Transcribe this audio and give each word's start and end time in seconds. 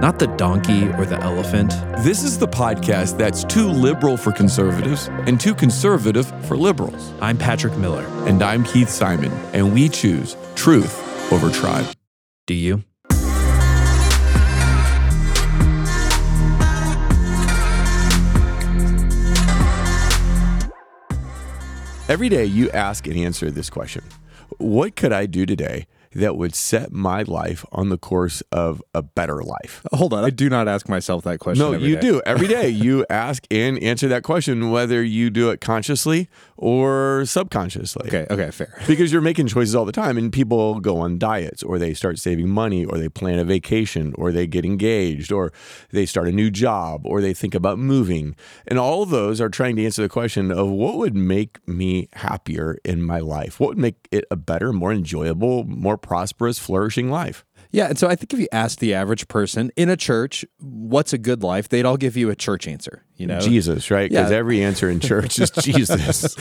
not 0.00 0.20
the 0.20 0.28
donkey 0.36 0.88
or 0.90 1.04
the 1.04 1.18
elephant. 1.22 1.70
This 2.04 2.22
is 2.22 2.38
the 2.38 2.46
podcast 2.46 3.18
that's 3.18 3.42
too 3.42 3.66
liberal 3.66 4.16
for 4.16 4.30
conservatives 4.30 5.08
and 5.26 5.40
too 5.40 5.54
conservative 5.54 6.26
for 6.46 6.56
liberals. 6.56 7.12
I'm 7.20 7.36
Patrick 7.36 7.76
Miller. 7.76 8.06
And 8.28 8.40
I'm 8.42 8.62
Keith 8.62 8.88
Simon, 8.88 9.32
and 9.52 9.74
we 9.74 9.88
choose 9.88 10.36
truth 10.54 11.32
over 11.32 11.50
tribe. 11.50 11.86
Do 12.46 12.54
you? 12.54 12.84
Every 22.08 22.30
day 22.30 22.46
you 22.46 22.70
ask 22.70 23.06
and 23.06 23.18
answer 23.18 23.50
this 23.50 23.68
question 23.68 24.02
What 24.56 24.96
could 24.96 25.12
I 25.12 25.26
do 25.26 25.44
today 25.44 25.86
that 26.12 26.36
would 26.36 26.54
set 26.54 26.92
my 26.92 27.22
life 27.22 27.64
on 27.72 27.88
the 27.88 27.98
course 27.98 28.42
of 28.52 28.82
a 28.94 29.02
better 29.02 29.42
life? 29.42 29.82
Hold 29.92 30.12
on. 30.12 30.24
I 30.24 30.30
do 30.30 30.48
not 30.48 30.68
ask 30.68 30.88
myself 30.88 31.24
that 31.24 31.38
question. 31.38 31.64
No, 31.64 31.76
you 31.76 31.96
day. 31.96 32.00
do. 32.00 32.22
Every 32.24 32.48
day 32.58 32.68
you 32.68 33.04
ask 33.10 33.44
and 33.50 33.82
answer 33.82 34.08
that 34.08 34.22
question, 34.22 34.70
whether 34.70 35.02
you 35.02 35.30
do 35.30 35.50
it 35.50 35.60
consciously 35.60 36.28
or 36.56 37.24
subconsciously. 37.24 38.08
Okay, 38.08 38.26
okay, 38.30 38.50
fair. 38.50 38.80
Because 38.86 39.12
you're 39.12 39.22
making 39.22 39.46
choices 39.46 39.74
all 39.74 39.84
the 39.84 39.92
time, 39.92 40.18
and 40.18 40.32
people 40.32 40.80
go 40.80 40.98
on 40.98 41.18
diets, 41.18 41.62
or 41.62 41.78
they 41.78 41.94
start 41.94 42.18
saving 42.18 42.48
money, 42.48 42.84
or 42.84 42.98
they 42.98 43.08
plan 43.08 43.38
a 43.38 43.44
vacation, 43.44 44.14
or 44.16 44.32
they 44.32 44.46
get 44.46 44.64
engaged, 44.64 45.30
or 45.30 45.52
they 45.90 46.06
start 46.06 46.26
a 46.26 46.32
new 46.32 46.50
job, 46.50 47.02
or 47.04 47.20
they 47.20 47.34
think 47.34 47.54
about 47.54 47.78
moving. 47.78 48.34
And 48.66 48.78
all 48.78 49.02
of 49.02 49.10
those 49.10 49.40
are 49.40 49.48
trying 49.48 49.76
to 49.76 49.84
answer 49.84 50.02
the 50.02 50.08
question 50.08 50.50
of 50.50 50.68
what 50.68 50.96
would 50.96 51.14
make 51.14 51.66
me 51.68 52.08
happier 52.14 52.78
in 52.84 53.02
my 53.02 53.20
life? 53.20 53.60
What 53.60 53.68
would 53.70 53.78
make 53.78 54.08
it 54.10 54.24
a 54.30 54.36
better, 54.36 54.72
more 54.72 54.92
enjoyable, 54.92 55.64
more 55.64 55.97
prosperous, 55.98 56.58
flourishing 56.58 57.10
life? 57.10 57.44
Yeah, 57.70 57.86
and 57.88 57.98
so 57.98 58.08
I 58.08 58.14
think 58.16 58.32
if 58.32 58.38
you 58.40 58.48
ask 58.52 58.78
the 58.78 58.94
average 58.94 59.28
person 59.28 59.70
in 59.76 59.88
a 59.90 59.96
church, 59.96 60.44
what's 60.60 61.12
a 61.12 61.18
good 61.18 61.42
life, 61.42 61.68
they'd 61.68 61.84
all 61.84 61.96
give 61.98 62.16
you 62.16 62.30
a 62.30 62.36
church 62.36 62.66
answer. 62.66 63.04
You 63.16 63.26
know, 63.26 63.40
Jesus, 63.40 63.90
right? 63.90 64.08
Because 64.08 64.30
Yeah. 64.30 64.36
every 64.36 64.62
answer 64.62 64.88
in 64.88 65.00
church 65.00 65.40
is 65.40 65.50
Jesus. 65.60 66.36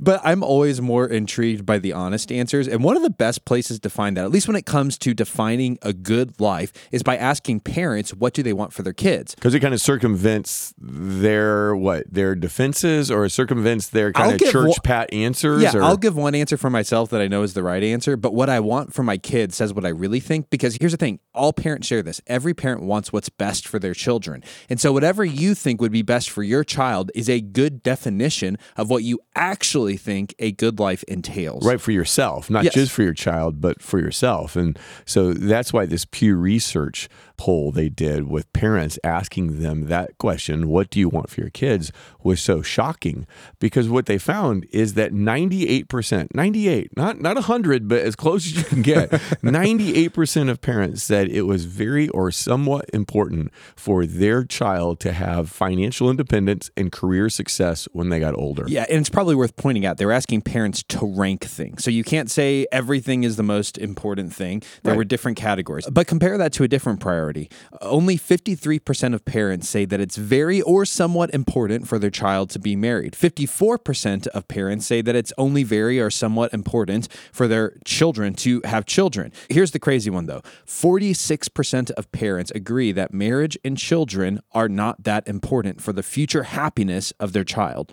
but 0.00 0.20
I'm 0.22 0.44
always 0.44 0.80
more 0.80 1.04
intrigued 1.08 1.66
by 1.66 1.78
the 1.80 1.92
honest 1.92 2.30
answers. 2.30 2.68
And 2.68 2.84
one 2.84 2.96
of 2.96 3.02
the 3.02 3.10
best 3.10 3.44
places 3.44 3.80
to 3.80 3.90
find 3.90 4.16
that, 4.16 4.24
at 4.24 4.30
least 4.30 4.46
when 4.46 4.54
it 4.56 4.64
comes 4.64 4.96
to 4.98 5.14
defining 5.14 5.78
a 5.82 5.92
good 5.92 6.40
life, 6.40 6.72
is 6.92 7.02
by 7.02 7.16
asking 7.16 7.60
parents 7.60 8.14
what 8.14 8.34
do 8.34 8.42
they 8.44 8.52
want 8.52 8.72
for 8.72 8.82
their 8.84 8.92
kids. 8.92 9.34
Because 9.34 9.52
it 9.52 9.58
kind 9.60 9.74
of 9.74 9.80
circumvents 9.80 10.72
their 10.78 11.74
what 11.74 12.04
their 12.12 12.36
defenses, 12.36 13.10
or 13.10 13.28
circumvents 13.28 13.88
their 13.88 14.12
kind 14.12 14.28
I'll 14.28 14.34
of 14.34 14.40
church 14.52 14.68
one- 14.68 14.78
pat 14.84 15.12
answers. 15.12 15.62
Yeah, 15.62 15.72
or, 15.76 15.82
I'll 15.82 15.96
give 15.96 16.14
one 16.16 16.36
answer 16.36 16.56
for 16.56 16.70
myself 16.70 17.10
that 17.10 17.20
I 17.20 17.26
know 17.26 17.42
is 17.42 17.54
the 17.54 17.64
right 17.64 17.82
answer, 17.82 18.16
but 18.16 18.32
what 18.32 18.48
I 18.48 18.60
want 18.60 18.94
for 18.94 19.02
my 19.02 19.18
kids 19.18 19.56
says 19.56 19.74
what 19.74 19.84
I 19.84 19.88
really 19.88 20.20
think. 20.20 20.50
Because 20.50 20.61
here's 20.80 20.92
the 20.92 20.96
thing 20.98 21.18
all 21.34 21.52
parents 21.52 21.86
share 21.86 22.02
this. 22.02 22.20
Every 22.26 22.54
parent 22.54 22.82
wants 22.82 23.12
what's 23.12 23.28
best 23.28 23.66
for 23.66 23.78
their 23.78 23.94
children. 23.94 24.42
And 24.68 24.80
so, 24.80 24.92
whatever 24.92 25.24
you 25.24 25.54
think 25.54 25.80
would 25.80 25.92
be 25.92 26.02
best 26.02 26.30
for 26.30 26.42
your 26.42 26.62
child 26.64 27.10
is 27.14 27.28
a 27.28 27.40
good 27.40 27.82
definition 27.82 28.58
of 28.76 28.88
what 28.90 29.02
you 29.02 29.18
actually 29.34 29.96
think 29.96 30.34
a 30.38 30.52
good 30.52 30.78
life 30.78 31.02
entails. 31.08 31.66
right 31.66 31.80
for 31.80 31.92
yourself, 31.92 32.48
not 32.50 32.64
Yes. 32.64 32.74
just 32.74 32.92
for 32.92 33.02
your 33.02 33.14
child, 33.14 33.60
but 33.60 33.82
for 33.82 33.98
yourself. 33.98 34.56
And 34.56 34.78
so 35.04 35.32
that's 35.32 35.72
why 35.72 35.86
this 35.86 36.04
Pew 36.04 36.36
Research 36.36 37.08
poll 37.42 37.72
they 37.72 37.88
did 37.88 38.28
with 38.28 38.52
parents 38.52 39.00
asking 39.02 39.58
them 39.60 39.86
that 39.88 40.16
question, 40.18 40.68
what 40.68 40.88
do 40.90 41.00
you 41.00 41.08
want 41.08 41.28
for 41.28 41.40
your 41.40 41.50
kids, 41.50 41.90
was 42.22 42.40
so 42.40 42.62
shocking 42.62 43.26
because 43.58 43.88
what 43.88 44.06
they 44.06 44.16
found 44.16 44.64
is 44.70 44.94
that 44.94 45.10
98%, 45.12 46.28
98, 46.34 46.96
not 46.96 47.20
not 47.20 47.34
100, 47.34 47.88
but 47.88 48.00
as 48.00 48.14
close 48.14 48.46
as 48.46 48.54
you 48.58 48.62
can 48.62 48.82
get, 48.82 49.10
98% 49.42 50.50
of 50.50 50.60
parents 50.60 51.02
said 51.02 51.28
it 51.28 51.42
was 51.42 51.64
very 51.64 52.08
or 52.10 52.30
somewhat 52.30 52.88
important 52.92 53.50
for 53.74 54.06
their 54.06 54.44
child 54.44 55.00
to 55.00 55.12
have 55.12 55.50
financial 55.50 56.08
independence 56.10 56.70
and 56.76 56.92
career 56.92 57.28
success 57.28 57.88
when 57.92 58.08
they 58.08 58.20
got 58.20 58.34
older. 58.38 58.64
Yeah, 58.68 58.86
and 58.88 59.00
it's 59.00 59.10
probably 59.10 59.34
worth 59.34 59.56
pointing 59.56 59.84
out 59.84 59.96
they're 59.98 60.12
asking 60.12 60.42
parents 60.42 60.84
to 60.94 61.04
rank 61.06 61.40
things. 61.44 61.82
So 61.82 61.90
you 61.90 62.04
can't 62.04 62.30
say 62.30 62.66
everything 62.70 63.24
is 63.24 63.34
the 63.36 63.42
most 63.42 63.78
important 63.78 64.32
thing. 64.32 64.62
There 64.84 64.92
Right. 64.92 64.98
were 64.98 65.04
different 65.04 65.36
categories. 65.38 65.86
But 65.90 66.06
compare 66.06 66.36
that 66.38 66.52
to 66.54 66.62
a 66.64 66.68
different 66.68 67.00
priority. 67.00 67.31
Only 67.80 68.18
53% 68.18 69.14
of 69.14 69.24
parents 69.24 69.68
say 69.68 69.84
that 69.84 70.00
it's 70.00 70.16
very 70.16 70.60
or 70.62 70.84
somewhat 70.84 71.32
important 71.34 71.88
for 71.88 71.98
their 71.98 72.10
child 72.10 72.50
to 72.50 72.58
be 72.58 72.76
married. 72.76 73.14
54% 73.14 74.26
of 74.28 74.48
parents 74.48 74.86
say 74.86 75.02
that 75.02 75.16
it's 75.16 75.32
only 75.38 75.62
very 75.62 76.00
or 76.00 76.10
somewhat 76.10 76.52
important 76.52 77.08
for 77.32 77.48
their 77.48 77.78
children 77.84 78.34
to 78.34 78.60
have 78.64 78.86
children. 78.86 79.32
Here's 79.48 79.70
the 79.72 79.78
crazy 79.78 80.10
one 80.10 80.26
though 80.26 80.42
46% 80.66 81.90
of 81.92 82.12
parents 82.12 82.50
agree 82.52 82.92
that 82.92 83.12
marriage 83.12 83.58
and 83.64 83.76
children 83.76 84.40
are 84.52 84.68
not 84.68 85.04
that 85.04 85.26
important 85.26 85.80
for 85.80 85.92
the 85.92 86.02
future 86.02 86.44
happiness 86.44 87.12
of 87.18 87.32
their 87.32 87.44
child. 87.44 87.92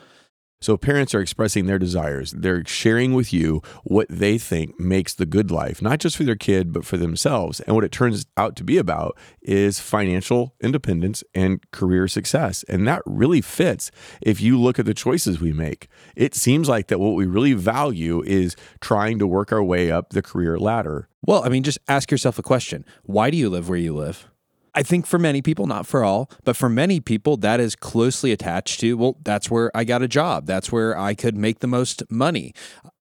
So 0.61 0.75
parents 0.75 1.15
are 1.15 1.21
expressing 1.21 1.65
their 1.65 1.79
desires. 1.79 2.31
They're 2.31 2.65
sharing 2.65 3.13
with 3.13 3.31
you 3.31 3.61
what 3.83 4.07
they 4.09 4.37
think 4.37 4.77
makes 4.77 5.13
the 5.13 5.25
good 5.25 5.51
life, 5.51 5.81
not 5.81 5.99
just 5.99 6.17
for 6.17 6.23
their 6.23 6.35
kid, 6.35 6.73
but 6.73 6.85
for 6.85 6.97
themselves. 6.97 7.61
And 7.61 7.75
what 7.75 7.85
it 7.85 7.93
turns 7.93 8.25
out 8.35 8.57
to 8.57 8.65
be 8.65 8.77
about 8.77 9.17
is 9.41 9.79
financial 9.79 10.55
independence 10.61 11.23
and 11.33 11.59
career 11.71 12.09
success. 12.09 12.63
And 12.67 12.85
that 12.87 13.01
really 13.05 13.39
fits 13.39 13.89
if 14.21 14.41
you 14.41 14.59
look 14.59 14.79
at 14.79 14.85
the 14.85 14.93
choices 14.93 15.39
we 15.39 15.53
make. 15.53 15.87
It 16.15 16.35
seems 16.35 16.67
like 16.67 16.87
that 16.87 16.99
what 16.99 17.15
we 17.15 17.25
really 17.25 17.53
value 17.53 18.21
is 18.23 18.57
trying 18.81 19.17
to 19.19 19.27
work 19.27 19.53
our 19.53 19.63
way 19.63 19.89
up 19.91 20.09
the 20.09 20.21
career 20.21 20.59
ladder. 20.59 21.07
Well, 21.21 21.43
I 21.45 21.49
mean, 21.49 21.63
just 21.63 21.79
ask 21.87 22.11
yourself 22.11 22.37
a 22.37 22.43
question. 22.43 22.85
Why 23.03 23.29
do 23.29 23.37
you 23.37 23.49
live 23.49 23.69
where 23.69 23.77
you 23.77 23.95
live? 23.95 24.28
I 24.75 24.83
think 24.83 25.05
for 25.05 25.19
many 25.19 25.41
people, 25.41 25.67
not 25.67 25.85
for 25.85 26.03
all, 26.03 26.29
but 26.43 26.55
for 26.55 26.69
many 26.69 26.99
people, 26.99 27.37
that 27.37 27.59
is 27.59 27.75
closely 27.75 28.31
attached 28.31 28.79
to, 28.81 28.95
well, 28.95 29.17
that's 29.23 29.49
where 29.49 29.75
I 29.75 29.83
got 29.83 30.01
a 30.01 30.07
job. 30.07 30.45
That's 30.45 30.71
where 30.71 30.97
I 30.97 31.15
could 31.15 31.35
make 31.35 31.59
the 31.59 31.67
most 31.67 32.03
money. 32.09 32.53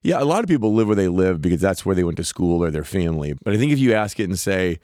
Yeah, 0.02 0.22
a 0.22 0.26
lot 0.26 0.44
of 0.44 0.50
people 0.50 0.74
live 0.74 0.88
where 0.88 0.96
they 0.96 1.08
live 1.08 1.42
because 1.42 1.62
that's 1.62 1.86
where 1.86 1.96
they 1.96 2.04
went 2.04 2.18
to 2.18 2.24
school 2.26 2.64
or 2.64 2.70
their 2.70 2.84
family. 2.84 3.34
But 3.42 3.54
I 3.54 3.58
think 3.58 3.72
if 3.72 3.80
you 3.80 3.94
ask 3.94 4.20
it 4.20 4.26
and 4.26 4.38
say, 4.38 4.80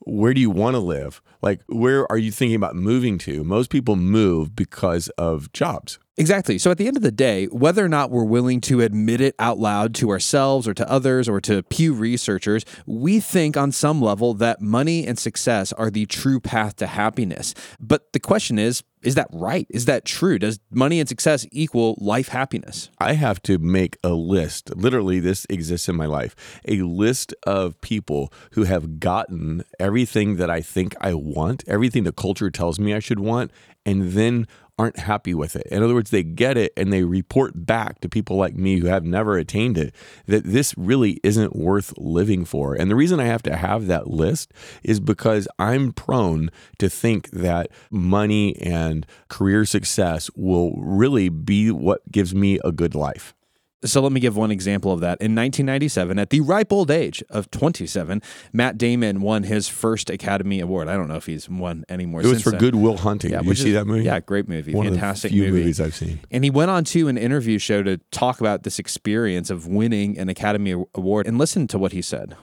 where 0.00 0.32
do 0.32 0.40
you 0.40 0.50
want 0.50 0.74
to 0.74 0.80
live? 0.80 1.20
Like, 1.42 1.60
where 1.68 2.10
are 2.10 2.18
you 2.18 2.30
thinking 2.30 2.56
about 2.56 2.76
moving 2.76 3.18
to? 3.18 3.44
Most 3.44 3.70
people 3.70 3.96
move 3.96 4.54
because 4.54 5.08
of 5.10 5.52
jobs. 5.52 5.98
Exactly. 6.20 6.58
So 6.58 6.70
at 6.70 6.76
the 6.76 6.86
end 6.86 6.98
of 6.98 7.02
the 7.02 7.10
day, 7.10 7.46
whether 7.46 7.82
or 7.82 7.88
not 7.88 8.10
we're 8.10 8.24
willing 8.24 8.60
to 8.62 8.82
admit 8.82 9.22
it 9.22 9.34
out 9.38 9.58
loud 9.58 9.94
to 9.96 10.10
ourselves 10.10 10.68
or 10.68 10.74
to 10.74 10.90
others 10.90 11.30
or 11.30 11.40
to 11.40 11.62
Pew 11.62 11.94
researchers, 11.94 12.66
we 12.84 13.20
think 13.20 13.56
on 13.56 13.72
some 13.72 14.02
level 14.02 14.34
that 14.34 14.60
money 14.60 15.06
and 15.06 15.18
success 15.18 15.72
are 15.72 15.90
the 15.90 16.04
true 16.04 16.38
path 16.38 16.76
to 16.76 16.86
happiness. 16.86 17.54
But 17.80 18.12
the 18.12 18.20
question 18.20 18.58
is, 18.58 18.82
is 19.02 19.14
that 19.14 19.28
right? 19.32 19.66
Is 19.70 19.86
that 19.86 20.04
true? 20.04 20.38
Does 20.38 20.60
money 20.70 21.00
and 21.00 21.08
success 21.08 21.46
equal 21.52 21.96
life 21.98 22.28
happiness? 22.28 22.90
I 22.98 23.14
have 23.14 23.40
to 23.44 23.58
make 23.58 23.96
a 24.04 24.10
list. 24.10 24.76
Literally, 24.76 25.20
this 25.20 25.46
exists 25.48 25.88
in 25.88 25.96
my 25.96 26.04
life 26.04 26.60
a 26.68 26.82
list 26.82 27.34
of 27.44 27.80
people 27.80 28.30
who 28.52 28.64
have 28.64 29.00
gotten 29.00 29.64
everything 29.78 30.36
that 30.36 30.50
I 30.50 30.60
think 30.60 30.94
I 31.00 31.14
want, 31.14 31.29
everything 31.66 32.04
the 32.04 32.12
culture 32.12 32.50
tells 32.50 32.78
me 32.78 32.94
I 32.94 32.98
should 32.98 33.20
want, 33.20 33.50
and 33.84 34.12
then 34.12 34.46
aren't 34.80 34.98
happy 34.98 35.34
with 35.34 35.56
it. 35.56 35.66
In 35.70 35.82
other 35.82 35.92
words, 35.92 36.08
they 36.08 36.22
get 36.22 36.56
it 36.56 36.72
and 36.74 36.90
they 36.90 37.04
report 37.04 37.66
back 37.66 38.00
to 38.00 38.08
people 38.08 38.36
like 38.36 38.54
me 38.54 38.78
who 38.78 38.86
have 38.86 39.04
never 39.04 39.36
attained 39.36 39.76
it 39.76 39.94
that 40.24 40.44
this 40.44 40.74
really 40.78 41.20
isn't 41.22 41.54
worth 41.54 41.92
living 41.98 42.46
for. 42.46 42.74
And 42.74 42.90
the 42.90 42.96
reason 42.96 43.20
I 43.20 43.26
have 43.26 43.42
to 43.42 43.56
have 43.56 43.88
that 43.88 44.08
list 44.08 44.54
is 44.82 44.98
because 44.98 45.46
I'm 45.58 45.92
prone 45.92 46.50
to 46.78 46.88
think 46.88 47.28
that 47.30 47.68
money 47.90 48.56
and 48.56 49.06
career 49.28 49.66
success 49.66 50.30
will 50.34 50.72
really 50.80 51.28
be 51.28 51.70
what 51.70 52.10
gives 52.10 52.34
me 52.34 52.58
a 52.64 52.72
good 52.72 52.94
life. 52.94 53.34
So 53.82 54.02
let 54.02 54.12
me 54.12 54.20
give 54.20 54.36
one 54.36 54.50
example 54.50 54.92
of 54.92 55.00
that. 55.00 55.18
In 55.22 55.34
1997, 55.34 56.18
at 56.18 56.28
the 56.28 56.40
ripe 56.42 56.70
old 56.70 56.90
age 56.90 57.22
of 57.30 57.50
27, 57.50 58.20
Matt 58.52 58.76
Damon 58.76 59.22
won 59.22 59.44
his 59.44 59.68
first 59.68 60.10
Academy 60.10 60.60
Award. 60.60 60.88
I 60.88 60.96
don't 60.96 61.08
know 61.08 61.16
if 61.16 61.24
he's 61.24 61.48
won 61.48 61.84
anymore. 61.88 62.20
It 62.20 62.24
was 62.24 62.32
since 62.34 62.42
for 62.42 62.50
then. 62.50 62.60
Good 62.60 62.74
Will 62.74 62.98
Hunting. 62.98 63.30
Yeah, 63.32 63.38
Did 63.38 63.48
you 63.48 63.54
see 63.54 63.68
is- 63.68 63.74
that 63.74 63.86
movie? 63.86 64.04
Yeah, 64.04 64.20
great 64.20 64.48
movie. 64.48 64.74
One 64.74 64.86
Fantastic 64.86 65.30
of 65.30 65.32
the 65.32 65.40
few 65.42 65.50
movie. 65.50 65.60
movies 65.60 65.80
I've 65.80 65.94
seen. 65.94 66.20
And 66.30 66.44
he 66.44 66.50
went 66.50 66.70
on 66.70 66.84
to 66.84 67.08
an 67.08 67.16
interview 67.16 67.58
show 67.58 67.82
to 67.82 67.96
talk 68.10 68.40
about 68.40 68.64
this 68.64 68.78
experience 68.78 69.48
of 69.48 69.66
winning 69.66 70.18
an 70.18 70.28
Academy 70.28 70.72
Award 70.94 71.26
and 71.26 71.38
listen 71.38 71.66
to 71.68 71.78
what 71.78 71.92
he 71.92 72.02
said. 72.02 72.36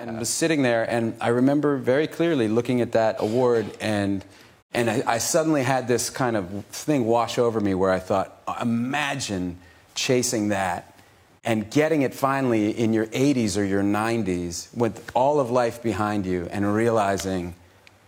and 0.00 0.10
I 0.10 0.18
was 0.18 0.28
sitting 0.28 0.62
there, 0.62 0.82
and 0.90 1.14
I 1.20 1.28
remember 1.28 1.76
very 1.78 2.08
clearly 2.08 2.48
looking 2.48 2.80
at 2.80 2.92
that 2.92 3.16
award, 3.20 3.64
and 3.80 4.24
and 4.72 4.90
I, 4.90 5.04
I 5.06 5.18
suddenly 5.18 5.62
had 5.62 5.86
this 5.86 6.10
kind 6.10 6.36
of 6.36 6.64
thing 6.66 7.06
wash 7.06 7.38
over 7.38 7.60
me 7.60 7.74
where 7.74 7.92
I 7.92 8.00
thought, 8.00 8.42
oh, 8.48 8.56
imagine 8.60 9.58
chasing 9.94 10.48
that 10.48 10.98
and 11.44 11.70
getting 11.70 12.02
it 12.02 12.14
finally 12.14 12.70
in 12.70 12.92
your 12.92 13.06
80s 13.06 13.58
or 13.58 13.64
your 13.64 13.82
90s 13.82 14.74
with 14.76 15.10
all 15.14 15.40
of 15.40 15.50
life 15.50 15.82
behind 15.82 16.24
you, 16.24 16.48
and 16.50 16.74
realizing 16.74 17.54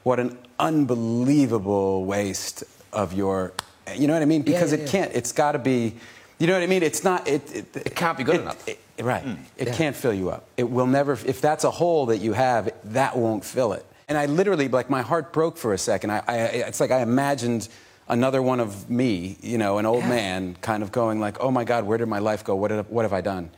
what 0.05 0.19
an 0.19 0.39
unbelievable 0.59 2.05
waste 2.05 2.65
of 2.93 3.13
your, 3.13 3.53
you 3.95 4.07
know 4.07 4.15
what 4.15 4.23
I 4.23 4.27
mean? 4.27 4.43
Because 4.43 4.73
it 4.73 4.89
can't. 4.89 5.13
It's 5.15 5.33
got 5.33 5.53
to 5.53 5.59
be. 5.59 5.95
You 6.39 6.47
know 6.47 6.53
what 6.55 6.63
I 6.63 6.67
mean? 6.67 6.83
It's 6.83 7.03
not. 7.05 7.27
It, 7.29 7.55
it, 7.55 7.77
It 7.77 7.95
can't 7.95 8.17
be 8.19 8.25
good 8.25 8.41
enough. 8.41 8.67
it- 8.69 8.79
right. 9.01 9.25
Mm, 9.25 9.39
it 9.59 9.75
can't 9.75 9.95
fill 9.95 10.15
you 10.15 10.31
up. 10.31 10.47
It 10.57 10.71
will 10.71 10.87
never. 10.87 11.13
If 11.13 11.41
that's 11.43 11.65
a 11.65 11.71
hole 11.71 12.07
that 12.07 12.19
you 12.19 12.33
have, 12.33 12.71
that 12.85 13.17
won't 13.17 13.45
fill 13.45 13.73
it. 13.75 13.85
And 14.09 14.17
I 14.17 14.27
literally, 14.27 14.69
like, 14.69 14.89
my 14.89 15.03
heart 15.03 15.33
broke 15.33 15.57
for 15.59 15.75
a 15.75 15.79
second. 15.79 16.11
I, 16.11 16.23
I, 16.27 16.37
it's 16.69 16.81
like 16.81 16.91
I 16.91 17.01
imagined 17.01 17.69
another 18.09 18.43
one 18.43 18.61
of 18.61 18.89
me, 18.91 19.39
you 19.41 19.59
know, 19.59 19.79
an 19.79 19.87
old 19.87 20.05
man, 20.05 20.57
kind 20.61 20.83
of 20.83 20.93
going 20.93 21.21
like, 21.21 21.39
"Oh 21.41 21.51
my 21.51 21.65
God, 21.65 21.85
where 21.85 21.99
did 21.99 22.07
my 22.07 22.19
life 22.19 22.45
go? 22.45 22.55
What 22.55 22.69
did, 22.69 22.89
what 22.89 23.05
have 23.05 23.13
I 23.13 23.21
done?" 23.21 23.51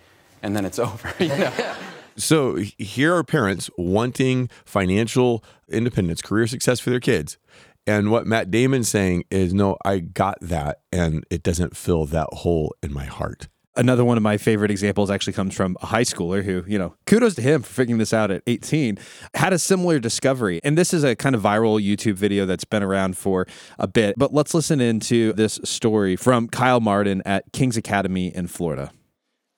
And 0.43 0.57
then 0.57 0.65
it's 0.65 0.79
over. 0.89 1.13
You 1.19 1.29
know. 1.29 1.75
So 2.19 2.57
here 2.57 3.15
are 3.15 3.23
parents 3.23 3.71
wanting 3.79 4.51
financial 4.65 5.45
independence, 5.69 6.21
career 6.21 6.49
success 6.49 6.81
for 6.81 6.91
their 6.91 6.99
kids. 6.99 7.39
And 7.87 8.11
what 8.11 8.27
Matt 8.27 8.51
Damon's 8.51 8.89
saying 8.89 9.23
is, 9.31 9.55
no, 9.55 9.77
I 9.85 10.01
got 10.01 10.37
that, 10.41 10.81
and 10.93 11.25
it 11.31 11.45
doesn't 11.45 11.77
fill 11.77 12.07
that 12.07 12.29
hole 12.33 12.75
in 12.83 12.93
my 12.93 13.05
heart. 13.05 13.47
Another 13.79 14.05
one 14.05 14.17
of 14.17 14.25
my 14.25 14.39
favorite 14.39 14.73
examples 14.73 15.09
actually 15.09 15.35
comes 15.35 15.55
from 15.55 15.77
a 15.81 15.87
high 15.87 16.03
schooler 16.03 16.43
who, 16.43 16.65
you 16.67 16.81
know, 16.81 16.97
kudos 17.07 17.37
to 17.37 17.43
him 17.43 17.63
for 17.63 17.73
figuring 17.73 17.99
this 17.99 18.13
out 18.13 18.33
at 18.33 18.43
18, 18.49 18.99
had 19.35 19.53
a 19.53 19.59
similar 19.59 20.01
discovery. 20.01 20.61
And 20.65 20.77
this 20.77 20.93
is 20.93 21.05
a 21.05 21.15
kind 21.15 21.37
of 21.37 21.43
viral 21.43 21.81
YouTube 21.81 22.15
video 22.15 22.45
that's 22.45 22.65
been 22.65 22.83
around 22.83 23.17
for 23.17 23.47
a 23.79 23.87
bit. 23.87 24.17
But 24.19 24.35
let's 24.35 24.53
listen 24.53 24.81
into 24.81 25.33
this 25.35 25.61
story 25.63 26.17
from 26.17 26.49
Kyle 26.49 26.81
Martin 26.81 27.23
at 27.25 27.53
King's 27.53 27.77
Academy 27.77 28.35
in 28.35 28.49
Florida. 28.49 28.91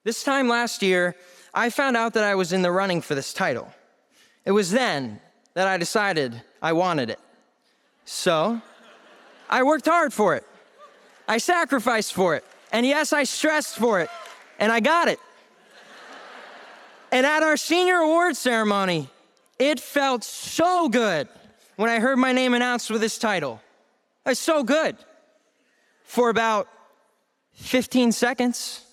This 0.04 0.22
time 0.22 0.48
last 0.48 0.82
year, 0.82 1.16
I 1.54 1.70
found 1.70 1.96
out 1.96 2.12
that 2.12 2.24
I 2.24 2.34
was 2.34 2.52
in 2.52 2.60
the 2.60 2.70
running 2.70 3.00
for 3.00 3.14
this 3.14 3.32
title. 3.32 3.72
It 4.44 4.52
was 4.52 4.70
then 4.70 5.18
that 5.54 5.66
I 5.66 5.78
decided 5.78 6.42
I 6.60 6.74
wanted 6.74 7.08
it. 7.08 7.20
So, 8.04 8.60
I 9.48 9.62
worked 9.62 9.86
hard 9.86 10.12
for 10.12 10.36
it. 10.36 10.44
I 11.26 11.38
sacrificed 11.38 12.12
for 12.12 12.34
it. 12.36 12.44
And 12.72 12.86
yes, 12.86 13.12
I 13.12 13.24
stressed 13.24 13.76
for 13.76 14.00
it. 14.00 14.10
And 14.58 14.70
I 14.70 14.80
got 14.80 15.08
it. 15.08 15.18
And 17.12 17.26
at 17.26 17.42
our 17.42 17.56
senior 17.56 17.96
award 17.96 18.36
ceremony, 18.36 19.08
it 19.58 19.80
felt 19.80 20.22
so 20.22 20.88
good 20.88 21.28
when 21.76 21.90
I 21.90 21.98
heard 21.98 22.18
my 22.18 22.32
name 22.32 22.54
announced 22.54 22.90
with 22.90 23.00
this 23.00 23.18
title. 23.18 23.60
It's 24.26 24.38
so 24.38 24.62
good. 24.62 24.96
For 26.04 26.30
about 26.30 26.68
15 27.54 28.12
seconds. 28.12 28.84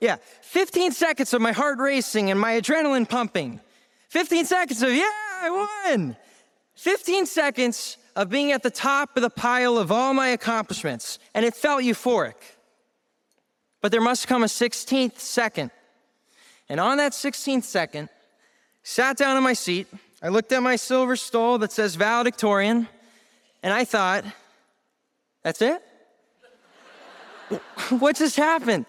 Yeah, 0.00 0.16
15 0.42 0.92
seconds 0.92 1.34
of 1.34 1.40
my 1.40 1.52
heart 1.52 1.78
racing 1.78 2.30
and 2.30 2.38
my 2.38 2.60
adrenaline 2.60 3.08
pumping. 3.08 3.60
15 4.10 4.44
seconds 4.44 4.82
of, 4.82 4.92
yeah, 4.92 5.10
I 5.42 5.68
won. 5.94 6.16
15 6.76 7.26
seconds 7.26 7.96
of 8.14 8.28
being 8.28 8.52
at 8.52 8.62
the 8.62 8.70
top 8.70 9.16
of 9.16 9.22
the 9.22 9.30
pile 9.30 9.76
of 9.78 9.90
all 9.90 10.14
my 10.14 10.28
accomplishments, 10.28 11.18
and 11.34 11.44
it 11.44 11.54
felt 11.54 11.82
euphoric. 11.82 12.34
But 13.80 13.92
there 13.92 14.00
must 14.00 14.26
come 14.26 14.42
a 14.42 14.46
16th 14.46 15.18
second. 15.18 15.70
And 16.68 16.80
on 16.80 16.96
that 16.98 17.12
16th 17.12 17.64
second, 17.64 18.08
sat 18.82 19.16
down 19.16 19.36
in 19.36 19.42
my 19.42 19.52
seat, 19.52 19.86
I 20.22 20.28
looked 20.28 20.52
at 20.52 20.62
my 20.62 20.76
silver 20.76 21.16
stole 21.16 21.58
that 21.58 21.72
says 21.72 21.94
valedictorian, 21.94 22.88
and 23.62 23.72
I 23.72 23.84
thought, 23.84 24.24
that's 25.42 25.62
it? 25.62 25.82
what 27.90 28.16
just 28.16 28.36
happened? 28.36 28.86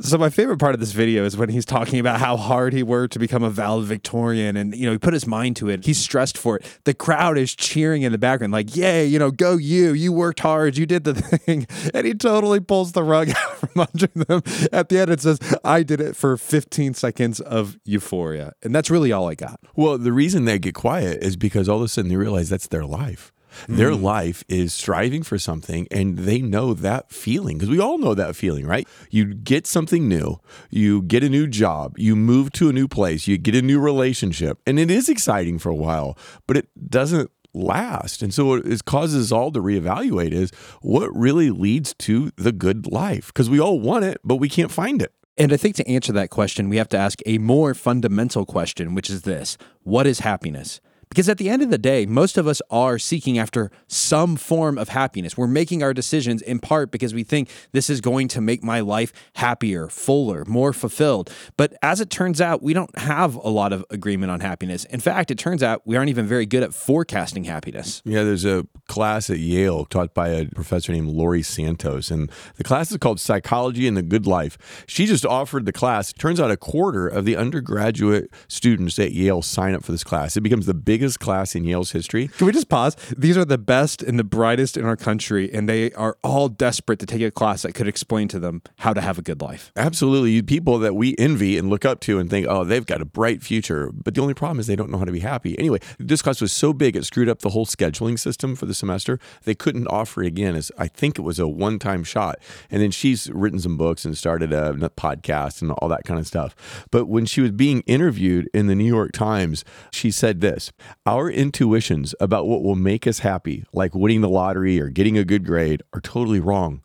So 0.00 0.16
my 0.16 0.30
favorite 0.30 0.58
part 0.58 0.74
of 0.74 0.80
this 0.80 0.92
video 0.92 1.24
is 1.24 1.36
when 1.36 1.48
he's 1.48 1.64
talking 1.64 1.98
about 1.98 2.20
how 2.20 2.36
hard 2.36 2.72
he 2.72 2.82
worked 2.82 3.14
to 3.14 3.18
become 3.18 3.42
a 3.42 3.50
valedictorian 3.50 4.56
and 4.56 4.74
you 4.74 4.86
know 4.86 4.92
he 4.92 4.98
put 4.98 5.12
his 5.12 5.26
mind 5.26 5.56
to 5.56 5.68
it. 5.68 5.84
He's 5.84 5.98
stressed 5.98 6.38
for 6.38 6.56
it. 6.56 6.80
The 6.84 6.94
crowd 6.94 7.36
is 7.38 7.54
cheering 7.54 8.02
in 8.02 8.12
the 8.12 8.18
background 8.18 8.52
like, 8.52 8.76
"Yay, 8.76 9.06
you 9.06 9.18
know, 9.18 9.30
go 9.30 9.56
you. 9.56 9.92
You 9.92 10.12
worked 10.12 10.40
hard. 10.40 10.76
You 10.76 10.86
did 10.86 11.04
the 11.04 11.14
thing." 11.14 11.66
And 11.92 12.06
he 12.06 12.14
totally 12.14 12.60
pulls 12.60 12.92
the 12.92 13.02
rug 13.02 13.30
out 13.36 13.56
from 13.56 13.86
under 13.92 14.06
them. 14.06 14.42
At 14.72 14.88
the 14.88 14.98
end 15.00 15.10
it 15.10 15.20
says, 15.20 15.38
"I 15.64 15.82
did 15.82 16.00
it 16.00 16.16
for 16.16 16.36
15 16.36 16.94
seconds 16.94 17.40
of 17.40 17.78
euphoria." 17.84 18.52
And 18.62 18.74
that's 18.74 18.90
really 18.90 19.12
all 19.12 19.28
I 19.28 19.34
got. 19.34 19.60
Well, 19.74 19.98
the 19.98 20.12
reason 20.12 20.44
they 20.44 20.58
get 20.58 20.74
quiet 20.74 21.22
is 21.22 21.36
because 21.36 21.68
all 21.68 21.78
of 21.78 21.84
a 21.84 21.88
sudden 21.88 22.08
they 22.08 22.16
realize 22.16 22.48
that's 22.48 22.68
their 22.68 22.86
life. 22.86 23.32
Their 23.66 23.90
mm. 23.90 24.02
life 24.02 24.44
is 24.48 24.72
striving 24.72 25.22
for 25.22 25.38
something 25.38 25.88
and 25.90 26.18
they 26.18 26.40
know 26.40 26.74
that 26.74 27.10
feeling 27.10 27.58
because 27.58 27.70
we 27.70 27.80
all 27.80 27.98
know 27.98 28.14
that 28.14 28.36
feeling, 28.36 28.66
right? 28.66 28.86
You 29.10 29.34
get 29.34 29.66
something 29.66 30.08
new, 30.08 30.40
you 30.70 31.02
get 31.02 31.24
a 31.24 31.28
new 31.28 31.46
job, 31.46 31.98
you 31.98 32.14
move 32.14 32.52
to 32.52 32.68
a 32.68 32.72
new 32.72 32.88
place, 32.88 33.26
you 33.26 33.38
get 33.38 33.54
a 33.54 33.62
new 33.62 33.80
relationship, 33.80 34.58
and 34.66 34.78
it 34.78 34.90
is 34.90 35.08
exciting 35.08 35.58
for 35.58 35.70
a 35.70 35.74
while, 35.74 36.16
but 36.46 36.56
it 36.56 36.68
doesn't 36.88 37.30
last. 37.54 38.22
And 38.22 38.32
so 38.32 38.44
what 38.46 38.66
it 38.66 38.84
causes 38.84 39.26
us 39.26 39.32
all 39.32 39.50
to 39.52 39.60
reevaluate 39.60 40.32
is 40.32 40.50
what 40.80 41.14
really 41.14 41.50
leads 41.50 41.94
to 41.94 42.30
the 42.36 42.52
good 42.52 42.86
life 42.86 43.28
because 43.28 43.50
we 43.50 43.60
all 43.60 43.80
want 43.80 44.04
it, 44.04 44.20
but 44.24 44.36
we 44.36 44.48
can't 44.48 44.70
find 44.70 45.02
it. 45.02 45.12
And 45.36 45.52
I 45.52 45.56
think 45.56 45.76
to 45.76 45.88
answer 45.88 46.12
that 46.14 46.30
question, 46.30 46.68
we 46.68 46.78
have 46.78 46.88
to 46.88 46.98
ask 46.98 47.20
a 47.24 47.38
more 47.38 47.72
fundamental 47.72 48.44
question, 48.44 48.94
which 48.94 49.08
is 49.08 49.22
this 49.22 49.56
What 49.84 50.06
is 50.06 50.20
happiness? 50.20 50.80
Because 51.08 51.28
at 51.28 51.38
the 51.38 51.48
end 51.48 51.62
of 51.62 51.70
the 51.70 51.78
day, 51.78 52.06
most 52.06 52.38
of 52.38 52.46
us 52.46 52.60
are 52.70 52.98
seeking 52.98 53.38
after 53.38 53.70
some 53.86 54.36
form 54.36 54.78
of 54.78 54.90
happiness. 54.90 55.36
We're 55.36 55.46
making 55.46 55.82
our 55.82 55.94
decisions 55.94 56.42
in 56.42 56.58
part 56.58 56.90
because 56.90 57.14
we 57.14 57.24
think 57.24 57.50
this 57.72 57.90
is 57.90 58.00
going 58.00 58.28
to 58.28 58.40
make 58.40 58.62
my 58.62 58.80
life 58.80 59.12
happier, 59.34 59.88
fuller, 59.88 60.44
more 60.46 60.72
fulfilled. 60.72 61.32
But 61.56 61.74
as 61.82 62.00
it 62.00 62.10
turns 62.10 62.40
out, 62.40 62.62
we 62.62 62.72
don't 62.72 62.96
have 62.98 63.34
a 63.34 63.48
lot 63.48 63.72
of 63.72 63.84
agreement 63.90 64.30
on 64.30 64.40
happiness. 64.40 64.84
In 64.86 65.00
fact, 65.00 65.30
it 65.30 65.38
turns 65.38 65.62
out 65.62 65.82
we 65.86 65.96
aren't 65.96 66.10
even 66.10 66.26
very 66.26 66.46
good 66.46 66.62
at 66.62 66.74
forecasting 66.74 67.44
happiness. 67.44 68.02
Yeah, 68.04 68.24
there's 68.24 68.44
a 68.44 68.66
class 68.86 69.30
at 69.30 69.38
Yale 69.38 69.84
taught 69.84 70.14
by 70.14 70.28
a 70.28 70.46
professor 70.46 70.92
named 70.92 71.08
Laurie 71.08 71.42
Santos, 71.42 72.10
and 72.10 72.30
the 72.56 72.64
class 72.64 72.90
is 72.90 72.96
called 72.98 73.20
Psychology 73.20 73.86
and 73.86 73.96
the 73.96 74.02
Good 74.02 74.26
Life. 74.26 74.84
She 74.86 75.06
just 75.06 75.24
offered 75.24 75.66
the 75.66 75.72
class. 75.72 76.10
It 76.10 76.18
Turns 76.18 76.40
out 76.40 76.50
a 76.50 76.56
quarter 76.56 77.06
of 77.06 77.24
the 77.24 77.36
undergraduate 77.36 78.30
students 78.48 78.98
at 78.98 79.12
Yale 79.12 79.42
sign 79.42 79.74
up 79.74 79.84
for 79.84 79.92
this 79.92 80.04
class. 80.04 80.36
It 80.36 80.42
becomes 80.42 80.66
the 80.66 80.74
biggest 80.98 81.20
class 81.20 81.54
in 81.54 81.62
Yale's 81.62 81.92
history. 81.92 82.26
Can 82.26 82.48
we 82.48 82.52
just 82.52 82.68
pause? 82.68 82.96
These 83.16 83.36
are 83.36 83.44
the 83.44 83.56
best 83.56 84.02
and 84.02 84.18
the 84.18 84.24
brightest 84.24 84.76
in 84.76 84.84
our 84.84 84.96
country, 84.96 85.48
and 85.52 85.68
they 85.68 85.92
are 85.92 86.18
all 86.24 86.48
desperate 86.48 86.98
to 86.98 87.06
take 87.06 87.22
a 87.22 87.30
class 87.30 87.62
that 87.62 87.72
could 87.72 87.86
explain 87.86 88.26
to 88.28 88.40
them 88.40 88.62
how 88.78 88.92
to 88.92 89.00
have 89.00 89.16
a 89.16 89.22
good 89.22 89.40
life. 89.40 89.70
Absolutely, 89.76 90.42
people 90.42 90.80
that 90.80 90.96
we 90.96 91.14
envy 91.16 91.56
and 91.56 91.70
look 91.70 91.84
up 91.84 92.00
to 92.00 92.18
and 92.18 92.28
think, 92.28 92.48
oh, 92.48 92.64
they've 92.64 92.84
got 92.84 93.00
a 93.00 93.04
bright 93.04 93.44
future. 93.44 93.92
But 93.92 94.16
the 94.16 94.20
only 94.20 94.34
problem 94.34 94.58
is 94.58 94.66
they 94.66 94.74
don't 94.74 94.90
know 94.90 94.98
how 94.98 95.04
to 95.04 95.12
be 95.12 95.20
happy. 95.20 95.56
Anyway, 95.56 95.78
this 96.00 96.20
class 96.20 96.40
was 96.40 96.50
so 96.50 96.72
big 96.72 96.96
it 96.96 97.04
screwed 97.04 97.28
up 97.28 97.42
the 97.42 97.50
whole 97.50 97.64
scheduling 97.64 98.18
system 98.18 98.56
for 98.56 98.66
the 98.66 98.74
semester. 98.74 99.20
They 99.44 99.54
couldn't 99.54 99.86
offer 99.86 100.24
it 100.24 100.26
again. 100.26 100.56
As 100.56 100.72
I 100.76 100.88
think 100.88 101.16
it 101.16 101.22
was 101.22 101.38
a 101.38 101.46
one-time 101.46 102.02
shot. 102.02 102.40
And 102.72 102.82
then 102.82 102.90
she's 102.90 103.30
written 103.30 103.60
some 103.60 103.76
books 103.76 104.04
and 104.04 104.18
started 104.18 104.52
a 104.52 104.72
podcast 104.96 105.62
and 105.62 105.70
all 105.70 105.88
that 105.90 106.02
kind 106.02 106.18
of 106.18 106.26
stuff. 106.26 106.56
But 106.90 107.06
when 107.06 107.24
she 107.24 107.40
was 107.40 107.52
being 107.52 107.82
interviewed 107.82 108.48
in 108.52 108.66
the 108.66 108.74
New 108.74 108.84
York 108.84 109.12
Times, 109.12 109.64
she 109.92 110.10
said 110.10 110.40
this: 110.40 110.72
Our 111.06 111.30
intuitions 111.30 112.14
about 112.20 112.46
what 112.46 112.62
will 112.62 112.76
make 112.76 113.06
us 113.06 113.20
happy, 113.20 113.64
like 113.72 113.94
winning 113.94 114.20
the 114.20 114.28
lottery 114.28 114.80
or 114.80 114.88
getting 114.88 115.18
a 115.18 115.24
good 115.24 115.44
grade, 115.44 115.82
are 115.92 116.00
totally 116.00 116.40
wrong 116.40 116.82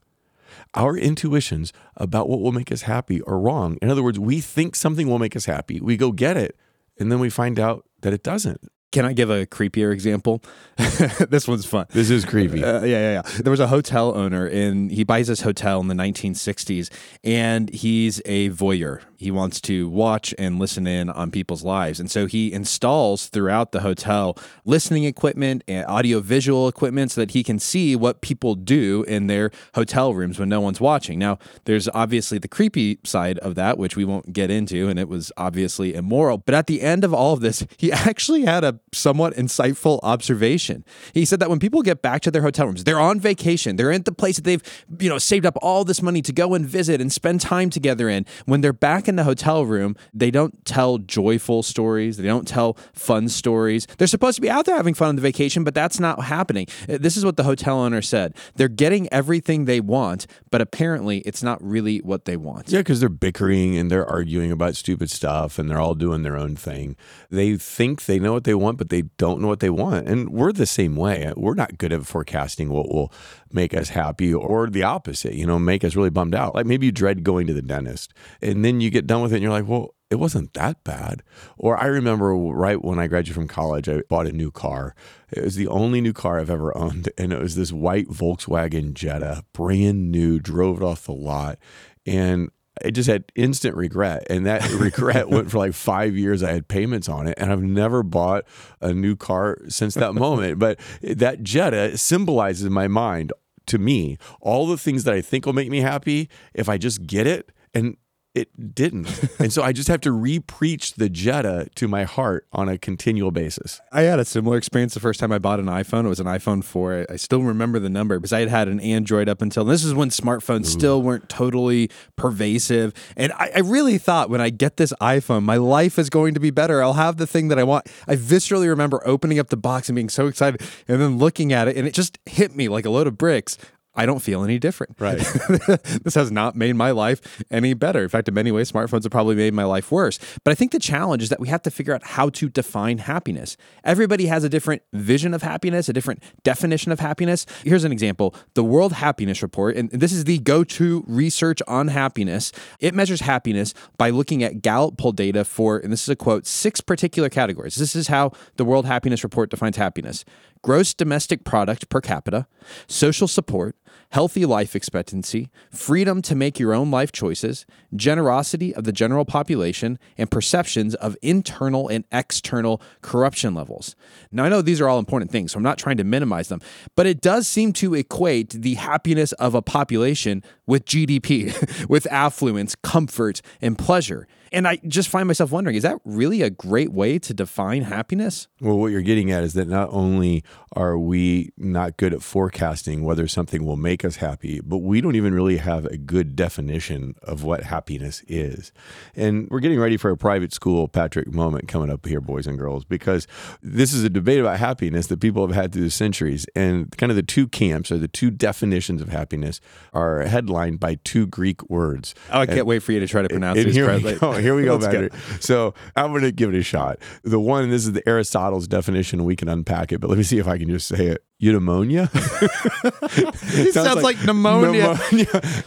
our 0.76 0.98
intuitions 0.98 1.72
about 1.98 2.28
what 2.28 2.42
will 2.42 2.52
make 2.52 2.72
us 2.72 2.84
happy 2.84 3.22
are 3.24 3.40
wrong. 3.40 3.78
In 3.82 3.90
other 3.90 4.04
words, 4.04 4.20
we 4.20 4.42
think 4.42 4.76
something 4.76 5.08
will 5.08 5.20
make 5.20 5.36
us 5.36 5.46
happy. 5.46 5.80
We 5.80 5.98
go 5.98 6.12
get 6.12 6.38
it, 6.38 6.58
and 7.00 7.12
then 7.12 7.20
we 7.20 7.30
find 7.30 7.60
out 7.60 7.86
that 8.02 8.14
it 8.14 8.24
doesn't. 8.24 8.62
Can 8.94 9.06
I 9.06 9.14
give 9.14 9.32
a 9.32 9.48
creepier 9.48 9.92
example? 9.92 10.44
this 10.78 11.48
one's 11.48 11.66
fun. 11.66 11.88
This 11.90 12.12
is 12.12 12.26
creepy. 12.26 12.64
Uh, 12.64 12.84
yeah, 12.84 12.86
yeah, 12.86 13.12
yeah. 13.14 13.42
There 13.42 13.50
was 13.50 13.60
a 13.60 13.66
hotel 13.66 14.16
owner, 14.16 14.46
and 14.46 14.92
he 14.92 15.04
buys 15.04 15.28
this 15.28 15.42
hotel 15.42 15.82
in 15.82 15.88
the 15.88 15.96
1960s, 15.96 16.94
and 17.24 17.72
he's 17.72 18.22
a 18.26 18.52
voyeur. 18.52 19.02
He 19.18 19.32
wants 19.32 19.60
to 19.62 19.90
watch 19.90 20.36
and 20.38 20.60
listen 20.60 20.86
in 20.86 21.10
on 21.10 21.32
people's 21.32 21.64
lives. 21.64 22.00
And 22.00 22.12
so 22.12 22.28
he 22.28 22.54
installs 22.54 23.30
throughout 23.30 23.72
the 23.72 23.80
hotel 23.80 24.38
listening 24.64 25.06
equipment 25.06 25.64
and 25.68 25.88
audiovisual 25.88 26.68
equipment 26.68 27.12
so 27.12 27.22
that 27.22 27.32
he 27.32 27.42
can 27.42 27.58
see 27.58 27.96
what 27.96 28.22
people 28.22 28.54
do 28.54 29.04
in 29.08 29.26
their 29.26 29.50
hotel 29.74 30.14
rooms 30.14 30.38
when 30.38 30.50
no 30.50 30.62
one's 30.62 30.80
watching. 30.80 31.18
Now, 31.18 31.40
there's 31.66 31.90
obviously 31.96 32.38
the 32.38 32.48
creepy 32.48 33.00
side 33.04 33.40
of 33.40 33.56
that, 33.56 33.80
which 33.80 33.96
we 33.96 34.06
won't 34.06 34.34
get 34.34 34.52
into, 34.52 34.88
and 34.88 35.00
it 35.00 35.08
was 35.08 35.32
obviously 35.36 35.96
immoral. 35.96 36.38
But 36.38 36.54
at 36.54 36.68
the 36.68 36.82
end 36.82 37.04
of 37.04 37.12
all 37.12 37.34
of 37.34 37.40
this, 37.40 37.66
he 37.78 37.92
actually 37.92 38.44
had 38.44 38.64
a 38.64 38.80
somewhat 38.92 39.34
insightful 39.36 40.00
observation. 40.04 40.84
He 41.14 41.26
said 41.26 41.40
that 41.40 41.50
when 41.50 41.60
people 41.60 41.82
get 41.82 42.02
back 42.02 42.22
to 42.22 42.32
their 42.32 42.42
hotel 42.42 42.68
rooms, 42.68 42.84
they're 42.84 43.00
on 43.00 43.20
vacation, 43.20 43.76
they're 43.76 43.92
in 43.92 44.04
the 44.04 44.12
place 44.12 44.36
that 44.36 44.44
they've, 44.44 44.62
you 45.00 45.10
know, 45.10 45.18
saved 45.18 45.46
up 45.46 45.58
all 45.62 45.84
this 45.84 46.02
money 46.02 46.22
to 46.22 46.34
go 46.34 46.54
and 46.54 46.66
visit 46.66 47.02
and 47.02 47.12
spend 47.12 47.42
time 47.42 47.70
together 47.70 48.10
in. 48.10 48.26
When 48.46 48.62
they're 48.62 48.74
back 48.74 49.08
in 49.08 49.16
the 49.16 49.24
hotel 49.24 49.66
room, 49.66 49.96
they 50.14 50.32
don't 50.32 50.64
tell 50.66 50.98
joyful 50.98 51.64
stories, 51.64 52.18
they 52.18 52.28
don't 52.28 52.48
tell 52.48 52.78
fun 52.94 53.30
stories. 53.30 53.88
They're 53.98 54.08
supposed 54.08 54.36
to 54.36 54.42
be 54.42 54.50
out 54.50 54.66
there 54.66 54.76
having 54.76 54.94
fun 54.94 55.10
on 55.10 55.16
the 55.16 55.22
vacation, 55.22 55.64
but 55.64 55.74
that's 55.74 56.00
not 56.00 56.26
happening. 56.26 56.68
Uh, 56.90 56.98
This 57.00 57.18
is 57.18 57.26
what 57.26 57.38
the 57.38 57.44
hotel 57.44 57.80
owner 57.80 58.02
said. 58.02 58.36
They're 58.56 58.68
getting 58.68 59.12
everything 59.12 59.66
they 59.66 59.80
want, 59.80 60.28
but 60.52 60.62
apparently 60.62 61.20
it's 61.20 61.44
not 61.44 61.62
really 61.64 62.00
what 62.00 62.26
they 62.26 62.38
want. 62.38 62.70
Yeah, 62.72 62.80
because 62.80 63.00
they're 63.00 63.10
bickering 63.10 63.78
and 63.78 63.90
they're 63.90 64.08
arguing 64.08 64.52
about 64.52 64.76
stupid 64.76 65.10
stuff 65.10 65.58
and 65.60 65.70
they're 65.70 65.80
all 65.80 65.96
doing 65.96 66.24
their 66.24 66.38
own 66.38 66.56
thing. 66.56 66.96
They 67.30 67.56
think 67.58 68.06
they 68.06 68.20
know 68.20 68.34
what 68.34 68.44
they 68.44 68.54
want, 68.54 68.73
but 68.76 68.90
they 68.90 69.04
don't 69.18 69.42
know 69.42 69.48
what 69.48 69.60
they 69.60 69.70
want. 69.70 70.08
And 70.08 70.30
we're 70.30 70.52
the 70.52 70.66
same 70.66 70.96
way. 70.96 71.32
We're 71.36 71.54
not 71.54 71.78
good 71.78 71.94
at 71.94 72.06
forecasting 72.06 72.70
what 72.70 72.90
will 72.90 73.12
make 73.52 73.74
us 73.74 73.90
happy 73.90 74.34
or 74.34 74.68
the 74.68 74.84
opposite, 74.84 75.36
you 75.36 75.46
know, 75.46 75.60
make 75.60 75.84
us 75.84 75.96
really 75.96 76.10
bummed 76.10 76.36
out. 76.36 76.56
Like 76.56 76.66
maybe 76.66 76.88
you 76.88 76.92
dread 76.92 77.24
going 77.24 77.48
to 77.48 77.54
the 77.54 77.62
dentist 77.62 78.14
and 78.42 78.64
then 78.64 78.82
you 78.82 78.90
get 78.90 79.08
done 79.08 79.22
with 79.22 79.32
it 79.34 79.38
and 79.38 79.44
you're 79.44 79.52
like, 79.52 79.68
well, 79.68 79.96
it 80.10 80.20
wasn't 80.20 80.54
that 80.54 80.84
bad. 80.84 81.24
Or 81.58 81.76
I 81.76 81.88
remember 81.88 82.36
right 82.36 82.84
when 82.84 83.00
I 83.00 83.08
graduated 83.08 83.34
from 83.34 83.48
college, 83.48 83.90
I 83.90 84.02
bought 84.10 84.28
a 84.28 84.32
new 84.32 84.52
car. 84.52 84.94
It 85.32 85.44
was 85.44 85.56
the 85.56 85.68
only 85.68 86.02
new 86.02 86.14
car 86.14 86.40
I've 86.40 86.52
ever 86.52 86.76
owned. 86.78 87.10
And 87.18 87.34
it 87.34 87.42
was 87.42 87.56
this 87.56 87.72
white 87.72 88.10
Volkswagen 88.10 88.94
Jetta, 88.94 89.44
brand 89.54 90.12
new, 90.12 90.40
drove 90.40 90.82
it 90.82 90.86
off 90.86 91.06
the 91.06 91.14
lot. 91.14 91.58
And 92.06 92.52
I 92.84 92.90
just 92.90 93.10
had 93.10 93.26
instant 93.36 93.76
regret. 93.76 94.26
And 94.30 94.46
that 94.46 94.70
regret 94.72 95.30
went 95.30 95.52
for 95.52 95.58
like 95.58 95.74
five 95.74 96.16
years. 96.16 96.44
I 96.44 96.52
had 96.52 96.68
payments 96.68 97.08
on 97.10 97.28
it. 97.28 97.36
And 97.38 97.52
I've 97.52 97.64
never 97.64 98.04
bought 98.04 98.46
a 98.82 98.94
new 98.94 99.16
car 99.16 99.58
since 99.68 99.94
that 99.96 100.14
moment. 100.14 100.60
But 100.60 100.80
that 101.02 101.44
Jetta 101.44 101.98
symbolizes 101.98 102.66
in 102.66 102.74
my 102.74 102.88
mind 102.88 103.34
to 103.66 103.78
me 103.78 104.18
all 104.42 104.68
the 104.68 104.78
things 104.78 105.04
that 105.06 105.14
I 105.14 105.22
think 105.22 105.46
will 105.46 105.54
make 105.54 105.70
me 105.70 105.80
happy 105.80 106.30
if 106.54 106.68
I 106.68 106.78
just 106.78 107.06
get 107.06 107.28
it. 107.28 107.52
And 107.74 107.98
it 108.36 108.74
didn't. 108.74 109.08
and 109.40 109.54
so 109.54 109.62
I 109.62 109.74
just 109.74 109.88
have 109.88 110.02
to 110.02 110.12
re-preach 110.12 110.96
the 110.96 111.08
Jetta 111.08 111.68
to 111.76 111.88
my 111.88 112.04
heart 112.04 112.48
on 112.52 112.68
a 112.68 112.78
continual 112.78 113.32
basis. 113.32 113.80
I 113.92 114.02
had 114.02 114.20
a 114.20 114.26
similar 114.26 114.58
experience 114.58 114.96
the 114.96 115.00
first 115.00 115.20
time 115.20 115.32
I 115.32 115.38
bought 115.38 115.60
an 115.60 115.68
iPhone. 115.68 116.06
It 116.06 116.10
was 116.10 116.20
an 116.20 116.26
iPhone 116.26 116.64
4. 116.64 117.08
I 117.10 117.16
still 117.18 117.44
remember 117.44 117.80
the 117.80 117.90
number 117.90 118.18
because 118.18 118.34
I 118.34 118.40
had 118.40 118.50
had 118.50 118.68
an 118.68 118.80
Android 118.80 119.30
up 119.30 119.42
until 119.42 119.66
this 119.66 119.84
is 119.84 119.94
when 119.94 120.10
smartphones 120.10 120.66
still 120.66 121.02
weren't 121.02 121.30
totally 121.30 121.92
pervasive. 122.16 122.94
And 123.16 123.32
I, 123.34 123.52
I 123.56 123.60
really 123.60 124.00
thought 124.00 124.30
when 124.30 124.42
I 124.42 124.50
get 124.50 124.78
this 124.78 124.94
iPhone, 125.00 125.44
my 125.44 125.58
life 125.58 126.00
is 126.00 126.10
going 126.10 126.34
to 126.34 126.40
be 126.40 126.50
better. 126.50 126.82
I'll 126.82 126.94
have 126.94 127.18
the 127.18 127.28
thing 127.28 127.50
that 127.50 127.60
I 127.60 127.64
want. 127.64 127.88
I 128.08 128.16
viscerally 128.16 128.68
remember 128.68 129.02
opening 129.06 129.38
up 129.38 129.50
the 129.50 129.58
box 129.58 129.90
and 129.90 129.96
being 129.96 130.10
so 130.10 130.28
excited 130.28 130.62
and 130.88 131.00
then 131.00 131.18
looking 131.20 131.54
at 131.54 131.68
it, 131.68 131.78
and 131.78 131.88
it 131.88 131.94
just 131.94 132.18
hit 132.26 132.56
me 132.56 132.68
like 132.68 132.86
a 132.86 132.90
load 132.90 133.06
of 133.06 133.18
bricks. 133.18 133.58
I 133.96 134.06
don't 134.06 134.20
feel 134.20 134.44
any 134.44 134.58
different. 134.58 134.96
Right. 135.00 135.18
this 136.04 136.16
has 136.16 136.32
not 136.32 136.56
made 136.56 136.76
my 136.76 136.92
life 136.92 137.44
any 137.52 137.74
better. 137.74 138.02
In 138.02 138.10
fact, 138.10 138.28
in 138.28 138.34
many 138.34 138.52
ways, 138.52 138.72
smartphones 138.72 139.04
have 139.04 139.12
probably 139.12 139.36
made 139.36 139.54
my 139.54 139.66
life 139.66 139.92
worse. 139.92 140.20
But 140.44 140.52
I 140.52 140.56
think 140.56 140.72
the 140.72 140.80
challenge 140.80 141.22
is 141.22 141.30
that 141.30 141.40
we 141.40 141.48
have 141.50 141.62
to 141.64 141.72
figure 141.72 141.94
out 141.94 142.04
how 142.04 142.30
to 142.30 142.50
define 142.50 142.98
happiness. 142.98 143.56
Everybody 143.84 144.26
has 144.26 144.44
a 144.44 144.50
different 144.50 144.82
vision 144.94 145.34
of 145.34 145.44
happiness, 145.44 145.90
a 145.90 145.94
different 145.94 146.24
definition 146.44 146.92
of 146.92 147.00
happiness. 147.00 147.46
Here's 147.64 147.84
an 147.84 147.92
example 147.92 148.34
the 148.56 148.64
World 148.64 148.94
Happiness 148.94 149.44
Report, 149.44 149.76
and 149.76 149.90
this 149.92 150.12
is 150.12 150.24
the 150.24 150.40
go 150.40 150.64
to 150.64 151.04
research 151.08 151.62
on 151.68 151.90
happiness. 151.90 152.52
It 152.80 152.96
measures 152.96 153.22
happiness 153.22 153.74
by 153.98 154.10
looking 154.10 154.44
at 154.44 154.62
Gallup 154.62 154.98
poll 154.98 155.12
data 155.12 155.46
for, 155.46 155.78
and 155.78 155.92
this 155.92 156.04
is 156.04 156.10
a 156.10 156.16
quote, 156.16 156.48
six 156.48 156.82
particular 156.82 157.30
categories. 157.30 157.76
This 157.76 157.96
is 157.96 158.08
how 158.08 158.32
the 158.56 158.66
World 158.66 158.86
Happiness 158.86 159.24
Report 159.24 159.50
defines 159.50 159.78
happiness 159.78 160.26
gross 160.64 160.94
domestic 160.94 161.44
product 161.44 161.90
per 161.90 162.02
capita, 162.02 162.48
social 162.88 163.28
support, 163.28 163.76
healthy 164.10 164.46
life 164.46 164.76
expectancy, 164.76 165.50
freedom 165.72 166.22
to 166.22 166.36
make 166.36 166.60
your 166.60 166.74
own 166.74 166.90
life 166.90 167.12
choices, 167.12 167.66
generosity 167.96 168.74
of 168.74 168.84
the 168.84 168.92
general 168.92 169.26
population, 169.26 170.00
and 170.18 170.32
perceptions 170.32 170.96
of 170.96 171.18
internal 171.22 171.88
and 171.88 172.06
external 172.12 172.82
corruption 173.02 173.54
levels. 173.54 173.96
Now, 174.32 174.46
I 174.46 174.50
know 174.50 174.62
these 174.62 174.80
are 174.80 174.88
all 174.88 175.00
important 175.00 175.32
things, 175.32 175.52
so 175.52 175.58
I'm 175.58 175.64
not 175.64 175.78
trying 175.78 175.98
to 175.98 176.04
minimize 176.04 176.48
them, 176.48 176.62
but 176.96 177.06
it 177.06 177.22
does 177.22 177.48
seem 177.48 177.74
to 177.74 177.94
equate 177.94 178.52
the 178.52 178.76
happiness 178.76 179.32
of 179.34 179.56
a 179.56 179.62
population 179.62 180.44
with 180.66 180.86
GDP, 180.86 181.88
with 181.90 182.08
affluence, 182.12 182.76
comfort, 182.76 183.42
and 183.62 183.78
pleasure. 183.78 184.28
And 184.54 184.68
I 184.68 184.78
just 184.88 185.10
find 185.10 185.28
myself 185.28 185.52
wondering 185.52 185.76
is 185.76 185.82
that 185.84 185.98
really 186.06 186.44
a 186.44 186.50
great 186.52 186.94
way 186.94 187.18
to 187.20 187.34
define 187.34 187.82
happiness? 187.82 188.48
Well, 188.62 188.78
what 188.78 188.92
you're 188.92 189.02
getting 189.02 189.32
at 189.32 189.44
is 189.44 189.54
that 189.56 189.68
not 189.68 189.90
only 189.92 190.44
are 190.74 190.98
we 190.98 191.52
not 191.58 191.98
good 191.98 192.14
at 192.14 192.22
forecasting 192.22 193.04
whether 193.04 193.28
something 193.28 193.66
will 193.66 193.78
make 193.78 194.06
us 194.06 194.18
happy, 194.18 194.62
but 194.64 194.78
we 194.78 195.02
don't 195.02 195.16
even 195.16 195.34
really 195.34 195.58
have 195.58 195.86
a 195.88 195.98
good 195.98 196.36
definition 196.36 197.16
of 197.24 197.44
what 197.44 197.64
happiness 197.64 198.24
is. 198.28 198.72
And 199.16 199.48
we're 199.50 199.60
getting 199.60 199.80
ready 199.80 199.98
for 199.98 200.12
a 200.12 200.18
private 200.18 200.54
school 200.54 200.88
Patrick 200.88 201.34
moment 201.34 201.68
coming 201.68 201.90
up 201.90 202.06
here, 202.06 202.22
boys 202.22 202.46
and 202.46 202.58
girls, 202.58 202.86
because 202.86 203.28
this 203.64 203.92
is 203.92 204.04
a 204.04 204.10
debate 204.10 204.40
about 204.40 204.60
happiness 204.60 205.08
that 205.08 205.20
people 205.20 205.46
have 205.48 205.56
had 205.56 205.74
through 205.74 205.84
the 205.84 205.90
centuries. 205.92 206.46
And 206.56 206.96
kind 206.98 207.12
of 207.12 207.16
the 207.16 207.24
two 207.24 207.48
camps 207.48 207.92
or 207.92 207.98
the 207.98 208.08
two 208.08 208.30
definitions 208.30 209.02
of 209.02 209.10
happiness 209.10 209.60
are 209.94 210.22
headlined 210.22 210.80
by 210.80 211.00
two 211.04 211.26
Greek 211.26 211.68
words. 211.72 212.14
Oh, 212.32 212.42
I 212.42 212.46
can't 212.46 212.60
And- 212.60 212.68
wait 212.68 212.80
for 212.84 212.92
you 212.92 213.00
to 213.00 213.08
try 213.08 213.24
to 213.24 213.30
pronounce 213.30 213.64
these. 213.64 213.74
here 213.74 213.92
we 213.92 214.00
Fred. 214.02 214.20
go. 214.20 214.43
Here 214.44 214.56
we 214.56 214.64
go, 214.64 214.76
Let's 214.76 215.46
So 215.46 215.74
I'm 215.96 216.12
going 216.12 216.24
to 216.24 216.32
give 216.32 216.54
it 216.54 216.58
a 216.58 216.64
shot. 216.64 217.00
The 217.24 217.40
one, 217.40 217.70
this 217.70 217.86
is 217.86 217.94
the 217.94 218.08
Aristotle's 218.08 218.68
definition. 218.68 219.24
We 219.24 219.36
can 219.36 219.48
unpack 219.48 219.92
it, 219.92 220.00
but 220.00 220.10
let 220.10 220.18
me 220.18 220.24
see 220.24 220.38
if 220.38 220.48
I 220.48 220.58
can 220.58 220.70
just 220.70 220.88
say 220.88 221.08
it. 221.08 221.24
Eudaimonia. 221.42 222.10
It 223.56 223.74
sounds 223.74 224.02
like 224.02 224.24
pneumonia. 224.24 224.96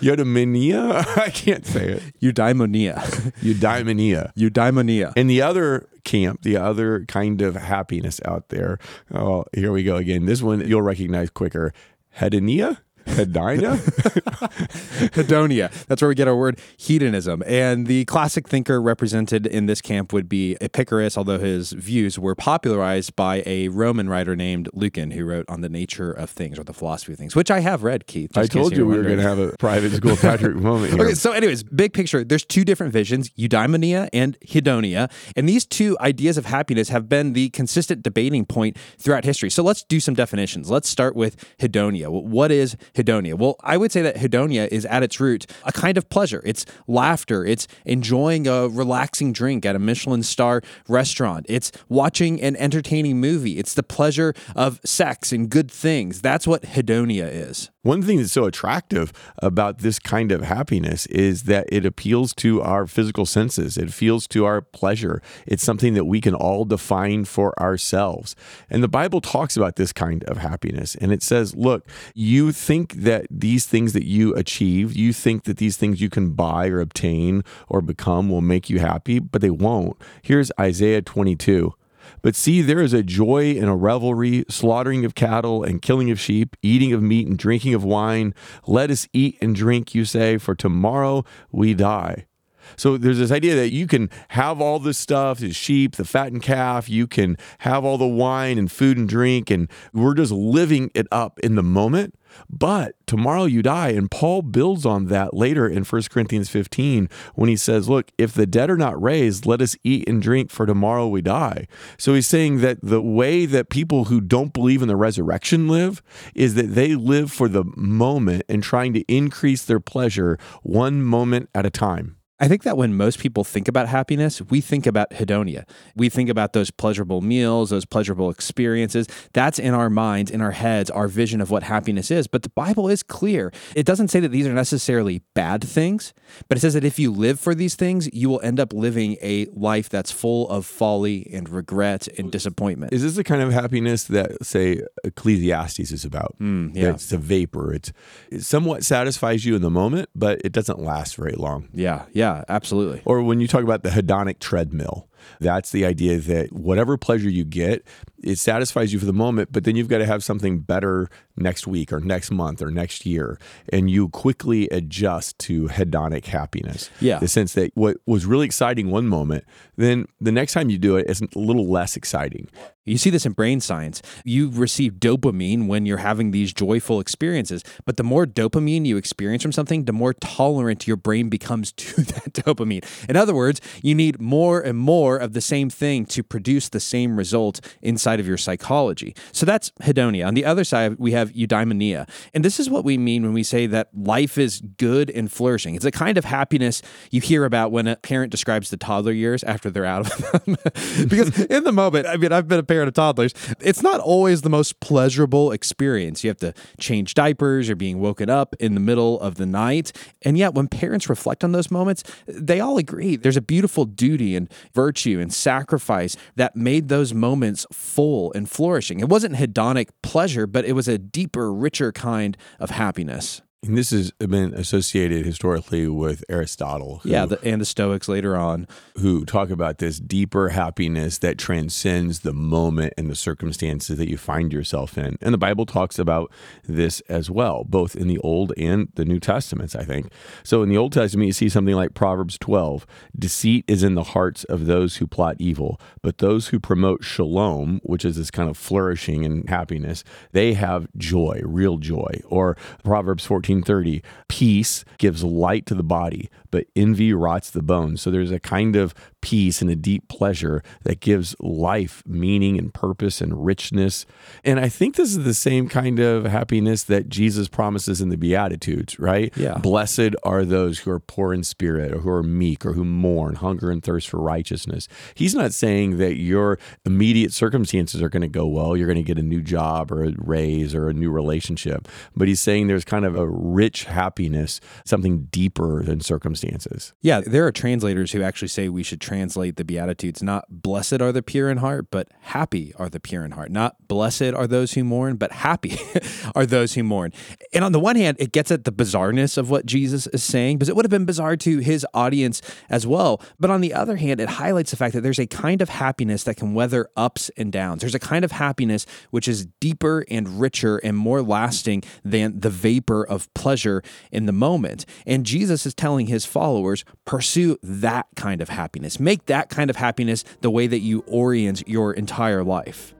Eudaimonia. 0.00 1.04
I 1.18 1.30
can't 1.30 1.66
say 1.66 1.92
it. 1.92 2.02
Eudaimonia. 2.20 2.96
Eudaimonia. 3.42 4.32
Eudaimonia. 4.34 5.12
And 5.16 5.28
the 5.28 5.42
other 5.42 5.88
camp, 6.04 6.42
the 6.42 6.56
other 6.56 7.04
kind 7.06 7.42
of 7.42 7.56
happiness 7.56 8.20
out 8.24 8.48
there. 8.48 8.78
Oh, 9.12 9.44
here 9.52 9.72
we 9.72 9.82
go 9.84 9.96
again. 9.96 10.26
This 10.26 10.42
one 10.42 10.66
you'll 10.66 10.82
recognize 10.82 11.30
quicker. 11.30 11.72
Hedonia. 12.18 12.78
Hedina. 13.06 13.76
Hedonia. 15.14 15.70
That's 15.86 16.02
where 16.02 16.08
we 16.08 16.14
get 16.14 16.28
our 16.28 16.36
word 16.36 16.58
hedonism. 16.76 17.42
And 17.46 17.86
the 17.86 18.04
classic 18.04 18.48
thinker 18.48 18.80
represented 18.80 19.46
in 19.46 19.66
this 19.66 19.80
camp 19.80 20.12
would 20.12 20.28
be 20.28 20.56
Epicurus, 20.60 21.16
although 21.16 21.38
his 21.38 21.72
views 21.72 22.18
were 22.18 22.34
popularized 22.34 23.16
by 23.16 23.42
a 23.46 23.68
Roman 23.68 24.08
writer 24.08 24.36
named 24.36 24.68
Lucan, 24.72 25.12
who 25.12 25.24
wrote 25.24 25.48
on 25.48 25.60
the 25.60 25.68
nature 25.68 26.10
of 26.12 26.30
things 26.30 26.58
or 26.58 26.64
the 26.64 26.74
philosophy 26.74 27.12
of 27.12 27.18
things, 27.18 27.36
which 27.36 27.50
I 27.50 27.60
have 27.60 27.82
read, 27.82 28.06
Keith. 28.06 28.36
I 28.36 28.46
told 28.46 28.76
you 28.76 28.86
we 28.86 28.96
were 28.96 29.02
going 29.02 29.18
to 29.18 29.22
have 29.22 29.38
a 29.38 29.56
private 29.58 29.92
school 29.92 30.16
Patrick 30.20 30.56
moment 30.56 30.92
here. 30.92 31.02
Okay, 31.02 31.14
so 31.14 31.32
anyways, 31.32 31.62
big 31.62 31.92
picture, 31.92 32.24
there's 32.24 32.44
two 32.44 32.64
different 32.64 32.92
visions, 32.92 33.30
eudaimonia 33.30 34.08
and 34.12 34.38
hedonia, 34.40 35.10
and 35.36 35.48
these 35.48 35.64
two 35.64 35.96
ideas 36.00 36.36
of 36.36 36.46
happiness 36.46 36.88
have 36.88 37.08
been 37.08 37.32
the 37.32 37.50
consistent 37.50 38.02
debating 38.02 38.44
point 38.44 38.76
throughout 38.98 39.24
history. 39.24 39.50
So 39.50 39.62
let's 39.62 39.84
do 39.84 40.00
some 40.00 40.14
definitions. 40.14 40.70
Let's 40.70 40.88
start 40.88 41.14
with 41.16 41.36
hedonia. 41.58 42.08
What 42.10 42.50
is 42.50 42.76
hedonia? 42.96 43.34
Well, 43.34 43.56
I 43.62 43.76
would 43.76 43.92
say 43.92 44.02
that 44.02 44.16
hedonia 44.16 44.68
is 44.68 44.84
at 44.86 45.02
its 45.02 45.20
root 45.20 45.46
a 45.64 45.72
kind 45.72 45.96
of 45.96 46.08
pleasure. 46.08 46.42
It's 46.44 46.66
laughter, 46.86 47.44
it's 47.44 47.68
enjoying 47.84 48.46
a 48.46 48.68
relaxing 48.68 49.32
drink 49.32 49.64
at 49.64 49.76
a 49.76 49.78
Michelin 49.78 50.22
star 50.22 50.62
restaurant. 50.88 51.46
It's 51.48 51.70
watching 51.88 52.40
an 52.42 52.56
entertaining 52.56 53.20
movie. 53.20 53.58
It's 53.58 53.74
the 53.74 53.82
pleasure 53.82 54.34
of 54.54 54.80
sex 54.84 55.32
and 55.32 55.48
good 55.48 55.70
things. 55.70 56.20
That's 56.20 56.46
what 56.46 56.62
hedonia 56.62 57.30
is. 57.30 57.70
One 57.82 58.02
thing 58.02 58.18
that's 58.18 58.32
so 58.32 58.46
attractive 58.46 59.12
about 59.38 59.78
this 59.78 60.00
kind 60.00 60.32
of 60.32 60.42
happiness 60.42 61.06
is 61.06 61.44
that 61.44 61.68
it 61.70 61.86
appeals 61.86 62.34
to 62.34 62.60
our 62.60 62.88
physical 62.88 63.26
senses. 63.26 63.78
It 63.78 63.92
feels 63.92 64.26
to 64.28 64.44
our 64.44 64.60
pleasure. 64.60 65.22
It's 65.46 65.62
something 65.62 65.94
that 65.94 66.04
we 66.04 66.20
can 66.20 66.34
all 66.34 66.64
define 66.64 67.26
for 67.26 67.56
ourselves. 67.60 68.34
And 68.68 68.82
the 68.82 68.88
Bible 68.88 69.20
talks 69.20 69.56
about 69.56 69.76
this 69.76 69.92
kind 69.92 70.24
of 70.24 70.38
happiness. 70.38 70.96
And 70.96 71.12
it 71.12 71.22
says, 71.22 71.54
look, 71.54 71.88
you 72.12 72.50
think 72.50 72.85
that 72.94 73.26
these 73.30 73.66
things 73.66 73.92
that 73.92 74.04
you 74.04 74.34
achieve, 74.34 74.94
you 74.94 75.12
think 75.12 75.44
that 75.44 75.56
these 75.56 75.76
things 75.76 76.00
you 76.00 76.08
can 76.08 76.30
buy 76.32 76.68
or 76.68 76.80
obtain 76.80 77.42
or 77.68 77.80
become 77.80 78.28
will 78.28 78.40
make 78.40 78.68
you 78.70 78.78
happy, 78.78 79.18
but 79.18 79.40
they 79.40 79.50
won't. 79.50 79.96
Here's 80.22 80.50
Isaiah 80.58 81.02
22. 81.02 81.74
But 82.22 82.34
see, 82.34 82.62
there 82.62 82.80
is 82.80 82.92
a 82.92 83.02
joy 83.02 83.56
and 83.56 83.66
a 83.66 83.74
revelry, 83.74 84.44
slaughtering 84.48 85.04
of 85.04 85.14
cattle 85.14 85.62
and 85.62 85.82
killing 85.82 86.10
of 86.10 86.20
sheep, 86.20 86.56
eating 86.62 86.92
of 86.92 87.02
meat 87.02 87.26
and 87.26 87.38
drinking 87.38 87.74
of 87.74 87.84
wine. 87.84 88.34
Let 88.66 88.90
us 88.90 89.08
eat 89.12 89.38
and 89.40 89.54
drink, 89.54 89.94
you 89.94 90.04
say, 90.04 90.38
for 90.38 90.54
tomorrow 90.54 91.24
we 91.50 91.74
die. 91.74 92.26
So 92.74 92.96
there's 92.96 93.18
this 93.18 93.30
idea 93.30 93.54
that 93.54 93.72
you 93.72 93.86
can 93.86 94.10
have 94.28 94.60
all 94.60 94.78
this 94.78 94.98
stuff, 94.98 95.38
the 95.38 95.52
sheep, 95.52 95.96
the 95.96 96.04
fattened 96.04 96.42
calf, 96.42 96.88
you 96.88 97.06
can 97.06 97.36
have 97.58 97.84
all 97.84 97.96
the 97.98 98.06
wine 98.06 98.58
and 98.58 98.70
food 98.70 98.98
and 98.98 99.08
drink, 99.08 99.50
and 99.50 99.68
we're 99.92 100.14
just 100.14 100.32
living 100.32 100.90
it 100.94 101.06
up 101.12 101.38
in 101.40 101.54
the 101.54 101.62
moment. 101.62 102.18
But 102.48 102.94
tomorrow 103.06 103.44
you 103.44 103.62
die. 103.62 103.90
And 103.90 104.10
Paul 104.10 104.42
builds 104.42 104.86
on 104.86 105.06
that 105.06 105.34
later 105.34 105.68
in 105.68 105.84
1 105.84 106.02
Corinthians 106.10 106.48
15 106.48 107.08
when 107.34 107.48
he 107.48 107.56
says, 107.56 107.88
Look, 107.88 108.10
if 108.18 108.32
the 108.32 108.46
dead 108.46 108.70
are 108.70 108.76
not 108.76 109.00
raised, 109.00 109.46
let 109.46 109.60
us 109.60 109.76
eat 109.84 110.08
and 110.08 110.20
drink, 110.22 110.50
for 110.50 110.66
tomorrow 110.66 111.06
we 111.08 111.22
die. 111.22 111.66
So 111.98 112.14
he's 112.14 112.26
saying 112.26 112.60
that 112.60 112.78
the 112.82 113.02
way 113.02 113.46
that 113.46 113.68
people 113.68 114.04
who 114.04 114.20
don't 114.20 114.52
believe 114.52 114.82
in 114.82 114.88
the 114.88 114.96
resurrection 114.96 115.68
live 115.68 116.02
is 116.34 116.54
that 116.54 116.74
they 116.74 116.94
live 116.94 117.30
for 117.30 117.48
the 117.48 117.64
moment 117.76 118.44
and 118.48 118.62
trying 118.62 118.92
to 118.94 119.00
increase 119.12 119.64
their 119.64 119.80
pleasure 119.80 120.38
one 120.62 121.02
moment 121.02 121.48
at 121.54 121.66
a 121.66 121.70
time. 121.70 122.15
I 122.38 122.48
think 122.48 122.64
that 122.64 122.76
when 122.76 122.94
most 122.94 123.18
people 123.18 123.44
think 123.44 123.66
about 123.66 123.88
happiness, 123.88 124.42
we 124.42 124.60
think 124.60 124.86
about 124.86 125.10
hedonia. 125.10 125.64
We 125.94 126.10
think 126.10 126.28
about 126.28 126.52
those 126.52 126.70
pleasurable 126.70 127.22
meals, 127.22 127.70
those 127.70 127.86
pleasurable 127.86 128.28
experiences. 128.28 129.06
That's 129.32 129.58
in 129.58 129.72
our 129.72 129.88
minds, 129.88 130.30
in 130.30 130.42
our 130.42 130.50
heads, 130.50 130.90
our 130.90 131.08
vision 131.08 131.40
of 131.40 131.50
what 131.50 131.62
happiness 131.62 132.10
is. 132.10 132.26
But 132.26 132.42
the 132.42 132.50
Bible 132.50 132.88
is 132.90 133.02
clear. 133.02 133.52
It 133.74 133.86
doesn't 133.86 134.08
say 134.08 134.20
that 134.20 134.28
these 134.28 134.46
are 134.46 134.52
necessarily 134.52 135.22
bad 135.34 135.64
things, 135.64 136.12
but 136.48 136.58
it 136.58 136.60
says 136.60 136.74
that 136.74 136.84
if 136.84 136.98
you 136.98 137.10
live 137.10 137.40
for 137.40 137.54
these 137.54 137.74
things, 137.74 138.08
you 138.12 138.28
will 138.28 138.40
end 138.42 138.60
up 138.60 138.74
living 138.74 139.16
a 139.22 139.46
life 139.46 139.88
that's 139.88 140.10
full 140.10 140.46
of 140.50 140.66
folly 140.66 141.30
and 141.32 141.48
regret 141.48 142.06
and 142.18 142.30
disappointment. 142.30 142.92
Is 142.92 143.02
this 143.02 143.16
the 143.16 143.24
kind 143.24 143.40
of 143.40 143.52
happiness 143.52 144.04
that, 144.04 144.44
say, 144.44 144.82
Ecclesiastes 145.04 145.90
is 145.90 146.04
about? 146.04 146.36
Mm, 146.38 146.76
yeah. 146.76 146.90
It's 146.90 147.12
a 147.12 147.18
vapor. 147.18 147.72
It's, 147.72 147.92
it 148.30 148.42
somewhat 148.42 148.84
satisfies 148.84 149.46
you 149.46 149.56
in 149.56 149.62
the 149.62 149.70
moment, 149.70 150.10
but 150.14 150.42
it 150.44 150.52
doesn't 150.52 150.80
last 150.80 151.16
very 151.16 151.32
long. 151.32 151.68
Yeah, 151.72 152.04
yeah. 152.12 152.25
Yeah, 152.26 152.44
absolutely. 152.48 153.02
Or 153.04 153.22
when 153.22 153.40
you 153.40 153.46
talk 153.46 153.62
about 153.62 153.84
the 153.84 153.90
hedonic 153.90 154.40
treadmill, 154.40 155.08
that's 155.40 155.70
the 155.70 155.84
idea 155.84 156.18
that 156.18 156.52
whatever 156.52 156.96
pleasure 156.96 157.28
you 157.28 157.44
get, 157.44 157.86
it 158.22 158.38
satisfies 158.38 158.92
you 158.92 158.98
for 158.98 159.06
the 159.06 159.12
moment, 159.12 159.50
but 159.52 159.64
then 159.64 159.76
you've 159.76 159.88
got 159.88 159.98
to 159.98 160.06
have 160.06 160.24
something 160.24 160.60
better 160.60 161.08
next 161.36 161.66
week 161.66 161.92
or 161.92 162.00
next 162.00 162.30
month 162.30 162.62
or 162.62 162.70
next 162.70 163.06
year. 163.06 163.38
And 163.68 163.90
you 163.90 164.08
quickly 164.08 164.68
adjust 164.70 165.38
to 165.40 165.68
hedonic 165.68 166.26
happiness. 166.26 166.90
Yeah. 167.00 167.18
The 167.18 167.28
sense 167.28 167.52
that 167.54 167.72
what 167.74 167.98
was 168.06 168.26
really 168.26 168.46
exciting 168.46 168.90
one 168.90 169.06
moment, 169.06 169.44
then 169.76 170.06
the 170.20 170.32
next 170.32 170.54
time 170.54 170.70
you 170.70 170.78
do 170.78 170.96
it, 170.96 171.06
it's 171.08 171.20
a 171.20 171.28
little 171.34 171.68
less 171.68 171.96
exciting. 171.96 172.48
You 172.86 172.98
see 172.98 173.10
this 173.10 173.26
in 173.26 173.32
brain 173.32 173.60
science. 173.60 174.00
You 174.24 174.48
receive 174.50 174.94
dopamine 174.94 175.66
when 175.66 175.86
you're 175.86 175.98
having 175.98 176.30
these 176.30 176.52
joyful 176.52 177.00
experiences, 177.00 177.64
but 177.84 177.96
the 177.96 178.04
more 178.04 178.26
dopamine 178.26 178.86
you 178.86 178.96
experience 178.96 179.42
from 179.42 179.50
something, 179.52 179.84
the 179.84 179.92
more 179.92 180.14
tolerant 180.14 180.86
your 180.86 180.96
brain 180.96 181.28
becomes 181.28 181.72
to 181.76 182.02
that 182.02 182.32
dopamine. 182.32 182.84
In 183.08 183.16
other 183.16 183.34
words, 183.34 183.60
you 183.82 183.94
need 183.94 184.20
more 184.20 184.60
and 184.60 184.78
more 184.78 185.15
of 185.16 185.32
the 185.32 185.40
same 185.40 185.70
thing 185.70 186.06
to 186.06 186.22
produce 186.22 186.68
the 186.68 186.80
same 186.80 187.16
result 187.16 187.60
inside 187.82 188.20
of 188.20 188.26
your 188.26 188.36
psychology. 188.36 189.14
So 189.32 189.46
that's 189.46 189.70
hedonia. 189.82 190.26
On 190.26 190.34
the 190.34 190.44
other 190.44 190.64
side, 190.64 190.96
we 190.98 191.12
have 191.12 191.32
eudaimonia. 191.32 192.08
And 192.34 192.44
this 192.44 192.58
is 192.58 192.68
what 192.70 192.84
we 192.84 192.98
mean 192.98 193.22
when 193.22 193.32
we 193.32 193.42
say 193.42 193.66
that 193.66 193.88
life 193.94 194.38
is 194.38 194.60
good 194.60 195.10
and 195.10 195.30
flourishing. 195.30 195.74
It's 195.74 195.84
a 195.84 195.90
kind 195.90 196.18
of 196.18 196.24
happiness 196.24 196.82
you 197.10 197.20
hear 197.20 197.44
about 197.44 197.72
when 197.72 197.86
a 197.86 197.96
parent 197.96 198.30
describes 198.30 198.70
the 198.70 198.76
toddler 198.76 199.12
years 199.12 199.42
after 199.44 199.70
they're 199.70 199.84
out 199.84 200.10
of 200.10 200.44
them. 200.44 200.56
because 201.08 201.38
in 201.46 201.64
the 201.64 201.72
moment, 201.72 202.06
I 202.06 202.16
mean, 202.16 202.32
I've 202.32 202.48
been 202.48 202.58
a 202.58 202.64
parent 202.64 202.88
of 202.88 202.94
toddlers, 202.94 203.32
it's 203.60 203.82
not 203.82 204.00
always 204.00 204.42
the 204.42 204.50
most 204.50 204.80
pleasurable 204.80 205.52
experience. 205.52 206.24
You 206.24 206.30
have 206.30 206.38
to 206.38 206.54
change 206.78 207.14
diapers, 207.14 207.68
you're 207.68 207.76
being 207.76 208.00
woken 208.00 208.30
up 208.30 208.54
in 208.60 208.74
the 208.74 208.80
middle 208.80 209.20
of 209.20 209.36
the 209.36 209.46
night. 209.46 209.92
And 210.22 210.36
yet, 210.36 210.54
when 210.54 210.68
parents 210.68 211.08
reflect 211.08 211.44
on 211.44 211.52
those 211.52 211.70
moments, 211.70 212.02
they 212.26 212.60
all 212.60 212.78
agree 212.78 213.16
there's 213.16 213.36
a 213.36 213.42
beautiful 213.42 213.84
duty 213.84 214.36
and 214.36 214.52
virtue 214.74 215.05
and 215.14 215.32
sacrifice 215.32 216.16
that 216.34 216.56
made 216.56 216.88
those 216.88 217.14
moments 217.14 217.66
full 217.72 218.32
and 218.32 218.50
flourishing. 218.50 219.00
It 219.00 219.08
wasn't 219.08 219.36
hedonic 219.36 219.88
pleasure, 220.02 220.46
but 220.46 220.64
it 220.64 220.72
was 220.72 220.88
a 220.88 220.98
deeper, 220.98 221.52
richer 221.52 221.92
kind 221.92 222.36
of 222.58 222.70
happiness. 222.70 223.42
And 223.66 223.76
this 223.76 223.90
has 223.90 224.12
been 224.12 224.54
associated 224.54 225.26
historically 225.26 225.88
with 225.88 226.24
Aristotle. 226.28 227.00
Who, 227.02 227.10
yeah, 227.10 227.26
the, 227.26 227.42
and 227.42 227.60
the 227.60 227.64
Stoics 227.64 228.08
later 228.08 228.36
on. 228.36 228.68
Who 228.98 229.24
talk 229.24 229.50
about 229.50 229.78
this 229.78 229.98
deeper 229.98 230.50
happiness 230.50 231.18
that 231.18 231.36
transcends 231.36 232.20
the 232.20 232.32
moment 232.32 232.94
and 232.96 233.10
the 233.10 233.16
circumstances 233.16 233.98
that 233.98 234.08
you 234.08 234.16
find 234.16 234.52
yourself 234.52 234.96
in. 234.96 235.18
And 235.20 235.34
the 235.34 235.38
Bible 235.38 235.66
talks 235.66 235.98
about 235.98 236.30
this 236.64 237.00
as 237.08 237.30
well, 237.30 237.64
both 237.64 237.96
in 237.96 238.08
the 238.08 238.18
Old 238.18 238.52
and 238.56 238.88
the 238.94 239.04
New 239.04 239.18
Testaments, 239.18 239.74
I 239.74 239.84
think. 239.84 240.12
So 240.44 240.62
in 240.62 240.68
the 240.68 240.76
Old 240.76 240.92
Testament, 240.92 241.26
you 241.26 241.32
see 241.32 241.48
something 241.48 241.74
like 241.74 241.94
Proverbs 241.94 242.38
12 242.38 242.86
Deceit 243.18 243.64
is 243.66 243.82
in 243.82 243.94
the 243.94 244.02
hearts 244.02 244.44
of 244.44 244.66
those 244.66 244.96
who 244.96 245.06
plot 245.06 245.36
evil, 245.38 245.80
but 246.02 246.18
those 246.18 246.48
who 246.48 246.60
promote 246.60 247.02
shalom, 247.02 247.80
which 247.82 248.04
is 248.04 248.16
this 248.16 248.30
kind 248.30 248.48
of 248.48 248.56
flourishing 248.56 249.24
and 249.24 249.48
happiness, 249.48 250.04
they 250.32 250.54
have 250.54 250.86
joy, 250.96 251.40
real 251.44 251.78
joy. 251.78 252.20
Or 252.26 252.56
Proverbs 252.84 253.24
14 253.24 253.55
1930, 253.56 254.02
peace 254.28 254.84
gives 254.98 255.24
light 255.24 255.66
to 255.66 255.74
the 255.74 255.82
body, 255.82 256.30
but 256.50 256.66
envy 256.76 257.12
rots 257.12 257.50
the 257.50 257.62
bones. 257.62 258.00
So 258.00 258.10
there's 258.10 258.30
a 258.30 258.40
kind 258.40 258.76
of 258.76 258.94
peace 259.26 259.60
and 259.60 259.68
a 259.68 259.74
deep 259.74 260.06
pleasure 260.06 260.62
that 260.84 261.00
gives 261.00 261.34
life 261.40 262.00
meaning 262.06 262.56
and 262.56 262.72
purpose 262.72 263.20
and 263.20 263.44
richness. 263.44 264.06
And 264.44 264.60
I 264.60 264.68
think 264.68 264.94
this 264.94 265.08
is 265.10 265.24
the 265.24 265.34
same 265.34 265.68
kind 265.68 265.98
of 265.98 266.26
happiness 266.26 266.84
that 266.84 267.08
Jesus 267.08 267.48
promises 267.48 268.00
in 268.00 268.08
the 268.08 268.16
Beatitudes, 268.16 269.00
right? 269.00 269.36
Yeah. 269.36 269.58
Blessed 269.58 270.14
are 270.22 270.44
those 270.44 270.78
who 270.78 270.92
are 270.92 271.00
poor 271.00 271.34
in 271.34 271.42
spirit 271.42 271.92
or 271.92 271.98
who 271.98 272.10
are 272.10 272.22
meek 272.22 272.64
or 272.64 272.74
who 272.74 272.84
mourn, 272.84 273.34
hunger 273.34 273.68
and 273.72 273.82
thirst 273.82 274.08
for 274.08 274.20
righteousness. 274.20 274.86
He's 275.16 275.34
not 275.34 275.52
saying 275.52 275.98
that 275.98 276.14
your 276.18 276.56
immediate 276.84 277.32
circumstances 277.32 278.00
are 278.00 278.08
going 278.08 278.22
to 278.22 278.28
go 278.28 278.46
well. 278.46 278.76
You're 278.76 278.86
going 278.86 278.94
to 278.96 279.02
get 279.02 279.18
a 279.18 279.22
new 279.22 279.42
job 279.42 279.90
or 279.90 280.04
a 280.04 280.14
raise 280.18 280.72
or 280.72 280.88
a 280.88 280.94
new 280.94 281.10
relationship. 281.10 281.88
But 282.14 282.28
he's 282.28 282.40
saying 282.40 282.68
there's 282.68 282.84
kind 282.84 283.04
of 283.04 283.16
a 283.16 283.26
rich 283.26 283.86
happiness, 283.86 284.60
something 284.84 285.24
deeper 285.32 285.82
than 285.82 286.00
circumstances. 286.00 286.94
Yeah, 287.02 287.22
there 287.26 287.44
are 287.44 287.50
translators 287.50 288.12
who 288.12 288.22
actually 288.22 288.48
say 288.48 288.68
we 288.68 288.84
should 288.84 289.00
translate 289.00 289.15
the 289.24 289.64
Beatitudes 289.66 290.22
not 290.22 290.44
blessed 290.48 291.00
are 291.00 291.12
the 291.12 291.22
pure 291.22 291.50
in 291.50 291.58
heart, 291.58 291.90
but 291.90 292.08
happy 292.20 292.72
are 292.76 292.88
the 292.88 293.00
pure 293.00 293.24
in 293.24 293.32
heart. 293.32 293.50
Not 293.50 293.88
blessed 293.88 294.34
are 294.34 294.46
those 294.46 294.74
who 294.74 294.84
mourn, 294.84 295.16
but 295.16 295.32
happy 295.32 295.78
are 296.34 296.46
those 296.46 296.74
who 296.74 296.82
mourn. 296.82 297.12
And 297.52 297.64
on 297.64 297.72
the 297.72 297.80
one 297.80 297.96
hand, 297.96 298.16
it 298.20 298.32
gets 298.32 298.50
at 298.50 298.64
the 298.64 298.72
bizarreness 298.72 299.38
of 299.38 299.50
what 299.50 299.66
Jesus 299.66 300.06
is 300.08 300.22
saying, 300.22 300.58
because 300.58 300.68
it 300.68 300.76
would 300.76 300.84
have 300.84 300.90
been 300.90 301.04
bizarre 301.04 301.36
to 301.36 301.58
his 301.58 301.86
audience 301.94 302.42
as 302.68 302.86
well. 302.86 303.20
But 303.40 303.50
on 303.50 303.60
the 303.60 303.74
other 303.74 303.96
hand, 303.96 304.20
it 304.20 304.28
highlights 304.28 304.70
the 304.70 304.76
fact 304.76 304.94
that 304.94 305.02
there's 305.02 305.18
a 305.18 305.26
kind 305.26 305.62
of 305.62 305.68
happiness 305.68 306.24
that 306.24 306.36
can 306.36 306.54
weather 306.54 306.88
ups 306.96 307.30
and 307.36 307.52
downs. 307.52 307.80
There's 307.80 307.94
a 307.94 307.98
kind 307.98 308.24
of 308.24 308.32
happiness 308.32 308.86
which 309.10 309.28
is 309.28 309.46
deeper 309.60 310.04
and 310.10 310.40
richer 310.40 310.78
and 310.78 310.96
more 310.96 311.22
lasting 311.22 311.82
than 312.04 312.40
the 312.40 312.50
vapor 312.50 313.04
of 313.04 313.32
pleasure 313.34 313.82
in 314.12 314.26
the 314.26 314.32
moment. 314.32 314.86
And 315.06 315.24
Jesus 315.26 315.66
is 315.66 315.74
telling 315.74 316.06
his 316.06 316.24
followers, 316.24 316.84
pursue 317.04 317.58
that 317.62 318.06
kind 318.14 318.40
of 318.40 318.50
happiness 318.50 319.00
Make 319.06 319.26
that 319.26 319.50
kind 319.50 319.70
of 319.70 319.76
happiness 319.76 320.24
the 320.40 320.50
way 320.50 320.66
that 320.66 320.80
you 320.80 321.04
orient 321.06 321.62
your 321.68 321.92
entire 321.92 322.42
life. 322.42 322.95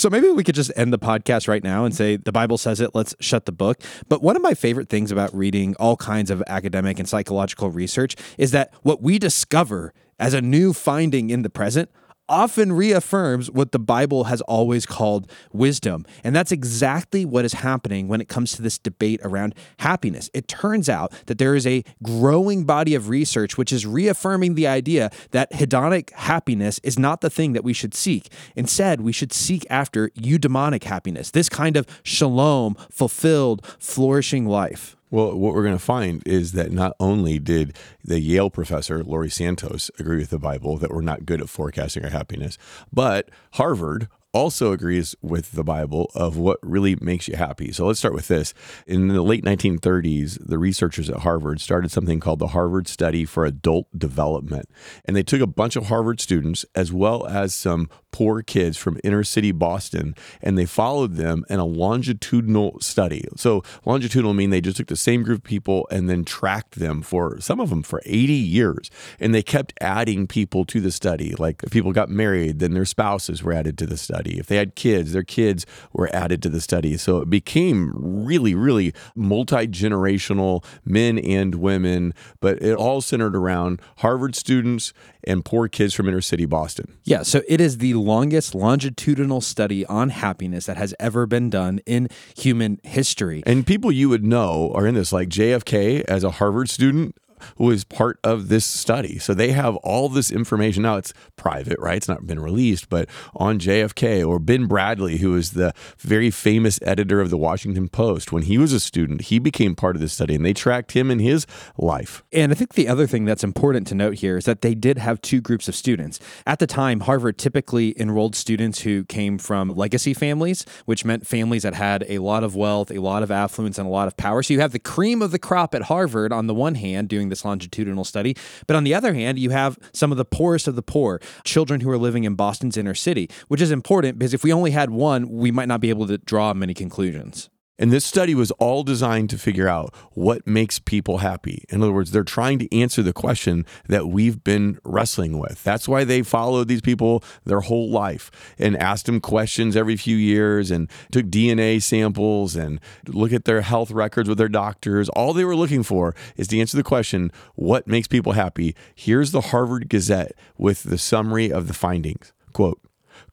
So 0.00 0.08
maybe 0.08 0.30
we 0.30 0.44
could 0.44 0.54
just 0.54 0.72
end 0.76 0.94
the 0.94 0.98
podcast 0.98 1.46
right 1.46 1.62
now 1.62 1.84
and 1.84 1.94
say 1.94 2.16
the 2.16 2.32
Bible 2.32 2.56
says 2.56 2.80
it, 2.80 2.94
let's 2.94 3.14
shut 3.20 3.44
the 3.44 3.52
book. 3.52 3.82
But 4.08 4.22
one 4.22 4.34
of 4.34 4.40
my 4.40 4.54
favorite 4.54 4.88
things 4.88 5.12
about 5.12 5.34
reading 5.34 5.76
all 5.78 5.98
kinds 5.98 6.30
of 6.30 6.42
academic 6.46 6.98
and 6.98 7.06
psychological 7.06 7.68
research 7.68 8.16
is 8.38 8.50
that 8.52 8.72
what 8.80 9.02
we 9.02 9.18
discover 9.18 9.92
as 10.18 10.32
a 10.32 10.40
new 10.40 10.72
finding 10.72 11.28
in 11.28 11.42
the 11.42 11.50
present 11.50 11.90
often 12.30 12.72
reaffirms 12.72 13.50
what 13.50 13.72
the 13.72 13.78
Bible 13.78 14.24
has 14.24 14.40
always 14.42 14.86
called 14.86 15.30
wisdom. 15.52 16.06
And 16.24 16.34
that's 16.34 16.52
exactly 16.52 17.24
what 17.24 17.44
is 17.44 17.54
happening 17.54 18.08
when 18.08 18.20
it 18.20 18.28
comes 18.28 18.52
to 18.52 18.62
this 18.62 18.78
debate 18.78 19.20
around 19.22 19.54
happiness. 19.78 20.30
It 20.32 20.48
turns 20.48 20.88
out 20.88 21.12
that 21.26 21.38
there 21.38 21.54
is 21.54 21.66
a 21.66 21.84
growing 22.02 22.64
body 22.64 22.94
of 22.94 23.08
research 23.08 23.58
which 23.58 23.72
is 23.72 23.84
reaffirming 23.84 24.54
the 24.54 24.66
idea 24.66 25.10
that 25.32 25.52
hedonic 25.52 26.12
happiness 26.12 26.78
is 26.82 26.98
not 26.98 27.20
the 27.20 27.30
thing 27.30 27.52
that 27.52 27.64
we 27.64 27.72
should 27.72 27.94
seek. 27.94 28.30
Instead, 28.54 29.00
we 29.00 29.12
should 29.12 29.32
seek 29.32 29.66
after 29.68 30.10
eudaimonic 30.10 30.84
happiness, 30.84 31.30
this 31.32 31.48
kind 31.48 31.76
of 31.76 31.86
shalom, 32.04 32.76
fulfilled, 32.90 33.66
flourishing 33.78 34.46
life. 34.46 34.96
Well, 35.10 35.36
what 35.36 35.54
we're 35.54 35.64
going 35.64 35.74
to 35.74 35.84
find 35.84 36.22
is 36.26 36.52
that 36.52 36.70
not 36.70 36.94
only 37.00 37.38
did 37.38 37.76
the 38.04 38.20
Yale 38.20 38.50
professor, 38.50 39.02
Laurie 39.02 39.30
Santos, 39.30 39.90
agree 39.98 40.18
with 40.18 40.30
the 40.30 40.38
Bible 40.38 40.76
that 40.78 40.92
we're 40.92 41.00
not 41.00 41.26
good 41.26 41.40
at 41.40 41.48
forecasting 41.48 42.04
our 42.04 42.10
happiness, 42.10 42.56
but 42.92 43.28
Harvard 43.54 44.08
also 44.32 44.72
agrees 44.72 45.16
with 45.20 45.52
the 45.52 45.64
Bible 45.64 46.10
of 46.14 46.36
what 46.36 46.58
really 46.62 46.96
makes 47.00 47.26
you 47.26 47.36
happy. 47.36 47.72
So 47.72 47.86
let's 47.86 47.98
start 47.98 48.14
with 48.14 48.28
this. 48.28 48.54
In 48.86 49.08
the 49.08 49.22
late 49.22 49.44
1930s, 49.44 50.38
the 50.46 50.58
researchers 50.58 51.10
at 51.10 51.20
Harvard 51.20 51.60
started 51.60 51.90
something 51.90 52.20
called 52.20 52.38
the 52.38 52.48
Harvard 52.48 52.86
Study 52.86 53.24
for 53.24 53.44
Adult 53.44 53.86
Development. 53.96 54.68
And 55.04 55.16
they 55.16 55.22
took 55.22 55.40
a 55.40 55.46
bunch 55.46 55.76
of 55.76 55.86
Harvard 55.86 56.20
students 56.20 56.64
as 56.74 56.92
well 56.92 57.26
as 57.26 57.54
some 57.54 57.88
poor 58.12 58.42
kids 58.42 58.76
from 58.76 58.98
inner 59.04 59.24
city 59.24 59.52
Boston 59.52 60.14
and 60.40 60.56
they 60.58 60.66
followed 60.66 61.16
them 61.16 61.44
in 61.48 61.58
a 61.58 61.64
longitudinal 61.64 62.78
study. 62.80 63.26
So 63.36 63.62
longitudinal 63.84 64.34
mean 64.34 64.50
they 64.50 64.60
just 64.60 64.76
took 64.76 64.88
the 64.88 64.96
same 64.96 65.22
group 65.22 65.38
of 65.38 65.44
people 65.44 65.86
and 65.90 66.08
then 66.08 66.24
tracked 66.24 66.78
them 66.78 67.02
for 67.02 67.40
some 67.40 67.60
of 67.60 67.70
them 67.70 67.82
for 67.82 68.02
80 68.04 68.32
years. 68.32 68.90
And 69.18 69.34
they 69.34 69.42
kept 69.42 69.72
adding 69.80 70.26
people 70.26 70.64
to 70.66 70.80
the 70.80 70.92
study. 70.92 71.34
Like 71.34 71.62
if 71.62 71.70
people 71.70 71.92
got 71.92 72.08
married, 72.08 72.58
then 72.58 72.74
their 72.74 72.84
spouses 72.84 73.42
were 73.42 73.52
added 73.52 73.78
to 73.78 73.86
the 73.86 73.96
study. 73.96 74.38
If 74.38 74.46
they 74.46 74.56
had 74.56 74.74
kids, 74.74 75.12
their 75.12 75.22
kids 75.22 75.66
were 75.92 76.14
added 76.14 76.42
to 76.42 76.48
the 76.48 76.60
study. 76.60 76.96
So 76.96 77.18
it 77.18 77.30
became 77.30 77.92
really, 77.94 78.54
really 78.54 78.92
multi 79.14 79.66
generational 79.66 80.64
men 80.84 81.18
and 81.18 81.56
women, 81.56 82.14
but 82.40 82.62
it 82.62 82.76
all 82.76 83.00
centered 83.00 83.36
around 83.36 83.80
Harvard 83.98 84.34
students 84.34 84.92
and 85.24 85.44
poor 85.44 85.68
kids 85.68 85.94
from 85.94 86.08
inner 86.08 86.20
city 86.20 86.46
Boston. 86.46 86.96
Yeah, 87.04 87.22
so 87.22 87.42
it 87.48 87.60
is 87.60 87.78
the 87.78 87.94
longest 87.94 88.54
longitudinal 88.54 89.40
study 89.40 89.84
on 89.86 90.10
happiness 90.10 90.66
that 90.66 90.76
has 90.76 90.94
ever 90.98 91.26
been 91.26 91.50
done 91.50 91.80
in 91.86 92.08
human 92.36 92.80
history. 92.82 93.42
And 93.46 93.66
people 93.66 93.92
you 93.92 94.08
would 94.08 94.24
know 94.24 94.72
are 94.74 94.86
in 94.86 94.94
this, 94.94 95.12
like 95.12 95.28
JFK 95.28 96.02
as 96.08 96.24
a 96.24 96.30
Harvard 96.30 96.70
student 96.70 97.16
who 97.56 97.70
is 97.70 97.84
part 97.84 98.18
of 98.24 98.48
this 98.48 98.64
study. 98.64 99.18
So 99.18 99.34
they 99.34 99.52
have 99.52 99.76
all 99.76 100.08
this 100.08 100.30
information. 100.30 100.82
Now 100.82 100.96
it's 100.96 101.12
private, 101.36 101.78
right? 101.78 101.96
It's 101.96 102.08
not 102.08 102.26
been 102.26 102.40
released, 102.40 102.88
but 102.88 103.08
on 103.34 103.58
JFK 103.58 104.26
or 104.26 104.38
Ben 104.38 104.68
Bradlee, 104.68 105.18
who 105.18 105.36
is 105.36 105.52
the 105.52 105.72
very 105.98 106.30
famous 106.30 106.78
editor 106.82 107.20
of 107.20 107.30
the 107.30 107.38
Washington 107.38 107.88
Post, 107.88 108.32
when 108.32 108.42
he 108.42 108.58
was 108.58 108.72
a 108.72 108.80
student, 108.80 109.22
he 109.22 109.38
became 109.38 109.74
part 109.74 109.96
of 109.96 110.02
this 110.02 110.12
study 110.12 110.34
and 110.34 110.44
they 110.44 110.52
tracked 110.52 110.92
him 110.92 111.10
in 111.10 111.18
his 111.18 111.46
life. 111.78 112.22
And 112.32 112.52
I 112.52 112.54
think 112.54 112.74
the 112.74 112.88
other 112.88 113.06
thing 113.06 113.24
that's 113.24 113.44
important 113.44 113.86
to 113.88 113.94
note 113.94 114.14
here 114.16 114.36
is 114.36 114.44
that 114.44 114.60
they 114.60 114.74
did 114.74 114.98
have 114.98 115.20
two 115.22 115.40
groups 115.40 115.68
of 115.68 115.74
students. 115.74 116.20
At 116.46 116.58
the 116.58 116.66
time, 116.66 117.00
Harvard 117.00 117.38
typically 117.38 117.98
enrolled 118.00 118.36
students 118.36 118.80
who 118.80 119.04
came 119.04 119.38
from 119.38 119.70
legacy 119.70 120.14
families, 120.14 120.66
which 120.84 121.04
meant 121.04 121.26
families 121.26 121.62
that 121.62 121.74
had 121.74 122.04
a 122.08 122.18
lot 122.18 122.44
of 122.44 122.54
wealth, 122.54 122.90
a 122.90 122.98
lot 122.98 123.22
of 123.22 123.30
affluence, 123.30 123.78
and 123.78 123.86
a 123.86 123.90
lot 123.90 124.06
of 124.06 124.16
power. 124.16 124.42
So 124.42 124.52
you 124.52 124.60
have 124.60 124.72
the 124.72 124.78
cream 124.78 125.22
of 125.22 125.30
the 125.30 125.38
crop 125.38 125.74
at 125.74 125.82
Harvard 125.82 126.32
on 126.32 126.46
the 126.46 126.54
one 126.54 126.74
hand 126.74 127.08
doing 127.08 127.29
this 127.30 127.44
longitudinal 127.44 128.04
study. 128.04 128.36
But 128.66 128.76
on 128.76 128.84
the 128.84 128.94
other 128.94 129.14
hand, 129.14 129.38
you 129.38 129.50
have 129.50 129.78
some 129.92 130.12
of 130.12 130.18
the 130.18 130.24
poorest 130.24 130.68
of 130.68 130.76
the 130.76 130.82
poor, 130.82 131.20
children 131.44 131.80
who 131.80 131.90
are 131.90 131.98
living 131.98 132.24
in 132.24 132.34
Boston's 132.34 132.76
inner 132.76 132.94
city, 132.94 133.30
which 133.48 133.60
is 133.60 133.70
important 133.70 134.18
because 134.18 134.34
if 134.34 134.44
we 134.44 134.52
only 134.52 134.72
had 134.72 134.90
one, 134.90 135.28
we 135.28 135.50
might 135.50 135.68
not 135.68 135.80
be 135.80 135.90
able 135.90 136.06
to 136.06 136.18
draw 136.18 136.52
many 136.52 136.74
conclusions. 136.74 137.48
And 137.80 137.90
this 137.90 138.04
study 138.04 138.34
was 138.34 138.50
all 138.52 138.82
designed 138.82 139.30
to 139.30 139.38
figure 139.38 139.66
out 139.66 139.94
what 140.12 140.46
makes 140.46 140.78
people 140.78 141.18
happy. 141.18 141.64
In 141.70 141.82
other 141.82 141.92
words, 141.92 142.10
they're 142.10 142.22
trying 142.22 142.58
to 142.58 142.76
answer 142.76 143.02
the 143.02 143.14
question 143.14 143.64
that 143.88 144.06
we've 144.06 144.44
been 144.44 144.78
wrestling 144.84 145.38
with. 145.38 145.64
That's 145.64 145.88
why 145.88 146.04
they 146.04 146.22
followed 146.22 146.68
these 146.68 146.82
people 146.82 147.24
their 147.46 147.60
whole 147.60 147.90
life 147.90 148.30
and 148.58 148.76
asked 148.76 149.06
them 149.06 149.18
questions 149.18 149.76
every 149.76 149.96
few 149.96 150.16
years 150.16 150.70
and 150.70 150.90
took 151.10 151.26
DNA 151.26 151.82
samples 151.82 152.54
and 152.54 152.80
look 153.08 153.32
at 153.32 153.46
their 153.46 153.62
health 153.62 153.90
records 153.90 154.28
with 154.28 154.36
their 154.36 154.48
doctors. 154.48 155.08
All 155.08 155.32
they 155.32 155.44
were 155.44 155.56
looking 155.56 155.82
for 155.82 156.14
is 156.36 156.48
to 156.48 156.60
answer 156.60 156.76
the 156.76 156.82
question, 156.82 157.32
what 157.54 157.86
makes 157.86 158.06
people 158.06 158.32
happy? 158.32 158.76
Here's 158.94 159.32
the 159.32 159.40
Harvard 159.40 159.88
Gazette 159.88 160.32
with 160.58 160.82
the 160.82 160.98
summary 160.98 161.50
of 161.50 161.66
the 161.66 161.74
findings. 161.74 162.34
Quote, 162.52 162.78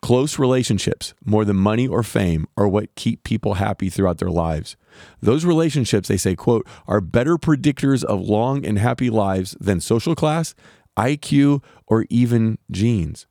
Close 0.01 0.37
relationships, 0.37 1.13
more 1.25 1.43
than 1.43 1.55
money 1.55 1.87
or 1.87 2.03
fame, 2.03 2.45
are 2.55 2.67
what 2.67 2.93
keep 2.95 3.23
people 3.23 3.55
happy 3.55 3.89
throughout 3.89 4.19
their 4.19 4.29
lives. 4.29 4.77
Those 5.21 5.45
relationships, 5.45 6.07
they 6.07 6.17
say, 6.17 6.35
quote, 6.35 6.67
are 6.87 7.01
better 7.01 7.37
predictors 7.37 8.03
of 8.03 8.21
long 8.21 8.65
and 8.65 8.77
happy 8.77 9.09
lives 9.09 9.55
than 9.59 9.79
social 9.79 10.15
class, 10.15 10.53
IQ, 10.97 11.63
or 11.87 12.05
even 12.09 12.57
genes. 12.69 13.25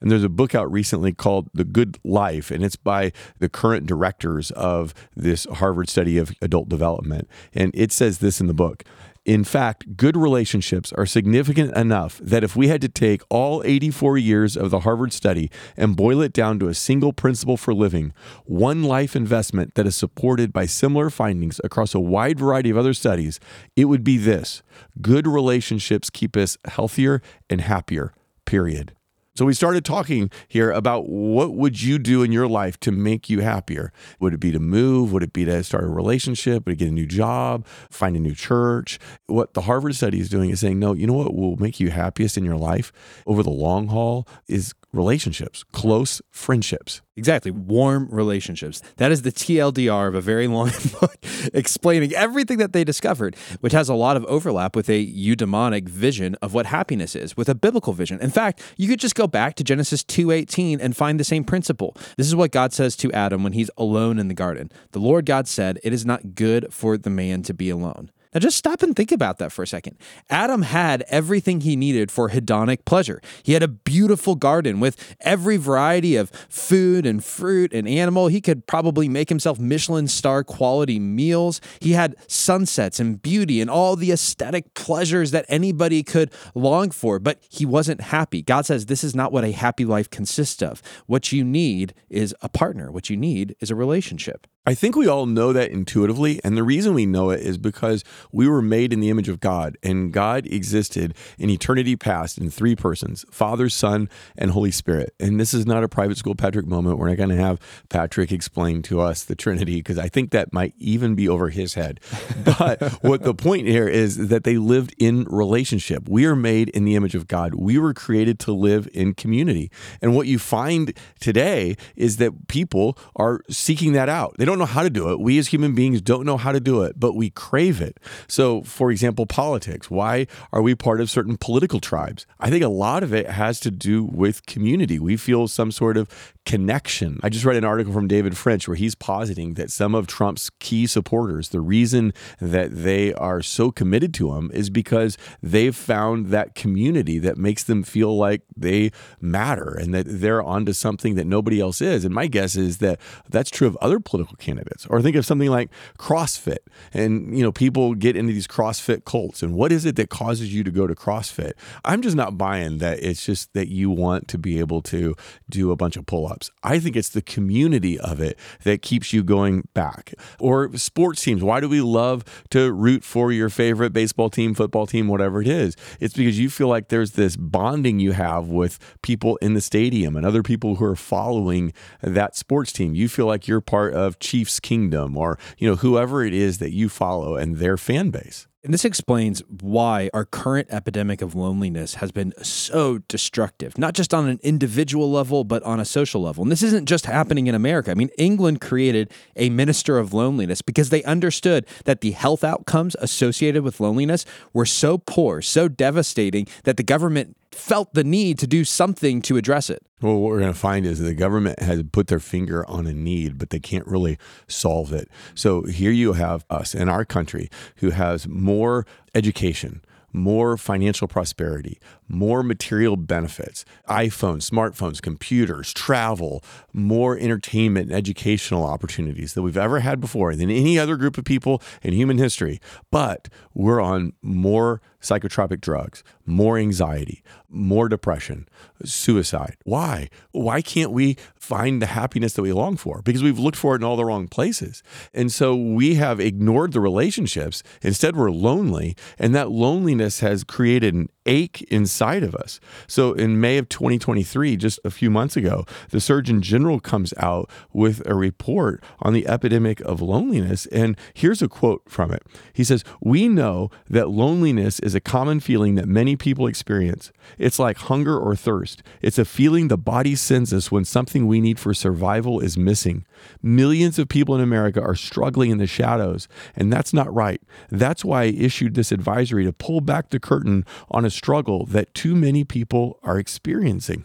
And 0.00 0.10
there's 0.10 0.24
a 0.24 0.28
book 0.28 0.54
out 0.54 0.70
recently 0.70 1.12
called 1.12 1.48
The 1.54 1.64
Good 1.64 1.98
Life, 2.04 2.50
and 2.50 2.62
it's 2.62 2.76
by 2.76 3.10
the 3.38 3.48
current 3.48 3.86
directors 3.86 4.50
of 4.50 4.92
this 5.16 5.46
Harvard 5.54 5.88
study 5.88 6.18
of 6.18 6.32
adult 6.42 6.68
development. 6.68 7.26
And 7.54 7.70
it 7.74 7.90
says 7.90 8.18
this 8.18 8.38
in 8.38 8.46
the 8.46 8.52
book 8.52 8.84
in 9.24 9.42
fact, 9.42 9.96
good 9.96 10.16
relationships 10.16 10.92
are 10.92 11.06
significant 11.06 11.74
enough 11.76 12.18
that 12.18 12.44
if 12.44 12.54
we 12.54 12.68
had 12.68 12.82
to 12.82 12.88
take 12.88 13.22
all 13.30 13.62
84 13.64 14.18
years 14.18 14.56
of 14.56 14.70
the 14.70 14.80
Harvard 14.80 15.14
study 15.14 15.50
and 15.76 15.96
boil 15.96 16.20
it 16.20 16.32
down 16.32 16.58
to 16.58 16.68
a 16.68 16.74
single 16.74 17.12
principle 17.12 17.56
for 17.56 17.72
living, 17.72 18.12
one 18.44 18.82
life 18.82 19.16
investment 19.16 19.74
that 19.76 19.86
is 19.86 19.96
supported 19.96 20.52
by 20.52 20.66
similar 20.66 21.08
findings 21.08 21.58
across 21.64 21.94
a 21.94 22.00
wide 22.00 22.38
variety 22.38 22.68
of 22.68 22.76
other 22.76 22.92
studies, 22.92 23.40
it 23.76 23.86
would 23.86 24.04
be 24.04 24.18
this 24.18 24.62
good 25.00 25.26
relationships 25.26 26.10
keep 26.10 26.36
us 26.36 26.58
healthier 26.66 27.22
and 27.48 27.62
happier, 27.62 28.12
period. 28.44 28.94
So 29.36 29.44
we 29.44 29.52
started 29.52 29.84
talking 29.84 30.30
here 30.46 30.70
about 30.70 31.08
what 31.08 31.56
would 31.56 31.82
you 31.82 31.98
do 31.98 32.22
in 32.22 32.30
your 32.30 32.46
life 32.46 32.78
to 32.80 32.92
make 32.92 33.28
you 33.28 33.40
happier? 33.40 33.92
Would 34.20 34.32
it 34.32 34.38
be 34.38 34.52
to 34.52 34.60
move? 34.60 35.12
Would 35.12 35.24
it 35.24 35.32
be 35.32 35.44
to 35.44 35.64
start 35.64 35.82
a 35.82 35.88
relationship? 35.88 36.66
Would 36.66 36.74
it 36.74 36.76
get 36.76 36.86
a 36.86 36.92
new 36.92 37.04
job? 37.04 37.66
Find 37.90 38.14
a 38.14 38.20
new 38.20 38.36
church? 38.36 39.00
What 39.26 39.54
the 39.54 39.62
Harvard 39.62 39.96
study 39.96 40.20
is 40.20 40.28
doing 40.28 40.50
is 40.50 40.60
saying, 40.60 40.78
no, 40.78 40.92
you 40.92 41.08
know 41.08 41.14
what 41.14 41.34
will 41.34 41.56
make 41.56 41.80
you 41.80 41.90
happiest 41.90 42.38
in 42.38 42.44
your 42.44 42.56
life 42.56 42.92
over 43.26 43.42
the 43.42 43.50
long 43.50 43.88
haul 43.88 44.28
is 44.46 44.72
relationships, 44.94 45.64
close 45.72 46.22
friendships. 46.30 47.02
Exactly. 47.16 47.50
Warm 47.52 48.08
relationships. 48.10 48.82
That 48.96 49.12
is 49.12 49.22
the 49.22 49.30
TLDR 49.30 50.08
of 50.08 50.14
a 50.14 50.20
very 50.20 50.48
long 50.48 50.70
book 51.00 51.14
explaining 51.52 52.12
everything 52.12 52.58
that 52.58 52.72
they 52.72 52.82
discovered, 52.82 53.36
which 53.60 53.72
has 53.72 53.88
a 53.88 53.94
lot 53.94 54.16
of 54.16 54.24
overlap 54.24 54.74
with 54.74 54.88
a 54.88 55.06
eudaimonic 55.06 55.88
vision 55.88 56.34
of 56.42 56.54
what 56.54 56.66
happiness 56.66 57.14
is, 57.14 57.36
with 57.36 57.48
a 57.48 57.54
biblical 57.54 57.92
vision. 57.92 58.20
In 58.20 58.30
fact, 58.30 58.62
you 58.76 58.88
could 58.88 58.98
just 58.98 59.14
go 59.14 59.26
back 59.26 59.54
to 59.56 59.64
Genesis 59.64 60.02
2:18 60.02 60.80
and 60.80 60.96
find 60.96 61.20
the 61.20 61.24
same 61.24 61.44
principle. 61.44 61.96
This 62.16 62.26
is 62.26 62.34
what 62.34 62.50
God 62.50 62.72
says 62.72 62.96
to 62.96 63.12
Adam 63.12 63.44
when 63.44 63.52
he's 63.52 63.70
alone 63.76 64.18
in 64.18 64.28
the 64.28 64.34
garden. 64.34 64.70
The 64.90 64.98
Lord 64.98 65.24
God 65.24 65.46
said, 65.46 65.78
"It 65.84 65.92
is 65.92 66.04
not 66.04 66.34
good 66.34 66.72
for 66.72 66.98
the 66.98 67.10
man 67.10 67.42
to 67.42 67.54
be 67.54 67.70
alone." 67.70 68.10
Now, 68.34 68.40
just 68.40 68.56
stop 68.56 68.82
and 68.82 68.96
think 68.96 69.12
about 69.12 69.38
that 69.38 69.52
for 69.52 69.62
a 69.62 69.66
second. 69.66 69.96
Adam 70.28 70.62
had 70.62 71.04
everything 71.08 71.60
he 71.60 71.76
needed 71.76 72.10
for 72.10 72.30
hedonic 72.30 72.84
pleasure. 72.84 73.22
He 73.44 73.52
had 73.52 73.62
a 73.62 73.68
beautiful 73.68 74.34
garden 74.34 74.80
with 74.80 75.14
every 75.20 75.56
variety 75.56 76.16
of 76.16 76.30
food 76.48 77.06
and 77.06 77.24
fruit 77.24 77.72
and 77.72 77.86
animal. 77.86 78.26
He 78.26 78.40
could 78.40 78.66
probably 78.66 79.08
make 79.08 79.28
himself 79.28 79.60
Michelin 79.60 80.08
star 80.08 80.42
quality 80.42 80.98
meals. 80.98 81.60
He 81.78 81.92
had 81.92 82.16
sunsets 82.26 82.98
and 82.98 83.22
beauty 83.22 83.60
and 83.60 83.70
all 83.70 83.94
the 83.94 84.10
aesthetic 84.10 84.74
pleasures 84.74 85.30
that 85.30 85.46
anybody 85.48 86.02
could 86.02 86.32
long 86.56 86.90
for, 86.90 87.20
but 87.20 87.38
he 87.48 87.64
wasn't 87.64 88.00
happy. 88.00 88.42
God 88.42 88.66
says 88.66 88.86
this 88.86 89.04
is 89.04 89.14
not 89.14 89.30
what 89.30 89.44
a 89.44 89.52
happy 89.52 89.84
life 89.84 90.10
consists 90.10 90.60
of. 90.60 90.82
What 91.06 91.30
you 91.30 91.44
need 91.44 91.94
is 92.10 92.34
a 92.42 92.48
partner, 92.48 92.90
what 92.90 93.08
you 93.08 93.16
need 93.16 93.54
is 93.60 93.70
a 93.70 93.76
relationship. 93.76 94.48
I 94.66 94.72
think 94.72 94.96
we 94.96 95.06
all 95.06 95.26
know 95.26 95.52
that 95.52 95.70
intuitively. 95.70 96.40
And 96.42 96.56
the 96.56 96.62
reason 96.62 96.94
we 96.94 97.04
know 97.04 97.28
it 97.28 97.40
is 97.40 97.58
because 97.58 98.02
we 98.32 98.48
were 98.48 98.62
made 98.62 98.94
in 98.94 99.00
the 99.00 99.10
image 99.10 99.28
of 99.28 99.38
God, 99.38 99.76
and 99.82 100.10
God 100.10 100.46
existed 100.46 101.14
in 101.38 101.50
eternity 101.50 101.96
past 101.96 102.38
in 102.38 102.48
three 102.48 102.74
persons 102.74 103.26
Father, 103.30 103.68
Son, 103.68 104.08
and 104.38 104.52
Holy 104.52 104.70
Spirit. 104.70 105.14
And 105.20 105.38
this 105.38 105.52
is 105.52 105.66
not 105.66 105.84
a 105.84 105.88
private 105.88 106.16
school 106.16 106.34
Patrick 106.34 106.66
moment. 106.66 106.98
We're 106.98 107.08
not 107.08 107.18
going 107.18 107.28
to 107.28 107.36
have 107.36 107.60
Patrick 107.90 108.32
explain 108.32 108.80
to 108.82 109.00
us 109.00 109.22
the 109.22 109.34
Trinity 109.34 109.76
because 109.76 109.98
I 109.98 110.08
think 110.08 110.30
that 110.30 110.52
might 110.52 110.74
even 110.78 111.14
be 111.14 111.28
over 111.28 111.50
his 111.50 111.74
head. 111.74 112.00
But 112.58 112.82
what 113.02 113.22
the 113.22 113.34
point 113.34 113.66
here 113.66 113.88
is 113.88 114.28
that 114.28 114.44
they 114.44 114.58
lived 114.58 114.94
in 114.98 115.24
relationship. 115.24 116.08
We 116.08 116.24
are 116.26 116.36
made 116.36 116.68
in 116.70 116.84
the 116.84 116.94
image 116.94 117.14
of 117.14 117.26
God, 117.26 117.54
we 117.54 117.78
were 117.78 117.94
created 117.94 118.38
to 118.40 118.52
live 118.52 118.88
in 118.92 119.14
community. 119.14 119.70
And 120.00 120.14
what 120.14 120.26
you 120.26 120.38
find 120.38 120.96
today 121.20 121.76
is 121.96 122.18
that 122.18 122.48
people 122.48 122.98
are 123.16 123.40
seeking 123.50 123.92
that 123.92 124.08
out. 124.08 124.34
They 124.38 124.44
don't 124.44 124.53
don't 124.54 124.60
know 124.60 124.72
how 124.72 124.84
to 124.84 124.90
do 124.90 125.10
it. 125.10 125.18
We 125.18 125.38
as 125.38 125.48
human 125.48 125.74
beings 125.74 126.00
don't 126.00 126.24
know 126.24 126.36
how 126.36 126.52
to 126.52 126.60
do 126.60 126.82
it, 126.82 126.98
but 126.98 127.16
we 127.16 127.30
crave 127.30 127.80
it. 127.80 127.98
So, 128.28 128.62
for 128.62 128.92
example, 128.92 129.26
politics. 129.26 129.90
Why 129.90 130.28
are 130.52 130.62
we 130.62 130.76
part 130.76 131.00
of 131.00 131.10
certain 131.10 131.36
political 131.36 131.80
tribes? 131.80 132.24
I 132.38 132.50
think 132.50 132.62
a 132.62 132.68
lot 132.68 133.02
of 133.02 133.12
it 133.12 133.28
has 133.28 133.58
to 133.60 133.72
do 133.72 134.04
with 134.04 134.46
community. 134.46 135.00
We 135.00 135.16
feel 135.16 135.48
some 135.48 135.72
sort 135.72 135.96
of 135.96 136.08
connection. 136.46 137.18
I 137.22 137.30
just 137.30 137.44
read 137.44 137.56
an 137.56 137.64
article 137.64 137.92
from 137.92 138.06
David 138.06 138.36
French 138.36 138.68
where 138.68 138.76
he's 138.76 138.94
positing 138.94 139.54
that 139.54 139.70
some 139.70 139.94
of 139.94 140.06
Trump's 140.06 140.50
key 140.60 140.86
supporters, 140.86 141.48
the 141.48 141.60
reason 141.60 142.12
that 142.40 142.74
they 142.74 143.14
are 143.14 143.40
so 143.40 143.70
committed 143.70 144.12
to 144.14 144.34
him 144.34 144.50
is 144.52 144.68
because 144.68 145.16
they've 145.42 145.74
found 145.74 146.26
that 146.26 146.54
community 146.54 147.18
that 147.18 147.38
makes 147.38 147.64
them 147.64 147.82
feel 147.82 148.16
like 148.16 148.42
they 148.56 148.90
matter 149.20 149.74
and 149.80 149.94
that 149.94 150.06
they're 150.06 150.42
onto 150.42 150.72
something 150.72 151.14
that 151.14 151.26
nobody 151.26 151.60
else 151.60 151.80
is. 151.80 152.04
And 152.04 152.14
my 152.14 152.26
guess 152.26 152.56
is 152.56 152.78
that 152.78 153.00
that's 153.30 153.50
true 153.50 153.66
of 153.66 153.76
other 153.80 153.98
political 153.98 154.36
candidates. 154.36 154.86
Or 154.86 155.00
think 155.00 155.16
of 155.16 155.24
something 155.24 155.50
like 155.50 155.70
CrossFit. 155.98 156.58
And, 156.92 157.36
you 157.36 157.42
know, 157.42 157.52
people 157.52 157.94
get 157.94 158.16
into 158.16 158.32
these 158.32 158.46
CrossFit 158.46 159.04
cults. 159.04 159.42
And 159.42 159.54
what 159.54 159.72
is 159.72 159.86
it 159.86 159.96
that 159.96 160.10
causes 160.10 160.54
you 160.54 160.62
to 160.64 160.70
go 160.70 160.86
to 160.86 160.94
CrossFit? 160.94 161.52
I'm 161.84 162.02
just 162.02 162.16
not 162.16 162.36
buying 162.36 162.78
that 162.78 163.02
it's 163.02 163.24
just 163.24 163.52
that 163.54 163.68
you 163.68 163.90
want 163.90 164.28
to 164.28 164.38
be 164.38 164.58
able 164.58 164.82
to 164.82 165.14
do 165.48 165.70
a 165.70 165.76
bunch 165.76 165.96
of 165.96 166.06
pull 166.06 166.26
ups. 166.26 166.33
I 166.62 166.78
think 166.78 166.96
it's 166.96 167.08
the 167.08 167.22
community 167.22 167.98
of 167.98 168.20
it 168.20 168.38
that 168.64 168.82
keeps 168.82 169.12
you 169.12 169.22
going 169.22 169.68
back. 169.74 170.14
Or 170.38 170.74
sports 170.76 171.22
teams. 171.22 171.42
Why 171.42 171.60
do 171.60 171.68
we 171.68 171.80
love 171.80 172.24
to 172.50 172.72
root 172.72 173.04
for 173.04 173.32
your 173.32 173.48
favorite 173.48 173.92
baseball 173.92 174.30
team, 174.30 174.54
football 174.54 174.86
team, 174.86 175.08
whatever 175.08 175.40
it 175.40 175.48
is? 175.48 175.76
It's 176.00 176.14
because 176.14 176.38
you 176.38 176.50
feel 176.50 176.68
like 176.68 176.88
there's 176.88 177.12
this 177.12 177.36
bonding 177.36 178.00
you 178.00 178.12
have 178.12 178.48
with 178.48 178.78
people 179.02 179.36
in 179.36 179.54
the 179.54 179.60
stadium 179.60 180.16
and 180.16 180.26
other 180.26 180.42
people 180.42 180.76
who 180.76 180.84
are 180.84 180.96
following 180.96 181.72
that 182.02 182.36
sports 182.36 182.72
team. 182.72 182.94
You 182.94 183.08
feel 183.08 183.26
like 183.26 183.48
you're 183.48 183.60
part 183.60 183.94
of 183.94 184.18
Chiefs 184.18 184.60
Kingdom 184.60 185.16
or, 185.16 185.38
you 185.58 185.68
know, 185.68 185.76
whoever 185.76 186.24
it 186.24 186.34
is 186.34 186.58
that 186.58 186.72
you 186.72 186.88
follow 186.88 187.36
and 187.36 187.56
their 187.56 187.76
fan 187.76 188.10
base. 188.10 188.46
And 188.64 188.72
this 188.72 188.86
explains 188.86 189.42
why 189.60 190.08
our 190.14 190.24
current 190.24 190.68
epidemic 190.70 191.20
of 191.20 191.34
loneliness 191.34 191.96
has 191.96 192.10
been 192.10 192.32
so 192.42 192.98
destructive, 193.08 193.76
not 193.76 193.92
just 193.92 194.14
on 194.14 194.26
an 194.26 194.40
individual 194.42 195.12
level, 195.12 195.44
but 195.44 195.62
on 195.64 195.80
a 195.80 195.84
social 195.84 196.22
level. 196.22 196.42
And 196.42 196.50
this 196.50 196.62
isn't 196.62 196.86
just 196.86 197.04
happening 197.04 197.46
in 197.46 197.54
America. 197.54 197.90
I 197.90 197.94
mean, 197.94 198.08
England 198.16 198.62
created 198.62 199.12
a 199.36 199.50
minister 199.50 199.98
of 199.98 200.14
loneliness 200.14 200.62
because 200.62 200.88
they 200.88 201.04
understood 201.04 201.66
that 201.84 202.00
the 202.00 202.12
health 202.12 202.42
outcomes 202.42 202.96
associated 203.00 203.62
with 203.64 203.80
loneliness 203.80 204.24
were 204.54 204.64
so 204.64 204.96
poor, 204.96 205.42
so 205.42 205.68
devastating, 205.68 206.46
that 206.62 206.78
the 206.78 206.82
government 206.82 207.36
felt 207.54 207.94
the 207.94 208.04
need 208.04 208.38
to 208.40 208.46
do 208.46 208.64
something 208.64 209.22
to 209.22 209.36
address 209.36 209.70
it. 209.70 209.82
Well, 210.00 210.18
what 210.18 210.30
we're 210.30 210.40
going 210.40 210.52
to 210.52 210.58
find 210.58 210.84
is 210.84 210.98
the 210.98 211.14
government 211.14 211.60
has 211.60 211.82
put 211.90 212.08
their 212.08 212.20
finger 212.20 212.68
on 212.68 212.86
a 212.86 212.92
need, 212.92 213.38
but 213.38 213.50
they 213.50 213.60
can't 213.60 213.86
really 213.86 214.18
solve 214.48 214.92
it. 214.92 215.08
So 215.34 215.62
here 215.62 215.92
you 215.92 216.12
have 216.12 216.44
us 216.50 216.74
in 216.74 216.88
our 216.88 217.04
country 217.04 217.48
who 217.76 217.90
has 217.90 218.28
more 218.28 218.86
education, 219.14 219.82
more 220.12 220.56
financial 220.56 221.08
prosperity, 221.08 221.78
more 222.06 222.42
material 222.42 222.96
benefits, 222.96 223.64
iPhones, 223.88 224.48
smartphones, 224.48 225.02
computers, 225.02 225.72
travel, 225.72 226.42
more 226.72 227.18
entertainment 227.18 227.88
and 227.88 227.96
educational 227.96 228.64
opportunities 228.64 229.34
that 229.34 229.42
we've 229.42 229.56
ever 229.56 229.80
had 229.80 230.00
before 230.00 230.36
than 230.36 230.50
any 230.50 230.78
other 230.78 230.96
group 230.96 231.18
of 231.18 231.24
people 231.24 231.60
in 231.82 231.92
human 231.92 232.18
history. 232.18 232.60
But 232.90 233.28
we're 233.54 233.80
on 233.80 234.12
more 234.22 234.80
psychotropic 235.04 235.60
drugs, 235.60 236.02
more 236.26 236.58
anxiety, 236.58 237.22
more 237.48 237.88
depression, 237.88 238.48
suicide. 238.84 239.56
Why? 239.64 240.08
Why 240.32 240.62
can't 240.62 240.90
we 240.90 241.16
find 241.36 241.80
the 241.80 241.86
happiness 241.86 242.32
that 242.32 242.42
we 242.42 242.52
long 242.52 242.76
for? 242.76 243.02
Because 243.02 243.22
we've 243.22 243.38
looked 243.38 243.56
for 243.56 243.74
it 243.74 243.78
in 243.78 243.84
all 243.84 243.96
the 243.96 244.04
wrong 244.04 244.28
places. 244.28 244.82
And 245.12 245.30
so 245.30 245.54
we 245.54 245.94
have 245.96 246.20
ignored 246.20 246.72
the 246.72 246.80
relationships. 246.80 247.62
Instead, 247.82 248.16
we're 248.16 248.30
lonely. 248.30 248.96
And 249.18 249.34
that 249.34 249.50
loneliness 249.50 250.20
has 250.20 250.42
created 250.42 250.94
an 250.94 251.08
ache 251.26 251.62
inside 251.70 252.22
of 252.22 252.34
us. 252.34 252.60
So 252.86 253.12
in 253.12 253.40
May 253.40 253.58
of 253.58 253.68
2023, 253.68 254.56
just 254.56 254.80
a 254.84 254.90
few 254.90 255.10
months 255.10 255.36
ago, 255.36 255.64
the 255.90 256.00
Surgeon 256.00 256.42
General 256.42 256.80
comes 256.80 257.14
out 257.18 257.50
with 257.72 258.06
a 258.06 258.14
report 258.14 258.82
on 259.00 259.12
the 259.12 259.26
epidemic 259.28 259.80
of 259.80 260.00
loneliness. 260.00 260.66
And 260.66 260.96
here's 261.14 261.42
a 261.42 261.48
quote 261.48 261.82
from 261.88 262.10
it 262.10 262.22
He 262.52 262.64
says, 262.64 262.84
We 263.00 263.28
know 263.28 263.70
that 263.88 264.08
loneliness 264.08 264.80
is 264.80 264.93
a 264.94 265.00
common 265.00 265.40
feeling 265.40 265.74
that 265.74 265.88
many 265.88 266.16
people 266.16 266.46
experience. 266.46 267.12
It's 267.38 267.58
like 267.58 267.76
hunger 267.76 268.18
or 268.18 268.36
thirst, 268.36 268.82
it's 269.02 269.18
a 269.18 269.24
feeling 269.24 269.68
the 269.68 269.78
body 269.78 270.14
sends 270.14 270.52
us 270.52 270.70
when 270.70 270.84
something 270.84 271.26
we 271.26 271.40
need 271.40 271.58
for 271.58 271.74
survival 271.74 272.40
is 272.40 272.56
missing. 272.56 273.04
Millions 273.42 273.98
of 273.98 274.08
people 274.08 274.34
in 274.34 274.40
America 274.40 274.80
are 274.80 274.94
struggling 274.94 275.50
in 275.50 275.58
the 275.58 275.66
shadows, 275.66 276.28
and 276.54 276.72
that's 276.72 276.92
not 276.92 277.12
right. 277.12 277.40
That's 277.70 278.04
why 278.04 278.22
I 278.22 278.26
issued 278.26 278.74
this 278.74 278.92
advisory 278.92 279.44
to 279.44 279.52
pull 279.52 279.80
back 279.80 280.10
the 280.10 280.20
curtain 280.20 280.64
on 280.90 281.04
a 281.04 281.10
struggle 281.10 281.66
that 281.66 281.94
too 281.94 282.14
many 282.14 282.44
people 282.44 282.98
are 283.02 283.18
experiencing. 283.18 284.04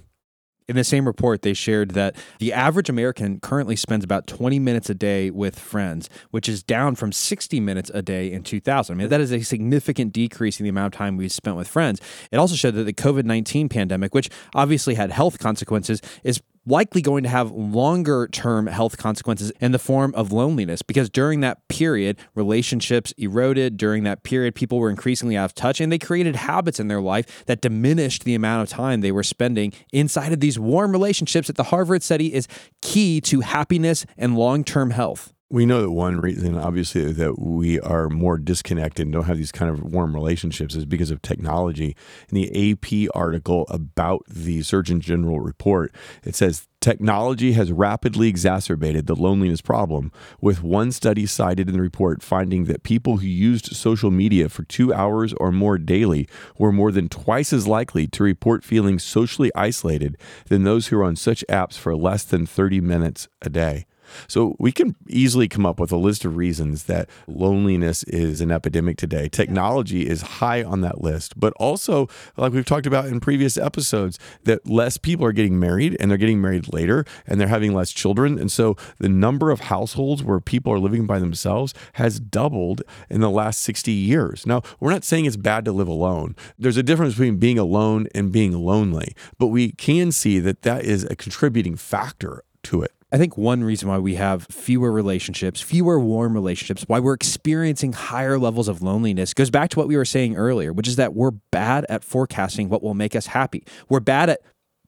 In 0.70 0.76
the 0.76 0.84
same 0.84 1.08
report, 1.08 1.42
they 1.42 1.56
shared 1.56 1.92
that 1.92 2.16
the 2.38 2.54
average 2.54 2.90
American 2.90 3.40
currently 3.40 3.76
spends 3.76 4.06
about 4.06 4.28
20 4.28 4.60
minutes 4.60 4.88
a 4.88 4.94
day 4.94 5.32
with 5.32 5.58
friends, 5.58 6.12
which 6.30 6.48
is 6.48 6.62
down 6.62 6.94
from 6.94 7.12
60 7.12 7.60
minutes 7.60 7.90
a 7.92 8.04
day 8.04 8.32
in 8.32 8.44
2000. 8.44 8.94
I 8.94 8.96
mean, 8.96 9.10
that 9.10 9.20
is 9.20 9.34
a 9.34 9.42
significant 9.42 10.14
decrease 10.14 10.60
in 10.60 10.66
the 10.66 10.70
amount 10.70 10.94
of 10.94 10.98
time 11.00 11.18
we 11.18 11.28
spent 11.28 11.58
with 11.58 11.68
friends. 11.68 12.00
It 12.32 12.38
also 12.38 12.54
showed 12.54 12.76
that 12.76 12.84
the 12.84 12.94
COVID 12.94 13.26
19 13.26 13.68
pandemic, 13.68 14.14
which 14.14 14.30
obviously 14.54 14.94
had 14.94 15.10
health 15.10 15.40
consequences, 15.40 16.04
is 16.24 16.40
likely 16.70 17.02
going 17.02 17.24
to 17.24 17.30
have 17.30 17.52
longer 17.52 18.28
term 18.32 18.68
health 18.68 18.98
consequences 18.98 19.52
in 19.60 19.72
the 19.72 19.80
form 19.80 20.14
of 20.16 20.32
loneliness 20.32 20.82
because 20.82 21.10
during 21.10 21.42
that 21.42 21.68
period, 21.68 22.18
relationships 22.36 23.14
eroded. 23.18 23.78
During 23.78 24.04
that 24.04 24.24
period, 24.24 24.56
people 24.56 24.80
were 24.80 24.90
increasingly 24.90 25.36
out 25.36 25.46
of 25.46 25.56
touch 25.56 25.82
and 25.82 25.92
they 25.92 25.98
created 26.00 26.36
habits 26.36 26.80
in 26.80 26.88
their 26.88 27.02
life 27.02 27.46
that 27.46 27.62
diminished 27.62 28.24
the 28.24 28.36
amount 28.36 28.64
of 28.64 28.70
time 28.70 29.02
they 29.02 29.12
were 29.12 29.24
spending 29.24 29.74
inside 29.92 30.32
of 30.32 30.40
these 30.40 30.60
warm 30.60 30.92
relationships 30.92 31.48
that 31.48 31.58
the 31.58 31.64
Harvard 31.64 32.04
study 32.04 32.34
is 32.34 32.48
key 32.82 33.20
to 33.22 33.42
happiness 33.42 34.06
and 34.18 34.38
long 34.38 34.64
term 34.64 34.92
health. 34.92 35.34
We 35.52 35.66
know 35.66 35.82
that 35.82 35.90
one 35.90 36.20
reason, 36.20 36.60
obviously, 36.60 37.12
that 37.12 37.40
we 37.40 37.80
are 37.80 38.08
more 38.08 38.38
disconnected 38.38 39.08
and 39.08 39.14
don't 39.14 39.24
have 39.24 39.38
these 39.38 39.52
kind 39.52 39.72
of 39.72 39.82
warm 39.82 40.14
relationships 40.14 40.76
is 40.76 40.86
because 40.86 41.10
of 41.10 41.24
technology. 41.24 41.96
In 42.32 42.36
the 42.36 42.72
AP 42.72 43.10
article 43.16 43.66
about 43.68 44.24
the 44.28 44.62
Surgeon 44.62 45.02
General 45.02 45.40
report, 45.40 45.92
it 46.24 46.36
says 46.36 46.68
technology 46.82 47.54
has 47.54 47.72
rapidly 47.72 48.28
exacerbated 48.28 49.08
the 49.08 49.16
loneliness 49.16 49.60
problem, 49.60 50.12
with 50.40 50.62
one 50.62 50.92
study 50.92 51.26
cited 51.26 51.68
in 51.68 51.74
the 51.74 51.82
report 51.82 52.22
finding 52.22 52.66
that 52.66 52.84
people 52.84 53.18
who 53.18 53.26
used 53.26 53.76
social 53.76 54.12
media 54.12 54.50
for 54.50 54.62
two 54.66 54.94
hours 54.94 55.34
or 55.38 55.52
more 55.52 55.80
daily 55.80 56.30
were 56.60 56.72
more 56.72 56.92
than 56.92 57.10
twice 57.10 57.52
as 57.52 57.66
likely 57.66 58.06
to 58.06 58.22
report 58.22 58.64
feeling 58.64 59.00
socially 59.00 59.50
isolated 59.56 60.16
than 60.46 60.64
those 60.64 60.88
who 60.88 61.00
are 61.00 61.04
on 61.04 61.16
such 61.16 61.44
apps 61.50 61.74
for 61.74 61.96
less 61.96 62.24
than 62.24 62.46
30 62.46 62.82
minutes 62.82 63.28
a 63.42 63.50
day. 63.50 63.88
So 64.28 64.56
we 64.60 64.72
can 64.72 64.96
easily 65.08 65.48
come 65.48 65.66
up 65.66 65.80
with 65.80 65.92
a 65.92 65.98
list 65.98 66.26
of 66.26 66.38
reasons 66.38 66.84
that 66.86 67.10
loneliness 67.28 68.04
is 68.04 68.42
an 68.42 68.52
epidemic 68.52 68.98
today. 68.98 69.30
Technology 69.30 70.08
is 70.08 70.22
high 70.22 70.64
on 70.64 70.82
that 70.82 71.02
list, 71.02 71.40
but 71.40 71.54
also, 71.54 72.08
like 72.38 72.54
we've 72.54 72.66
talked 72.66 72.88
about 72.88 73.06
in 73.06 73.20
previous 73.20 73.58
episodes, 73.58 74.20
that 74.44 74.68
less 74.68 74.98
people 74.98 75.26
are 75.26 75.32
getting 75.32 75.60
married 75.60 75.96
and 76.00 76.10
they're 76.10 76.18
getting 76.18 76.42
married 76.42 76.72
later 76.74 77.06
and 77.28 77.40
they're 77.40 77.48
having 77.48 77.74
less 77.74 77.92
children. 77.92 78.38
And 78.40 78.52
so 78.52 78.76
the 78.98 79.10
number 79.10 79.52
of 79.52 79.62
households 79.62 80.24
where 80.24 80.40
people 80.40 80.72
are 80.74 80.80
living 80.80 81.06
by 81.06 81.20
themselves 81.20 81.74
has 81.94 82.20
doubled 82.20 82.82
in 83.10 83.22
the 83.22 83.30
last 83.30 83.62
60 83.62 83.92
years. 83.92 84.46
Now, 84.46 84.62
we're 84.80 84.92
not 84.92 85.04
saying 85.04 85.26
it's 85.26 85.38
bad 85.38 85.66
to 85.66 85.72
live 85.72 85.88
alone. 85.88 86.36
There's 86.58 86.78
a 86.78 86.84
difference 86.84 87.14
between 87.14 87.38
being 87.38 87.60
alone 87.60 88.08
and 88.14 88.32
being 88.32 88.54
lonely, 88.54 89.16
but 89.38 89.48
we 89.48 89.72
can 89.72 90.12
see 90.12 90.40
that 90.40 90.62
that 90.64 90.84
is 90.86 91.04
a 91.06 91.16
contributing 91.16 91.76
factor 91.76 92.44
to 92.64 92.82
it. 92.82 92.94
I 93.12 93.18
think 93.18 93.38
one 93.38 93.64
reason 93.64 93.90
why 93.90 93.98
we 93.98 94.16
have 94.16 94.46
fewer 94.52 94.92
relationships, 94.92 95.62
fewer 95.62 96.00
warm 96.00 96.34
relationships, 96.34 96.84
why 96.86 97.00
we're 97.00 97.16
experiencing 97.16 97.94
higher 97.94 98.38
levels 98.38 98.68
of 98.68 98.84
loneliness 98.84 99.34
goes 99.34 99.50
back 99.50 99.72
to 99.72 99.80
what 99.80 99.88
we 99.88 99.98
were 99.98 100.06
saying 100.06 100.36
earlier, 100.36 100.72
which 100.72 100.88
is 100.88 100.96
that 100.98 101.16
we're 101.16 101.32
bad 101.32 101.88
at 101.90 102.04
forecasting 102.04 102.70
what 102.70 102.84
will 102.84 102.94
make 102.94 103.16
us 103.16 103.26
happy. 103.26 103.64
We're 103.90 104.00
bad 104.00 104.30
at 104.30 104.42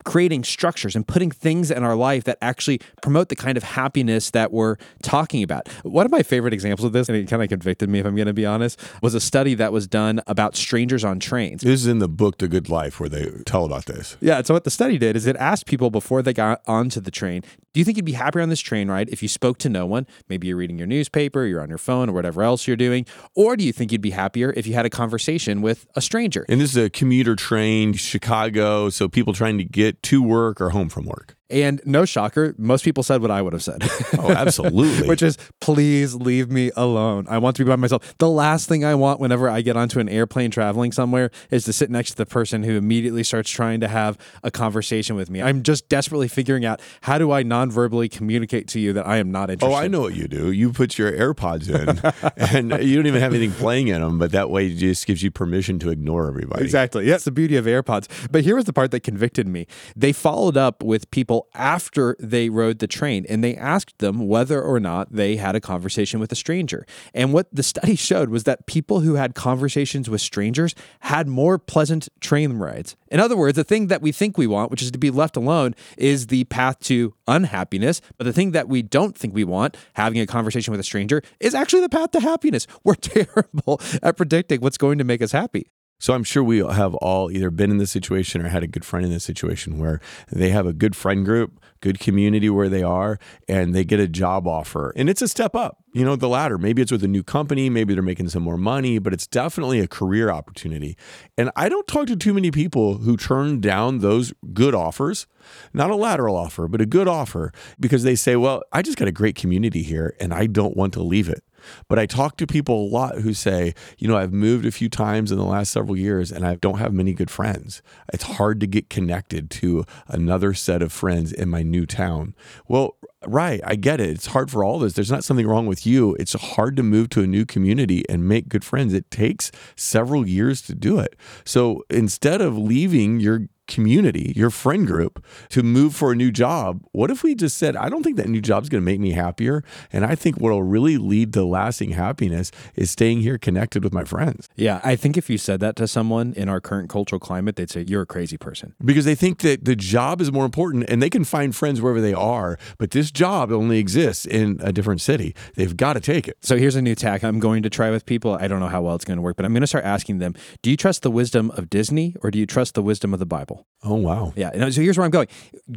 creating 0.03 0.43
structures 0.43 0.95
and 0.95 1.07
putting 1.07 1.31
things 1.31 1.71
in 1.71 1.83
our 1.83 1.95
life 1.95 2.23
that 2.25 2.37
actually 2.41 2.79
promote 3.01 3.29
the 3.29 3.35
kind 3.35 3.57
of 3.57 3.63
happiness 3.63 4.31
that 4.31 4.51
we're 4.51 4.77
talking 5.01 5.43
about. 5.43 5.67
One 5.83 6.05
of 6.05 6.11
my 6.11 6.23
favorite 6.23 6.53
examples 6.53 6.85
of 6.85 6.93
this, 6.93 7.09
and 7.09 7.17
it 7.17 7.27
kind 7.27 7.43
of 7.43 7.49
convicted 7.49 7.89
me 7.89 7.99
if 7.99 8.05
I'm 8.05 8.15
going 8.15 8.27
to 8.27 8.33
be 8.33 8.45
honest, 8.45 8.79
was 9.01 9.13
a 9.13 9.19
study 9.19 9.53
that 9.55 9.71
was 9.71 9.87
done 9.87 10.21
about 10.27 10.55
strangers 10.55 11.03
on 11.03 11.19
trains. 11.19 11.61
This 11.61 11.81
is 11.81 11.87
in 11.87 11.99
the 11.99 12.09
book 12.09 12.37
The 12.37 12.47
Good 12.47 12.69
Life 12.69 12.99
where 12.99 13.09
they 13.09 13.29
tell 13.45 13.65
about 13.65 13.85
this. 13.85 14.17
Yeah, 14.19 14.41
so 14.41 14.53
what 14.53 14.63
the 14.63 14.69
study 14.69 14.97
did 14.97 15.15
is 15.15 15.27
it 15.27 15.35
asked 15.37 15.65
people 15.65 15.89
before 15.89 16.21
they 16.21 16.33
got 16.33 16.61
onto 16.67 16.99
the 16.99 17.11
train, 17.11 17.43
do 17.73 17.79
you 17.79 17.85
think 17.85 17.97
you'd 17.97 18.05
be 18.05 18.13
happier 18.13 18.41
on 18.41 18.49
this 18.49 18.59
train 18.59 18.89
ride 18.89 19.09
if 19.09 19.21
you 19.21 19.29
spoke 19.29 19.57
to 19.59 19.69
no 19.69 19.85
one? 19.85 20.05
Maybe 20.27 20.47
you're 20.47 20.57
reading 20.57 20.77
your 20.77 20.87
newspaper, 20.87 21.45
you're 21.45 21.61
on 21.61 21.69
your 21.69 21.77
phone, 21.77 22.09
or 22.09 22.13
whatever 22.13 22.43
else 22.43 22.67
you're 22.67 22.75
doing. 22.75 23.05
Or 23.33 23.55
do 23.55 23.63
you 23.63 23.71
think 23.71 23.91
you'd 23.91 24.01
be 24.01 24.11
happier 24.11 24.53
if 24.57 24.67
you 24.67 24.73
had 24.73 24.85
a 24.85 24.89
conversation 24.89 25.61
with 25.61 25.87
a 25.95 26.01
stranger? 26.01 26.45
And 26.49 26.59
this 26.59 26.71
is 26.71 26.77
a 26.77 26.89
commuter 26.89 27.35
train, 27.35 27.93
Chicago, 27.93 28.89
so 28.89 29.07
people 29.07 29.33
trying 29.33 29.57
to 29.57 29.63
get 29.63 29.90
to 30.03 30.21
work 30.21 30.61
or 30.61 30.69
home 30.71 30.89
from 30.89 31.05
work. 31.05 31.35
And 31.51 31.81
no 31.85 32.05
shocker, 32.05 32.55
most 32.57 32.85
people 32.85 33.03
said 33.03 33.21
what 33.21 33.29
I 33.29 33.41
would 33.41 33.53
have 33.53 33.63
said. 33.63 33.83
Oh, 34.17 34.31
absolutely. 34.31 35.07
Which 35.09 35.21
is, 35.21 35.37
please 35.59 36.15
leave 36.15 36.49
me 36.49 36.71
alone. 36.75 37.25
I 37.29 37.37
want 37.39 37.57
to 37.57 37.65
be 37.65 37.69
by 37.69 37.75
myself. 37.75 38.17
The 38.17 38.29
last 38.29 38.69
thing 38.69 38.85
I 38.85 38.95
want 38.95 39.19
whenever 39.19 39.49
I 39.49 39.61
get 39.61 39.75
onto 39.75 39.99
an 39.99 40.07
airplane 40.07 40.51
traveling 40.51 40.91
somewhere 40.91 41.29
is 41.49 41.65
to 41.65 41.73
sit 41.73 41.89
next 41.89 42.11
to 42.11 42.17
the 42.17 42.25
person 42.25 42.63
who 42.63 42.77
immediately 42.77 43.23
starts 43.23 43.49
trying 43.49 43.81
to 43.81 43.87
have 43.87 44.17
a 44.43 44.51
conversation 44.51 45.15
with 45.15 45.29
me. 45.29 45.41
I'm 45.41 45.63
just 45.63 45.89
desperately 45.89 46.27
figuring 46.27 46.63
out 46.63 46.79
how 47.01 47.17
do 47.17 47.31
I 47.31 47.43
non-verbally 47.43 48.09
communicate 48.09 48.67
to 48.69 48.79
you 48.79 48.93
that 48.93 49.05
I 49.05 49.17
am 49.17 49.31
not 49.31 49.49
oh, 49.49 49.53
interested. 49.53 49.75
Oh, 49.75 49.77
I 49.77 49.87
know 49.87 50.01
what 50.01 50.15
you 50.15 50.27
do. 50.27 50.51
You 50.51 50.71
put 50.71 50.97
your 50.97 51.11
AirPods 51.11 51.69
in, 51.69 51.99
and 52.37 52.83
you 52.83 52.95
don't 52.95 53.07
even 53.07 53.21
have 53.21 53.33
anything 53.33 53.51
playing 53.51 53.87
in 53.87 54.01
them, 54.01 54.17
but 54.17 54.31
that 54.31 54.49
way 54.49 54.67
it 54.67 54.75
just 54.75 55.05
gives 55.05 55.21
you 55.21 55.31
permission 55.31 55.79
to 55.79 55.89
ignore 55.89 56.27
everybody. 56.27 56.63
Exactly. 56.63 57.05
That's 57.05 57.25
the 57.25 57.31
beauty 57.31 57.57
of 57.57 57.65
AirPods. 57.65 58.07
But 58.31 58.43
here 58.43 58.55
was 58.55 58.65
the 58.65 58.73
part 58.73 58.91
that 58.91 59.01
convicted 59.01 59.47
me. 59.47 59.67
They 59.95 60.13
followed 60.13 60.57
up 60.57 60.83
with 60.83 61.09
people 61.11 61.40
after 61.53 62.15
they 62.19 62.49
rode 62.49 62.79
the 62.79 62.87
train 62.87 63.25
and 63.29 63.43
they 63.43 63.55
asked 63.55 63.99
them 63.99 64.27
whether 64.27 64.61
or 64.61 64.79
not 64.79 65.11
they 65.11 65.35
had 65.35 65.55
a 65.55 65.61
conversation 65.61 66.19
with 66.19 66.31
a 66.31 66.35
stranger. 66.35 66.85
And 67.13 67.33
what 67.33 67.47
the 67.53 67.63
study 67.63 67.95
showed 68.09 68.29
was 68.29 68.43
that 68.45 68.65
people 68.65 69.01
who 69.01 69.15
had 69.15 69.35
conversations 69.35 70.09
with 70.09 70.21
strangers 70.21 70.75
had 71.01 71.27
more 71.27 71.57
pleasant 71.57 72.09
train 72.19 72.53
rides. 72.53 72.95
In 73.09 73.19
other 73.19 73.35
words, 73.35 73.55
the 73.55 73.63
thing 73.63 73.87
that 73.87 74.01
we 74.01 74.11
think 74.11 74.37
we 74.37 74.47
want, 74.47 74.71
which 74.71 74.81
is 74.81 74.91
to 74.91 74.97
be 74.97 75.11
left 75.11 75.35
alone, 75.35 75.75
is 75.97 76.27
the 76.27 76.45
path 76.45 76.79
to 76.81 77.13
unhappiness. 77.27 78.01
But 78.17 78.23
the 78.23 78.33
thing 78.33 78.51
that 78.51 78.69
we 78.69 78.81
don't 78.81 79.17
think 79.17 79.33
we 79.33 79.43
want, 79.43 79.75
having 79.93 80.19
a 80.19 80.25
conversation 80.25 80.71
with 80.71 80.79
a 80.79 80.83
stranger, 80.83 81.21
is 81.39 81.53
actually 81.53 81.81
the 81.81 81.89
path 81.89 82.11
to 82.11 82.21
happiness. 82.21 82.67
We're 82.83 82.95
terrible 82.95 83.81
at 84.01 84.17
predicting 84.17 84.61
what's 84.61 84.77
going 84.77 84.97
to 84.97 85.03
make 85.03 85.21
us 85.21 85.31
happy. 85.31 85.71
So 86.01 86.15
I'm 86.15 86.23
sure 86.23 86.43
we 86.43 86.57
have 86.57 86.95
all 86.95 87.29
either 87.29 87.51
been 87.51 87.69
in 87.69 87.77
this 87.77 87.91
situation 87.91 88.41
or 88.41 88.49
had 88.49 88.63
a 88.63 88.67
good 88.67 88.83
friend 88.83 89.05
in 89.05 89.11
this 89.11 89.23
situation 89.23 89.77
where 89.77 90.01
they 90.31 90.49
have 90.49 90.65
a 90.65 90.73
good 90.73 90.95
friend 90.95 91.23
group, 91.23 91.63
good 91.79 91.99
community 91.99 92.49
where 92.49 92.69
they 92.69 92.81
are, 92.81 93.19
and 93.47 93.75
they 93.75 93.83
get 93.83 93.99
a 93.99 94.07
job 94.07 94.47
offer. 94.47 94.93
And 94.95 95.11
it's 95.11 95.21
a 95.21 95.27
step 95.27 95.55
up, 95.55 95.77
you 95.93 96.03
know, 96.03 96.15
the 96.15 96.27
ladder. 96.27 96.57
Maybe 96.57 96.81
it's 96.81 96.91
with 96.91 97.03
a 97.03 97.07
new 97.07 97.21
company, 97.21 97.69
maybe 97.69 97.93
they're 97.93 98.01
making 98.01 98.29
some 98.29 98.41
more 98.41 98.57
money, 98.57 98.97
but 98.97 99.13
it's 99.13 99.27
definitely 99.27 99.79
a 99.79 99.87
career 99.87 100.31
opportunity. 100.31 100.97
And 101.37 101.51
I 101.55 101.69
don't 101.69 101.85
talk 101.85 102.07
to 102.07 102.15
too 102.15 102.33
many 102.33 102.49
people 102.49 102.97
who 102.97 103.15
turn 103.15 103.61
down 103.61 103.99
those 103.99 104.33
good 104.53 104.73
offers, 104.73 105.27
not 105.71 105.91
a 105.91 105.95
lateral 105.95 106.35
offer, 106.35 106.67
but 106.67 106.81
a 106.81 106.87
good 106.87 107.07
offer, 107.07 107.53
because 107.79 108.01
they 108.01 108.15
say, 108.15 108.35
well, 108.35 108.63
I 108.71 108.81
just 108.81 108.97
got 108.97 109.07
a 109.07 109.11
great 109.11 109.35
community 109.35 109.83
here 109.83 110.15
and 110.19 110.33
I 110.33 110.47
don't 110.47 110.75
want 110.75 110.93
to 110.93 111.03
leave 111.03 111.29
it. 111.29 111.43
But 111.87 111.99
I 111.99 112.05
talk 112.05 112.37
to 112.37 112.47
people 112.47 112.85
a 112.85 112.89
lot 112.89 113.19
who 113.19 113.33
say, 113.33 113.73
you 113.97 114.07
know, 114.07 114.17
I've 114.17 114.33
moved 114.33 114.65
a 114.65 114.71
few 114.71 114.89
times 114.89 115.31
in 115.31 115.37
the 115.37 115.45
last 115.45 115.71
several 115.71 115.97
years 115.97 116.31
and 116.31 116.45
I 116.45 116.55
don't 116.55 116.79
have 116.79 116.93
many 116.93 117.13
good 117.13 117.29
friends. 117.29 117.81
It's 118.13 118.23
hard 118.23 118.59
to 118.61 118.67
get 118.67 118.89
connected 118.89 119.49
to 119.51 119.85
another 120.07 120.53
set 120.53 120.81
of 120.81 120.91
friends 120.91 121.31
in 121.31 121.49
my 121.49 121.63
new 121.63 121.85
town. 121.85 122.35
Well, 122.67 122.97
right, 123.25 123.61
I 123.63 123.75
get 123.75 123.99
it. 123.99 124.09
It's 124.09 124.27
hard 124.27 124.49
for 124.51 124.63
all 124.63 124.77
of 124.77 124.83
us. 124.83 124.93
There's 124.93 125.11
not 125.11 125.23
something 125.23 125.47
wrong 125.47 125.67
with 125.67 125.85
you. 125.85 126.15
It's 126.19 126.33
hard 126.33 126.75
to 126.77 126.83
move 126.83 127.09
to 127.09 127.21
a 127.21 127.27
new 127.27 127.45
community 127.45 128.03
and 128.09 128.27
make 128.27 128.49
good 128.49 128.63
friends. 128.63 128.93
It 128.93 129.09
takes 129.11 129.51
several 129.75 130.27
years 130.27 130.61
to 130.63 130.75
do 130.75 130.99
it. 130.99 131.15
So 131.45 131.83
instead 131.89 132.41
of 132.41 132.57
leaving 132.57 133.19
your 133.19 133.47
community, 133.71 134.33
your 134.35 134.49
friend 134.49 134.85
group, 134.85 135.23
to 135.49 135.63
move 135.63 135.95
for 135.95 136.11
a 136.11 136.15
new 136.15 136.31
job. 136.31 136.83
What 136.91 137.09
if 137.09 137.23
we 137.23 137.33
just 137.35 137.57
said, 137.57 137.75
I 137.75 137.89
don't 137.89 138.03
think 138.03 138.17
that 138.17 138.27
new 138.27 138.41
job's 138.41 138.69
going 138.69 138.81
to 138.81 138.85
make 138.85 138.99
me 138.99 139.11
happier. 139.11 139.63
And 139.91 140.05
I 140.05 140.15
think 140.15 140.37
what 140.37 140.51
will 140.51 140.63
really 140.63 140.97
lead 140.97 141.33
to 141.33 141.43
lasting 141.43 141.91
happiness 141.91 142.51
is 142.75 142.91
staying 142.91 143.21
here 143.21 143.37
connected 143.37 143.83
with 143.83 143.93
my 143.93 144.03
friends. 144.03 144.49
Yeah, 144.55 144.81
I 144.83 144.95
think 144.95 145.17
if 145.17 145.29
you 145.29 145.37
said 145.37 145.59
that 145.61 145.75
to 145.77 145.87
someone 145.87 146.33
in 146.33 146.49
our 146.49 146.59
current 146.59 146.89
cultural 146.89 147.19
climate, 147.19 147.55
they'd 147.55 147.69
say, 147.69 147.85
You're 147.87 148.01
a 148.01 148.05
crazy 148.05 148.37
person. 148.37 148.75
Because 148.83 149.05
they 149.05 149.15
think 149.15 149.39
that 149.39 149.65
the 149.65 149.75
job 149.75 150.21
is 150.21 150.31
more 150.31 150.45
important 150.45 150.89
and 150.89 151.01
they 151.01 151.09
can 151.09 151.23
find 151.23 151.55
friends 151.55 151.81
wherever 151.81 152.01
they 152.01 152.13
are, 152.13 152.57
but 152.77 152.91
this 152.91 153.11
job 153.11 153.51
only 153.51 153.79
exists 153.79 154.25
in 154.25 154.59
a 154.61 154.71
different 154.71 155.01
city. 155.01 155.33
They've 155.55 155.75
got 155.75 155.93
to 155.93 155.99
take 155.99 156.27
it. 156.27 156.37
So 156.41 156.57
here's 156.57 156.75
a 156.75 156.81
new 156.81 156.95
tack 156.95 157.23
I'm 157.23 157.39
going 157.39 157.63
to 157.63 157.69
try 157.69 157.89
with 157.89 158.05
people. 158.05 158.33
I 158.33 158.47
don't 158.47 158.59
know 158.59 158.67
how 158.67 158.81
well 158.81 158.95
it's 158.95 159.05
going 159.05 159.17
to 159.17 159.21
work, 159.21 159.37
but 159.37 159.45
I'm 159.45 159.53
going 159.53 159.61
to 159.61 159.67
start 159.67 159.85
asking 159.85 160.19
them 160.19 160.35
Do 160.61 160.69
you 160.69 160.77
trust 160.77 161.01
the 161.03 161.11
wisdom 161.11 161.51
of 161.51 161.69
Disney 161.69 162.15
or 162.21 162.31
do 162.31 162.39
you 162.39 162.45
trust 162.45 162.73
the 162.73 162.83
wisdom 162.83 163.13
of 163.13 163.19
the 163.19 163.25
Bible? 163.25 163.60
now. 163.61 163.70
Oh, 163.83 163.95
wow. 163.95 164.31
Yeah. 164.35 164.51
and 164.53 164.73
So 164.73 164.81
here's 164.81 164.97
where 164.97 165.05
I'm 165.05 165.11
going. 165.11 165.27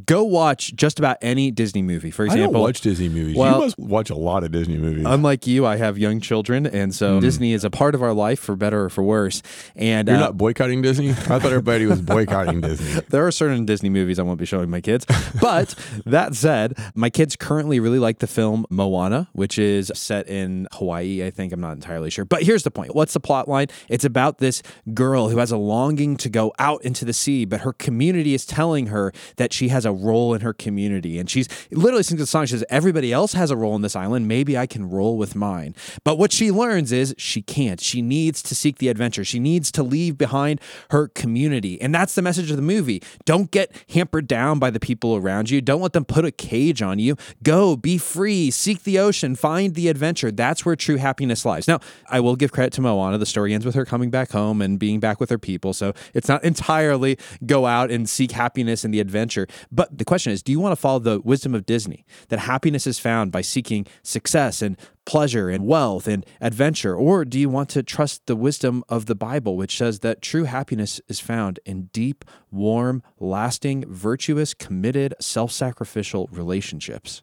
Go 0.05 0.25
watch 0.25 0.75
just 0.75 0.99
about 0.99 1.17
any 1.23 1.51
Disney 1.51 1.81
movie. 1.83 2.11
For 2.11 2.25
I 2.25 2.27
example, 2.27 2.53
don't 2.55 2.62
watch 2.62 2.81
Disney 2.83 3.09
movies. 3.09 3.37
Well- 3.37 3.55
you 3.55 3.61
must 3.61 3.79
watch 3.79 4.11
a 4.11 4.14
lot 4.14 4.45
of 4.45 4.53
Disney 4.53 4.77
movies. 4.77 5.05
Unlike 5.07 5.47
you, 5.47 5.64
I 5.64 5.77
have 5.77 5.97
young 5.97 6.21
children, 6.21 6.67
and 6.67 6.95
so 6.95 7.21
Disney 7.21 7.53
is 7.53 7.64
a 7.64 7.71
part 7.71 7.95
of 7.95 8.03
our 8.03 8.12
life, 8.12 8.40
for 8.40 8.57
better 8.57 8.85
or 8.85 8.90
for 8.90 9.03
worse. 9.03 9.43
And 9.75 10.09
You're 10.09 10.17
uh, 10.19 10.21
not 10.21 10.37
boycotting 10.37 10.83
Disney? 10.83 11.11
I 11.11 11.14
thought 11.14 11.47
everybody 11.47 11.87
was 11.87 12.01
boycotting 12.03 12.61
Disney. 12.61 13.01
there 13.09 13.27
are 13.27 13.33
certain 13.33 13.64
Disney 13.64 13.88
movies 13.88 14.19
I 14.19 14.23
won't 14.23 14.38
be 14.38 14.47
showing 14.47 14.71
my 14.71 14.81
kids. 14.81 15.07
But 15.40 15.75
that 16.05 16.35
said, 16.35 16.77
my 16.95 17.11
kids 17.11 17.37
currently 17.37 17.81
really 17.81 17.99
like 17.99 18.19
the 18.19 18.27
film 18.27 18.67
Moana, 18.71 19.29
which 19.33 19.59
is 19.59 19.90
set 19.95 20.29
in 20.29 20.69
Hawaii, 20.73 21.25
I 21.25 21.31
think. 21.31 21.53
I'm 21.53 21.61
not 21.61 21.73
entirely 21.73 22.11
sure. 22.11 22.25
But 22.25 22.43
here's 22.43 22.62
the 22.62 22.71
point 22.71 22.95
what's 22.95 23.14
the 23.14 23.21
plot 23.21 23.49
line? 23.49 23.69
It's 23.88 24.05
about 24.05 24.38
this 24.38 24.62
girl 24.93 25.29
who 25.29 25.38
has 25.38 25.51
a 25.51 25.57
longing 25.57 26.17
to 26.19 26.29
go 26.29 26.53
out 26.59 26.85
into 26.85 27.05
the 27.05 27.12
sea, 27.12 27.45
but 27.45 27.61
her 27.61 27.73
community 27.94 28.35
is 28.35 28.44
telling 28.44 28.87
her 28.87 29.12
that 29.37 29.52
she 29.52 29.68
has 29.68 29.87
a 29.87 29.92
role 29.92 30.35
in 30.35 30.40
her 30.40 30.52
community. 30.52 31.16
And 31.16 31.30
she's 31.30 31.48
literally 31.70 32.02
sings 32.02 32.20
a 32.20 32.26
song. 32.26 32.46
She 32.46 32.50
says, 32.50 32.64
Everybody 32.68 33.12
else 33.12 33.35
has 33.35 33.52
a 33.52 33.57
role 33.57 33.76
in 33.76 33.83
this 33.83 33.94
island. 33.94 34.26
Maybe 34.26 34.59
I 34.59 34.66
can 34.66 34.90
roll 34.90 35.16
with 35.16 35.37
mine. 35.37 35.76
But 36.02 36.18
what 36.18 36.33
she 36.33 36.50
learns 36.50 36.90
is 36.90 37.14
she 37.16 37.40
can't. 37.40 37.80
She 37.80 38.02
needs 38.02 38.42
to 38.42 38.54
seek 38.57 38.78
the 38.78 38.88
adventure. 38.88 39.24
She 39.24 39.38
needs 39.38 39.70
to 39.70 39.85
leave 39.85 40.18
behind 40.18 40.61
her 40.90 41.07
community. 41.07 41.80
And 41.80 41.94
that's 41.94 42.16
the 42.16 42.22
message 42.22 42.50
of 42.50 42.57
the 42.57 42.62
movie. 42.62 43.00
Don't 43.24 43.52
get 43.52 43.70
hampered 43.90 44.26
down 44.26 44.59
by 44.59 44.70
the 44.70 44.80
people 44.80 45.14
around 45.14 45.50
you. 45.50 45.61
Don't 45.61 45.80
let 45.80 45.92
them 45.92 46.04
put 46.04 46.24
a 46.24 46.33
cage 46.33 46.83
on 46.83 46.98
you. 46.98 47.16
Go, 47.44 47.76
be 47.76 47.96
free, 47.96 48.50
seek 48.50 48.83
the 48.83 48.98
ocean, 48.98 49.37
find 49.37 49.76
the 49.76 49.87
adventure. 49.87 50.33
That's 50.33 50.66
where 50.66 50.74
true 50.74 50.96
happiness 50.96 51.44
lies. 51.44 51.68
Now, 51.68 51.78
I 52.11 52.18
will 52.18 52.35
give 52.35 52.50
credit 52.50 52.72
to 52.72 52.80
Moana. 52.80 53.18
The 53.18 53.26
story 53.26 53.54
ends 53.54 53.64
with 53.64 53.76
her 53.76 53.85
coming 53.85 54.11
back 54.11 54.33
home 54.33 54.61
and 54.61 54.80
being 54.80 54.98
back 54.98 55.20
with 55.20 55.30
her 55.30 55.38
people. 55.38 55.72
So 55.72 55.92
it's 56.12 56.28
not 56.28 56.42
entirely 56.42 57.18
go 57.46 57.66
out 57.66 57.84
and 57.90 58.09
seek 58.09 58.33
happiness 58.33 58.85
in 58.85 58.90
the 58.90 59.01
adventure. 59.01 59.47
But 59.70 59.97
the 59.97 60.05
question 60.05 60.33
is 60.33 60.42
do 60.42 60.53
you 60.53 60.61
want 60.61 60.73
to 60.73 60.77
follow 60.77 60.99
the 60.99 61.20
wisdom 61.20 61.55
of 61.55 61.66
Disney 61.66 62.05
that 62.29 62.40
happiness 62.40 62.87
is 62.87 62.99
found 62.99 63.33
by 63.33 63.40
seeking 63.40 63.87
success 64.03 64.62
and 64.62 64.77
pleasure 65.05 65.51
and 65.51 65.66
wealth 65.66 66.09
and 66.09 66.25
adventure? 66.40 66.94
Or 66.97 67.25
do 67.25 67.38
you 67.38 67.49
want 67.49 67.68
to 67.70 67.83
trust 67.83 68.27
the 68.27 68.37
wisdom 68.37 68.85
of 68.88 69.07
the 69.07 69.14
Bible, 69.14 69.57
which 69.57 69.77
says 69.77 70.01
that 70.01 70.23
true 70.23 70.44
happiness 70.44 71.01
is 71.09 71.20
found 71.20 71.61
in 71.64 71.85
deep, 71.92 72.25
warm, 72.51 73.03
lasting, 73.18 73.85
virtuous, 73.88 74.55
committed, 74.55 75.14
self 75.20 75.53
sacrificial 75.53 76.29
relationships? 76.33 77.23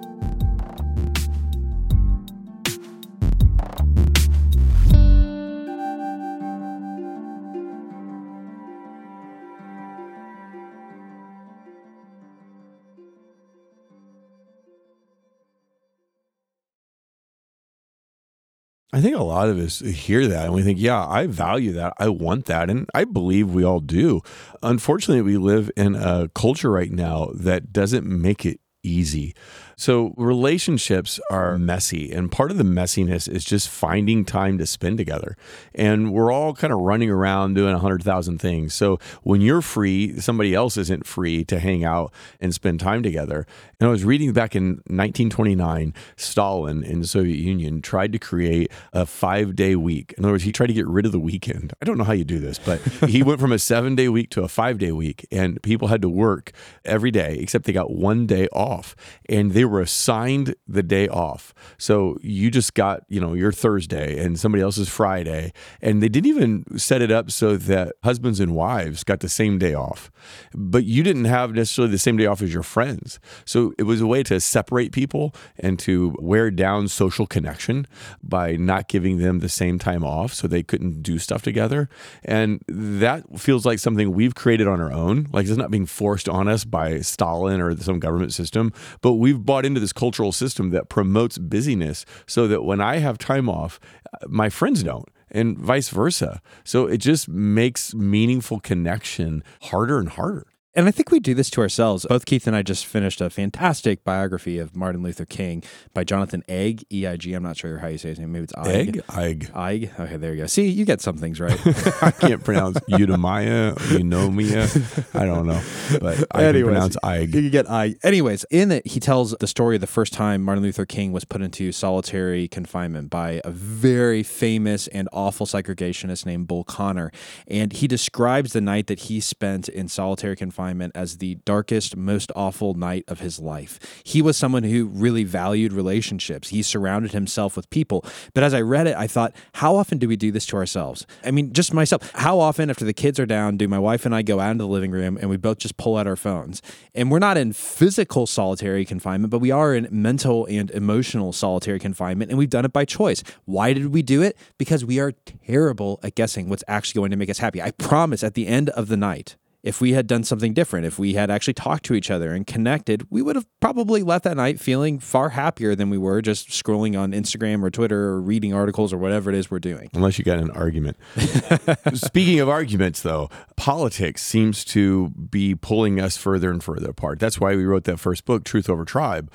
I 18.93 18.99
think 18.99 19.15
a 19.15 19.23
lot 19.23 19.47
of 19.47 19.57
us 19.57 19.79
hear 19.79 20.27
that 20.27 20.45
and 20.45 20.53
we 20.53 20.63
think, 20.63 20.77
yeah, 20.79 21.07
I 21.07 21.27
value 21.27 21.71
that. 21.73 21.93
I 21.97 22.09
want 22.09 22.45
that. 22.45 22.69
And 22.69 22.89
I 22.93 23.05
believe 23.05 23.49
we 23.49 23.63
all 23.63 23.79
do. 23.79 24.21
Unfortunately, 24.61 25.21
we 25.21 25.37
live 25.37 25.71
in 25.77 25.95
a 25.95 26.29
culture 26.35 26.69
right 26.69 26.91
now 26.91 27.29
that 27.33 27.71
doesn't 27.71 28.05
make 28.05 28.45
it 28.45 28.59
easy. 28.83 29.33
So 29.81 30.13
relationships 30.15 31.19
are 31.31 31.57
messy, 31.57 32.11
and 32.11 32.31
part 32.31 32.51
of 32.51 32.59
the 32.59 32.63
messiness 32.63 33.27
is 33.27 33.43
just 33.43 33.67
finding 33.67 34.25
time 34.25 34.59
to 34.59 34.67
spend 34.67 34.99
together. 34.99 35.35
And 35.73 36.13
we're 36.13 36.31
all 36.31 36.53
kind 36.53 36.71
of 36.71 36.77
running 36.81 37.09
around 37.09 37.55
doing 37.55 37.73
a 37.73 37.79
hundred 37.79 38.03
thousand 38.03 38.37
things. 38.37 38.75
So 38.75 38.99
when 39.23 39.41
you're 39.41 39.63
free, 39.63 40.19
somebody 40.19 40.53
else 40.53 40.77
isn't 40.77 41.07
free 41.07 41.43
to 41.45 41.57
hang 41.57 41.83
out 41.83 42.13
and 42.39 42.53
spend 42.53 42.79
time 42.79 43.01
together. 43.01 43.47
And 43.79 43.87
I 43.87 43.91
was 43.91 44.05
reading 44.05 44.31
back 44.33 44.55
in 44.55 44.83
1929, 44.85 45.95
Stalin 46.15 46.83
in 46.83 46.99
the 46.99 47.07
Soviet 47.07 47.39
Union 47.39 47.81
tried 47.81 48.13
to 48.13 48.19
create 48.19 48.71
a 48.93 49.07
five 49.07 49.55
day 49.55 49.75
week. 49.75 50.13
In 50.15 50.25
other 50.25 50.33
words, 50.33 50.43
he 50.43 50.51
tried 50.51 50.67
to 50.67 50.73
get 50.73 50.85
rid 50.85 51.07
of 51.07 51.11
the 51.11 51.19
weekend. 51.19 51.73
I 51.81 51.85
don't 51.85 51.97
know 51.97 52.03
how 52.03 52.13
you 52.13 52.23
do 52.23 52.37
this, 52.37 52.59
but 52.59 52.81
he 53.09 53.23
went 53.23 53.39
from 53.39 53.51
a 53.51 53.57
seven 53.57 53.95
day 53.95 54.09
week 54.09 54.29
to 54.29 54.43
a 54.43 54.47
five 54.47 54.77
day 54.77 54.91
week, 54.91 55.25
and 55.31 55.59
people 55.63 55.87
had 55.87 56.03
to 56.03 56.09
work 56.09 56.51
every 56.85 57.09
day 57.09 57.37
except 57.39 57.65
they 57.65 57.73
got 57.73 57.89
one 57.89 58.27
day 58.27 58.47
off, 58.49 58.95
and 59.27 59.53
they 59.53 59.70
were 59.71 59.81
assigned 59.81 60.55
the 60.67 60.83
day 60.83 61.07
off. 61.07 61.53
So 61.77 62.17
you 62.21 62.51
just 62.51 62.73
got, 62.73 63.03
you 63.07 63.19
know, 63.19 63.33
your 63.33 63.51
Thursday 63.51 64.23
and 64.23 64.39
somebody 64.39 64.61
else's 64.61 64.89
Friday. 64.89 65.53
And 65.81 66.03
they 66.03 66.09
didn't 66.09 66.27
even 66.27 66.77
set 66.77 67.01
it 67.01 67.11
up 67.11 67.31
so 67.31 67.55
that 67.57 67.93
husbands 68.03 68.39
and 68.39 68.53
wives 68.53 69.03
got 69.03 69.21
the 69.21 69.29
same 69.29 69.57
day 69.57 69.73
off. 69.73 70.11
But 70.53 70.83
you 70.83 71.03
didn't 71.03 71.25
have 71.25 71.53
necessarily 71.53 71.91
the 71.91 71.97
same 71.97 72.17
day 72.17 72.25
off 72.25 72.41
as 72.41 72.53
your 72.53 72.63
friends. 72.63 73.19
So 73.45 73.73
it 73.79 73.83
was 73.83 74.01
a 74.01 74.07
way 74.07 74.23
to 74.23 74.39
separate 74.39 74.91
people 74.91 75.33
and 75.57 75.79
to 75.79 76.15
wear 76.19 76.51
down 76.51 76.89
social 76.89 77.25
connection 77.25 77.87
by 78.21 78.57
not 78.57 78.87
giving 78.87 79.17
them 79.17 79.39
the 79.39 79.49
same 79.49 79.79
time 79.79 80.03
off 80.03 80.33
so 80.33 80.47
they 80.47 80.63
couldn't 80.63 81.01
do 81.01 81.17
stuff 81.17 81.41
together. 81.41 81.89
And 82.25 82.61
that 82.67 83.39
feels 83.39 83.65
like 83.65 83.79
something 83.79 84.11
we've 84.11 84.35
created 84.35 84.67
on 84.67 84.81
our 84.81 84.91
own. 84.91 85.27
Like 85.31 85.47
it's 85.47 85.57
not 85.57 85.71
being 85.71 85.85
forced 85.85 86.27
on 86.27 86.47
us 86.47 86.65
by 86.65 86.99
Stalin 86.99 87.61
or 87.61 87.75
some 87.77 87.99
government 87.99 88.33
system, 88.33 88.73
but 89.01 89.13
we've 89.13 89.45
bought 89.51 89.65
into 89.65 89.81
this 89.81 89.91
cultural 89.91 90.31
system 90.31 90.69
that 90.69 90.87
promotes 90.87 91.37
busyness 91.37 92.05
so 92.25 92.47
that 92.47 92.63
when 92.63 92.79
I 92.79 92.99
have 92.99 93.17
time 93.17 93.49
off, 93.49 93.81
my 94.29 94.47
friends 94.47 94.81
don't 94.81 95.09
and 95.29 95.57
vice 95.57 95.89
versa. 95.89 96.41
So 96.63 96.87
it 96.87 96.99
just 96.99 97.27
makes 97.27 97.93
meaningful 97.93 98.61
connection 98.61 99.43
harder 99.63 99.99
and 99.99 100.07
harder. 100.07 100.47
And 100.73 100.87
I 100.87 100.91
think 100.91 101.11
we 101.11 101.19
do 101.19 101.33
this 101.33 101.49
to 101.51 101.61
ourselves. 101.61 102.05
Both 102.07 102.25
Keith 102.25 102.47
and 102.47 102.55
I 102.55 102.61
just 102.61 102.85
finished 102.85 103.19
a 103.19 103.29
fantastic 103.29 104.05
biography 104.05 104.57
of 104.57 104.73
Martin 104.73 105.03
Luther 105.03 105.25
King 105.25 105.63
by 105.93 106.05
Jonathan 106.05 106.45
Eig, 106.47 106.85
E 106.89 107.05
I 107.05 107.17
G. 107.17 107.33
I'm 107.33 107.43
not 107.43 107.57
sure 107.57 107.79
how 107.79 107.87
you 107.89 107.97
say 107.97 108.09
his 108.09 108.19
name. 108.19 108.31
Maybe 108.31 108.45
it's 108.45 108.53
Eig. 108.53 109.01
Eig. 109.07 109.51
Eig. 109.51 109.99
Okay, 109.99 110.15
there 110.15 110.33
you 110.33 110.43
go. 110.43 110.47
See, 110.47 110.69
you 110.69 110.85
get 110.85 111.01
some 111.01 111.17
things 111.17 111.41
right. 111.41 111.59
I 112.01 112.11
can't 112.11 112.41
pronounce 112.41 112.79
Eudaimonia, 112.89 113.75
Eunomia. 113.89 115.19
I 115.19 115.25
don't 115.25 115.45
know, 115.45 115.61
but 115.99 116.23
I 116.31 116.45
Anyways, 116.45 116.63
can 116.63 116.71
pronounce 116.71 116.97
Eig. 117.03 117.33
You 117.33 117.49
get 117.49 117.69
I. 117.69 117.95
Anyways, 118.01 118.45
in 118.49 118.71
it, 118.71 118.87
he 118.87 119.01
tells 119.01 119.31
the 119.41 119.47
story 119.47 119.75
of 119.75 119.81
the 119.81 119.87
first 119.87 120.13
time 120.13 120.41
Martin 120.41 120.63
Luther 120.63 120.85
King 120.85 121.11
was 121.11 121.25
put 121.25 121.41
into 121.41 121.73
solitary 121.73 122.47
confinement 122.47 123.09
by 123.09 123.41
a 123.43 123.51
very 123.51 124.23
famous 124.23 124.87
and 124.87 125.09
awful 125.11 125.45
segregationist 125.45 126.25
named 126.25 126.47
Bull 126.47 126.63
Connor. 126.63 127.11
And 127.49 127.73
he 127.73 127.89
describes 127.89 128.53
the 128.53 128.61
night 128.61 128.87
that 128.87 129.01
he 129.01 129.19
spent 129.19 129.67
in 129.67 129.89
solitary 129.89 130.37
confinement 130.37 130.60
as 130.95 131.17
the 131.17 131.35
darkest, 131.45 131.97
most 131.97 132.31
awful 132.35 132.73
night 132.73 133.03
of 133.07 133.19
his 133.19 133.39
life. 133.39 133.79
He 134.03 134.21
was 134.21 134.37
someone 134.37 134.63
who 134.63 134.85
really 134.85 135.23
valued 135.23 135.73
relationships. 135.73 136.49
He 136.49 136.61
surrounded 136.61 137.11
himself 137.11 137.55
with 137.55 137.69
people. 137.69 138.05
But 138.33 138.43
as 138.43 138.53
I 138.53 138.61
read 138.61 138.87
it, 138.87 138.95
I 138.95 139.07
thought, 139.07 139.33
how 139.55 139.75
often 139.75 139.97
do 139.97 140.07
we 140.07 140.15
do 140.15 140.31
this 140.31 140.45
to 140.47 140.57
ourselves? 140.57 141.05
I 141.25 141.31
mean, 141.31 141.53
just 141.53 141.73
myself. 141.73 142.11
How 142.13 142.39
often, 142.39 142.69
after 142.69 142.85
the 142.85 142.93
kids 142.93 143.19
are 143.19 143.25
down, 143.25 143.57
do 143.57 143.67
my 143.67 143.79
wife 143.79 144.05
and 144.05 144.13
I 144.13 144.21
go 144.21 144.39
out 144.39 144.51
into 144.51 144.63
the 144.63 144.69
living 144.69 144.91
room 144.91 145.17
and 145.17 145.29
we 145.29 145.37
both 145.37 145.57
just 145.57 145.77
pull 145.77 145.97
out 145.97 146.07
our 146.07 146.15
phones? 146.15 146.61
And 146.93 147.11
we're 147.11 147.19
not 147.19 147.37
in 147.37 147.53
physical 147.53 148.27
solitary 148.27 148.85
confinement, 148.85 149.31
but 149.31 149.39
we 149.39 149.51
are 149.51 149.73
in 149.73 149.87
mental 149.91 150.45
and 150.45 150.69
emotional 150.71 151.33
solitary 151.33 151.79
confinement. 151.79 152.31
And 152.31 152.37
we've 152.37 152.49
done 152.49 152.65
it 152.65 152.73
by 152.73 152.85
choice. 152.85 153.23
Why 153.45 153.73
did 153.73 153.87
we 153.87 154.01
do 154.01 154.21
it? 154.21 154.37
Because 154.57 154.85
we 154.85 154.99
are 154.99 155.13
terrible 155.45 155.99
at 156.03 156.15
guessing 156.15 156.49
what's 156.49 156.63
actually 156.67 156.99
going 156.99 157.11
to 157.11 157.17
make 157.17 157.29
us 157.29 157.39
happy. 157.39 157.61
I 157.61 157.71
promise 157.71 158.23
at 158.23 158.33
the 158.33 158.47
end 158.47 158.69
of 158.69 158.87
the 158.87 158.97
night, 158.97 159.35
if 159.63 159.79
we 159.79 159.93
had 159.93 160.07
done 160.07 160.23
something 160.23 160.53
different, 160.53 160.85
if 160.85 160.97
we 160.97 161.13
had 161.13 161.29
actually 161.29 161.53
talked 161.53 161.85
to 161.85 161.93
each 161.93 162.09
other 162.09 162.33
and 162.33 162.47
connected, 162.47 163.05
we 163.09 163.21
would 163.21 163.35
have 163.35 163.45
probably 163.59 164.01
left 164.01 164.23
that 164.23 164.35
night 164.37 164.59
feeling 164.59 164.99
far 164.99 165.29
happier 165.29 165.75
than 165.75 165.89
we 165.89 165.97
were 165.97 166.21
just 166.21 166.49
scrolling 166.49 166.99
on 166.99 167.11
Instagram 167.11 167.63
or 167.63 167.69
Twitter 167.69 168.09
or 168.09 168.21
reading 168.21 168.53
articles 168.53 168.91
or 168.91 168.97
whatever 168.97 169.29
it 169.29 169.35
is 169.35 169.51
we're 169.51 169.59
doing. 169.59 169.89
Unless 169.93 170.17
you 170.17 170.25
got 170.25 170.39
an 170.39 170.49
argument. 170.51 170.97
Speaking 171.93 172.39
of 172.39 172.49
arguments, 172.49 173.01
though, 173.01 173.29
politics 173.55 174.23
seems 174.23 174.65
to 174.65 175.09
be 175.09 175.53
pulling 175.53 175.99
us 175.99 176.17
further 176.17 176.49
and 176.49 176.63
further 176.63 176.89
apart. 176.89 177.19
That's 177.19 177.39
why 177.39 177.55
we 177.55 177.65
wrote 177.65 177.83
that 177.83 177.99
first 177.99 178.25
book, 178.25 178.43
Truth 178.43 178.69
Over 178.69 178.83
Tribe, 178.83 179.31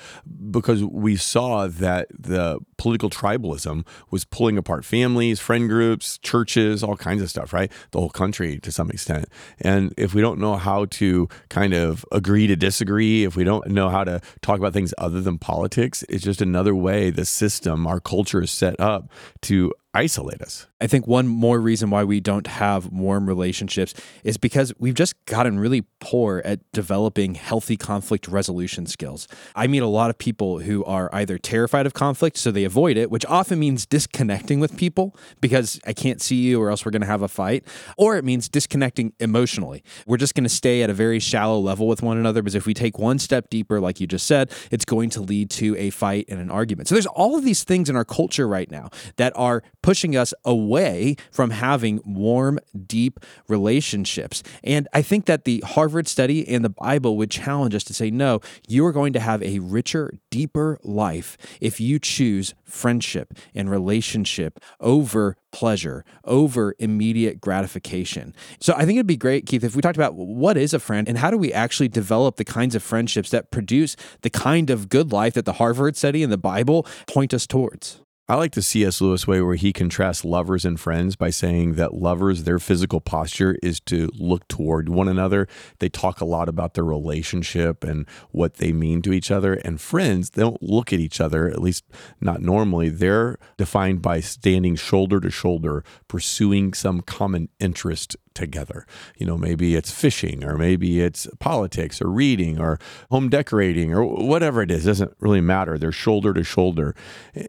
because 0.51 0.83
we 0.83 1.15
saw 1.17 1.69
that 1.69 2.09
the 2.19 2.59
political 2.79 3.11
tribalism 3.11 3.87
was 4.11 4.25
pulling 4.25 4.59
apart 4.59 4.85
families, 4.85 5.39
friend 5.39 5.69
groups, 5.69 6.19
churches, 6.19 6.83
all 6.83 6.97
kinds 6.97 7.23
of 7.23 7.31
stuff, 7.31 7.53
right? 7.53 7.71
The 7.93 8.01
whole 8.01 8.11
country 8.11 8.59
to 8.59 8.73
some 8.73 8.91
extent. 8.91 9.27
And 9.61 9.95
if 9.97 10.16
we 10.17 10.23
don't 10.23 10.41
know 10.41 10.57
how 10.57 10.87
to 10.87 11.29
kind 11.51 11.75
of 11.75 12.03
agree 12.11 12.47
to 12.47 12.57
disagree, 12.57 13.25
if 13.25 13.37
we 13.37 13.45
don't 13.45 13.69
know 13.69 13.91
how 13.91 14.03
to 14.03 14.19
talk 14.41 14.59
about 14.59 14.73
things 14.73 14.95
other 14.97 15.21
than 15.21 15.37
politics, 15.37 16.03
it's 16.09 16.25
just 16.25 16.41
another 16.41 16.75
way 16.75 17.11
the 17.11 17.27
system, 17.27 17.87
our 17.87 18.01
culture 18.01 18.41
is 18.41 18.51
set 18.51 18.81
up 18.81 19.11
to 19.43 19.75
isolate 19.97 20.43
us. 20.43 20.67
I 20.79 20.87
think 20.87 21.07
one 21.07 21.27
more 21.27 21.59
reason 21.59 21.89
why 21.89 22.05
we 22.05 22.21
don't 22.21 22.47
have 22.47 22.93
warm 22.93 23.27
relationships 23.27 23.95
is 24.25 24.37
because 24.37 24.75
we've 24.79 24.95
just 24.95 25.15
gotten 25.25 25.59
really 25.59 25.87
poor 26.01 26.43
at 26.45 26.61
developing 26.73 27.35
healthy 27.35 27.79
conflict 27.79 28.29
resolution 28.29 28.85
skills. 28.85 29.27
I 29.55 29.69
meet 29.69 29.83
a 29.83 29.87
lot 29.87 30.11
of 30.11 30.19
people 30.19 30.59
who 30.59 30.85
are 30.85 31.09
either 31.15 31.39
terrified 31.39 31.87
of 31.87 31.95
conflict, 31.95 32.37
so 32.37 32.51
they 32.51 32.65
avoid 32.65 32.99
it, 32.99 33.11
which 33.11 33.25
often 33.25 33.59
means 33.59 33.87
disconnecting 33.87 34.61
with 34.61 34.77
people 34.77 35.17
because 35.41 35.81
I 35.87 35.95
can't 35.95 36.21
see 36.21 36.37
you 36.37 36.61
or 36.61 36.69
else 36.69 36.85
we're 36.85 36.91
going 36.91 37.01
to 37.01 37.07
have 37.07 37.23
a 37.23 37.29
fight, 37.29 37.65
or 37.97 38.19
it 38.19 38.25
means 38.25 38.47
disconnecting 38.47 39.15
emotionally. 39.19 39.83
We're 40.07 40.19
just 40.19 40.35
going 40.35 40.45
to 40.45 40.51
stay 40.51 40.83
at 40.83 40.91
a 40.91 40.95
very 40.95 41.21
shallow 41.21 41.59
level 41.59 41.89
with 41.89 42.03
one 42.03 42.19
another 42.19 42.43
because 42.43 42.55
if 42.55 42.67
we 42.67 42.75
take 42.75 42.99
one 42.99 43.19
step 43.19 43.49
deeper, 43.49 43.81
like 43.81 43.99
you 43.99 44.07
just 44.07 44.27
said, 44.27 44.53
it's 44.71 44.85
going 44.85 45.09
to 45.11 45.23
lead 45.23 45.49
to 45.53 45.75
a 45.79 45.89
fight 45.89 46.27
and 46.29 46.39
an 46.39 46.51
argument. 46.51 46.89
So 46.89 46.95
there's 46.95 47.07
all 47.07 47.35
of 47.35 47.45
these 47.47 47.65
things 47.65 47.89
in 47.89 47.97
our 47.97 48.05
culture 48.05 48.47
right 48.47 48.71
now 48.71 48.91
that 49.17 49.33
are 49.37 49.63
pushing 49.87 50.17
us 50.17 50.35
away 50.45 51.15
from 51.31 51.51
having 51.51 52.01
warm, 52.05 52.59
deep 52.89 53.21
relationships. 53.47 54.43
And 54.65 54.89
I 54.93 55.01
think 55.01 55.27
that 55.27 55.45
the 55.45 55.63
Harvard 55.65 56.09
study 56.09 56.45
and 56.49 56.65
the 56.65 56.71
Bible 56.71 57.17
would 57.17 57.31
challenge 57.31 57.73
us 57.73 57.85
to 57.85 57.95
say, 57.95 58.11
no, 58.11 58.41
you 58.67 58.85
are 58.85 58.91
going 58.91 59.13
to 59.13 59.21
have 59.21 59.45
a 59.45 59.61
richer, 59.61 60.15
deeper 60.29 60.81
life 60.83 61.39
if 61.61 61.79
you 61.79 62.01
choose 62.01 62.53
friendship 62.65 63.33
and 63.55 63.71
relationship 63.71 64.59
over 64.81 65.37
pleasure, 65.53 66.05
over 66.25 66.75
immediate 66.81 67.41
gratification. 67.41 68.35
So 68.59 68.75
I 68.75 68.87
think 68.87 68.97
it'd 68.97 69.07
be 69.07 69.17
great, 69.17 69.47
Keith, 69.47 69.63
if 69.63 69.77
we 69.77 69.83
talked 69.83 69.97
about 69.97 70.17
what 70.17 70.57
is 70.57 70.75
a 70.75 70.81
friend 70.81 71.09
and 71.09 71.19
how 71.19 71.31
do 71.31 71.39
we 71.39 71.53
actually 71.53 71.87
develop 71.87 72.39
the 72.39 72.45
kinds 72.45 72.75
of 72.75 72.83
friendships 72.83 73.31
that 73.31 73.53
produce 73.53 73.95
the 74.23 74.31
kind 74.31 74.69
of 74.69 74.89
good 74.89 75.13
life 75.13 75.35
that 75.35 75.45
the 75.45 75.53
Harvard 75.53 75.97
study 75.97 76.25
and 76.25 76.33
the 76.33 76.37
Bible 76.37 76.85
point 77.07 77.33
us 77.33 77.47
towards. 77.47 78.01
I 78.29 78.35
like 78.35 78.55
the 78.55 78.63
C.S. 78.63 79.01
Lewis 79.01 79.29
way 79.29 79.41
where 79.41 79.55
he 79.55 79.73
contrasts 79.73 80.25
lovers 80.25 80.65
and 80.65 80.81
friends 80.81 81.15
by 81.15 81.31
saying 81.31 81.75
that 81.75 81.95
lovers, 81.95 82.43
their 82.43 82.59
physical 82.59 83.01
posture 83.01 83.57
is 83.63 83.79
to 83.83 84.11
look 84.15 84.49
toward 84.49 84.89
one 84.89 85.07
another. 85.07 85.47
They 85.79 85.89
talk 85.89 86.21
a 86.21 86.25
lot 86.25 86.49
about 86.49 86.75
their 86.75 86.85
relationship 86.85 87.85
and 87.85 88.05
what 88.33 88.55
they 88.55 88.73
mean 88.73 89.01
to 89.03 89.13
each 89.13 89.31
other. 89.31 89.55
And 89.55 89.81
friends, 89.81 90.31
they 90.31 90.43
don't 90.43 90.61
look 90.61 90.93
at 90.93 90.99
each 90.99 91.21
other, 91.21 91.47
at 91.47 91.63
least 91.63 91.85
not 92.21 92.43
normally. 92.43 92.89
They're 92.89 93.39
defined 93.59 94.03
by 94.03 94.19
standing 94.19 94.75
shoulder 94.75 95.21
to 95.21 95.31
shoulder, 95.31 95.85
pursuing 96.09 96.75
some 96.75 97.03
common 97.03 97.49
interest 97.61 98.17
together. 98.37 98.87
You 99.17 99.27
know, 99.27 99.37
maybe 99.37 99.75
it's 99.75 99.91
fishing 99.91 100.45
or 100.45 100.57
maybe 100.57 101.01
it's 101.01 101.27
politics 101.41 102.01
or 102.01 102.09
reading 102.09 102.61
or 102.61 102.79
home 103.11 103.29
decorating 103.29 103.93
or 103.93 104.05
whatever 104.05 104.63
it 104.63 104.71
is. 104.71 104.87
It 104.87 104.91
doesn't 104.91 105.17
really 105.19 105.41
matter. 105.41 105.79
They're 105.79 105.91
shoulder 105.91 106.33
to 106.35 106.45
shoulder. 106.45 106.95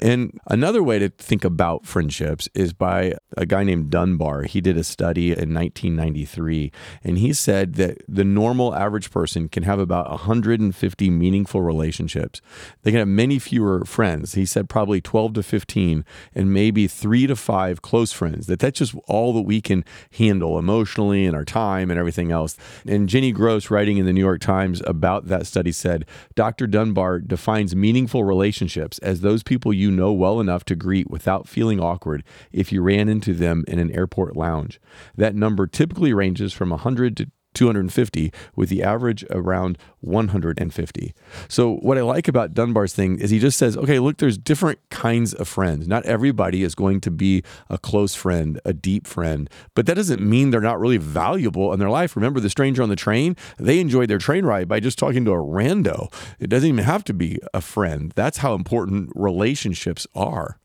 And 0.02 0.40
another 0.48 0.82
way 0.82 0.98
to 1.00 1.10
think 1.10 1.44
about 1.44 1.86
friendships 1.86 2.48
is 2.56 2.74
by 2.74 3.16
a 3.36 3.46
guy 3.46 3.64
named 3.64 3.92
Dunbar. 3.92 4.44
He 4.44 4.62
did 4.62 4.78
a 4.78 4.84
study 4.84 5.28
in 5.28 5.54
1993 5.54 6.72
and 7.04 7.18
he 7.18 7.34
said 7.34 7.76
that 7.76 7.98
the 8.08 8.24
normal 8.24 8.74
average 8.74 9.12
person 9.12 9.50
can 9.50 9.64
have 9.64 9.80
about 9.80 10.10
150 10.10 11.10
meaningful 11.10 11.62
relationships. 11.62 12.42
They 12.84 12.92
can 12.92 13.00
have 13.00 13.08
many 13.08 13.40
fewer 13.40 13.84
friends. 13.84 14.36
He 14.36 14.46
said 14.46 14.70
probably 14.70 15.02
12 15.02 15.34
to 15.34 15.44
15 15.44 16.06
and 16.34 16.54
maybe 16.54 16.88
3 16.88 17.28
to 17.28 17.36
5 17.36 17.82
close 17.82 18.14
friends. 18.14 18.48
That 18.48 18.60
that's 18.60 18.80
just 18.80 18.96
all 19.08 19.34
that 19.34 19.42
we 19.42 19.60
can 19.60 19.84
handle 20.12 20.58
emotionally 20.58 20.77
emotionally 20.78 21.26
and 21.26 21.36
our 21.36 21.44
time 21.44 21.90
and 21.90 22.00
everything 22.00 22.32
else. 22.32 22.56
And 22.86 23.10
Jenny 23.10 23.32
Gross, 23.32 23.72
writing 23.72 23.98
in 23.98 24.06
the 24.06 24.14
New 24.14 24.22
York 24.22 24.40
Times 24.40 24.82
about 24.86 25.28
that 25.28 25.48
study, 25.48 25.72
said 25.72 26.06
Dr. 26.36 26.68
Dunbar 26.68 27.20
defines 27.20 27.76
meaningful 27.76 28.24
relationships 28.24 29.00
as 29.00 29.22
those 29.22 29.42
people 29.42 29.74
you 29.74 29.90
know 29.90 30.14
well 30.14 30.40
enough 30.40 30.64
to 30.66 30.76
greet 30.76 31.10
without 31.10 31.48
feeling 31.48 31.80
awkward 31.80 32.24
if 32.52 32.72
you 32.72 32.84
ran 32.84 33.10
into 33.10 33.34
them 33.34 33.66
in 33.68 33.80
an 33.80 33.92
airport 33.92 34.38
lounge. 34.38 34.80
That 35.16 35.34
number 35.34 35.66
typically 35.66 36.14
ranges 36.14 36.54
from 36.54 36.70
100 36.70 37.18
to 37.18 37.32
250 37.58 38.32
with 38.56 38.70
the 38.70 38.84
average 38.84 39.26
around 39.32 39.80
150. 40.02 41.14
So 41.50 41.78
what 41.78 41.98
I 41.98 42.02
like 42.02 42.28
about 42.28 42.54
Dunbar's 42.54 42.94
thing 42.94 43.20
is 43.20 43.32
he 43.32 43.40
just 43.40 43.58
says, 43.58 43.76
okay, 43.76 43.98
look, 43.98 44.18
there's 44.18 44.38
different 44.38 44.78
kinds 44.92 45.34
of 45.34 45.48
friends. 45.48 45.88
Not 45.88 46.06
everybody 46.06 46.62
is 46.62 46.76
going 46.76 47.02
to 47.02 47.12
be 47.12 47.44
a 47.68 47.80
close 47.80 48.14
friend, 48.14 48.62
a 48.64 48.74
deep 48.74 49.08
friend, 49.08 49.50
but 49.74 49.88
that 49.88 49.96
doesn't 49.96 50.22
mean 50.22 50.52
they're 50.52 50.62
not 50.62 50.80
really 50.80 50.98
valuable 50.98 51.74
in 51.74 51.80
their 51.80 51.90
life. 51.90 52.16
Remember 52.16 52.40
the 52.40 52.50
stranger 52.50 52.84
on 52.84 52.90
the 52.90 52.96
train? 52.96 53.36
They 53.58 53.80
enjoyed 53.80 54.10
their 54.10 54.20
train 54.20 54.46
ride 54.46 54.68
by 54.68 54.80
just 54.80 55.00
talking 55.00 55.26
to 55.26 55.32
a 55.32 55.38
rando. 55.38 56.14
It 56.40 56.52
doesn't 56.52 56.70
even 56.70 56.84
have 56.84 57.04
to 57.06 57.14
be 57.14 57.40
a 57.56 57.62
friend. 57.62 58.14
That's 58.16 58.38
how 58.38 58.54
important 58.54 59.12
relationships 59.16 60.06
are. 60.14 60.60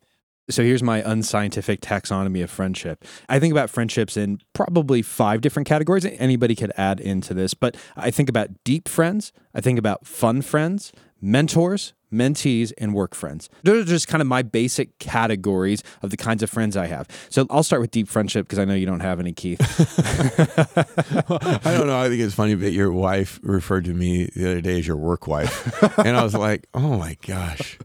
So 0.50 0.62
here's 0.62 0.82
my 0.82 1.02
unscientific 1.08 1.80
taxonomy 1.80 2.42
of 2.42 2.50
friendship. 2.50 3.04
I 3.28 3.38
think 3.38 3.52
about 3.52 3.70
friendships 3.70 4.16
in 4.16 4.40
probably 4.54 5.00
five 5.00 5.40
different 5.40 5.68
categories. 5.68 6.04
Anybody 6.04 6.56
could 6.56 6.72
add 6.76 7.00
into 7.00 7.32
this, 7.32 7.54
but 7.54 7.76
I 7.96 8.10
think 8.10 8.28
about 8.28 8.48
deep 8.64 8.88
friends, 8.88 9.32
I 9.54 9.60
think 9.60 9.78
about 9.78 10.06
fun 10.06 10.42
friends, 10.42 10.92
mentors, 11.20 11.94
mentees, 12.12 12.72
and 12.78 12.94
work 12.94 13.14
friends. 13.14 13.48
Those 13.62 13.84
are 13.84 13.88
just 13.88 14.08
kind 14.08 14.20
of 14.20 14.28
my 14.28 14.42
basic 14.42 14.98
categories 14.98 15.82
of 16.02 16.10
the 16.10 16.16
kinds 16.16 16.42
of 16.42 16.50
friends 16.50 16.76
I 16.76 16.86
have. 16.86 17.08
So 17.30 17.46
I'll 17.50 17.62
start 17.62 17.80
with 17.80 17.90
deep 17.90 18.08
friendship 18.08 18.46
because 18.46 18.58
I 18.58 18.64
know 18.64 18.74
you 18.74 18.86
don't 18.86 19.00
have 19.00 19.20
any, 19.20 19.32
Keith. 19.32 19.60
I 21.66 21.76
don't 21.76 21.86
know. 21.86 21.98
I 21.98 22.08
think 22.08 22.20
it's 22.20 22.34
funny 22.34 22.54
that 22.54 22.72
your 22.72 22.92
wife 22.92 23.40
referred 23.42 23.84
to 23.86 23.94
me 23.94 24.26
the 24.34 24.50
other 24.50 24.60
day 24.60 24.78
as 24.78 24.86
your 24.86 24.96
work 24.96 25.26
wife. 25.26 25.82
and 25.98 26.16
I 26.16 26.22
was 26.22 26.34
like, 26.34 26.66
oh 26.74 26.98
my 26.98 27.16
gosh, 27.26 27.78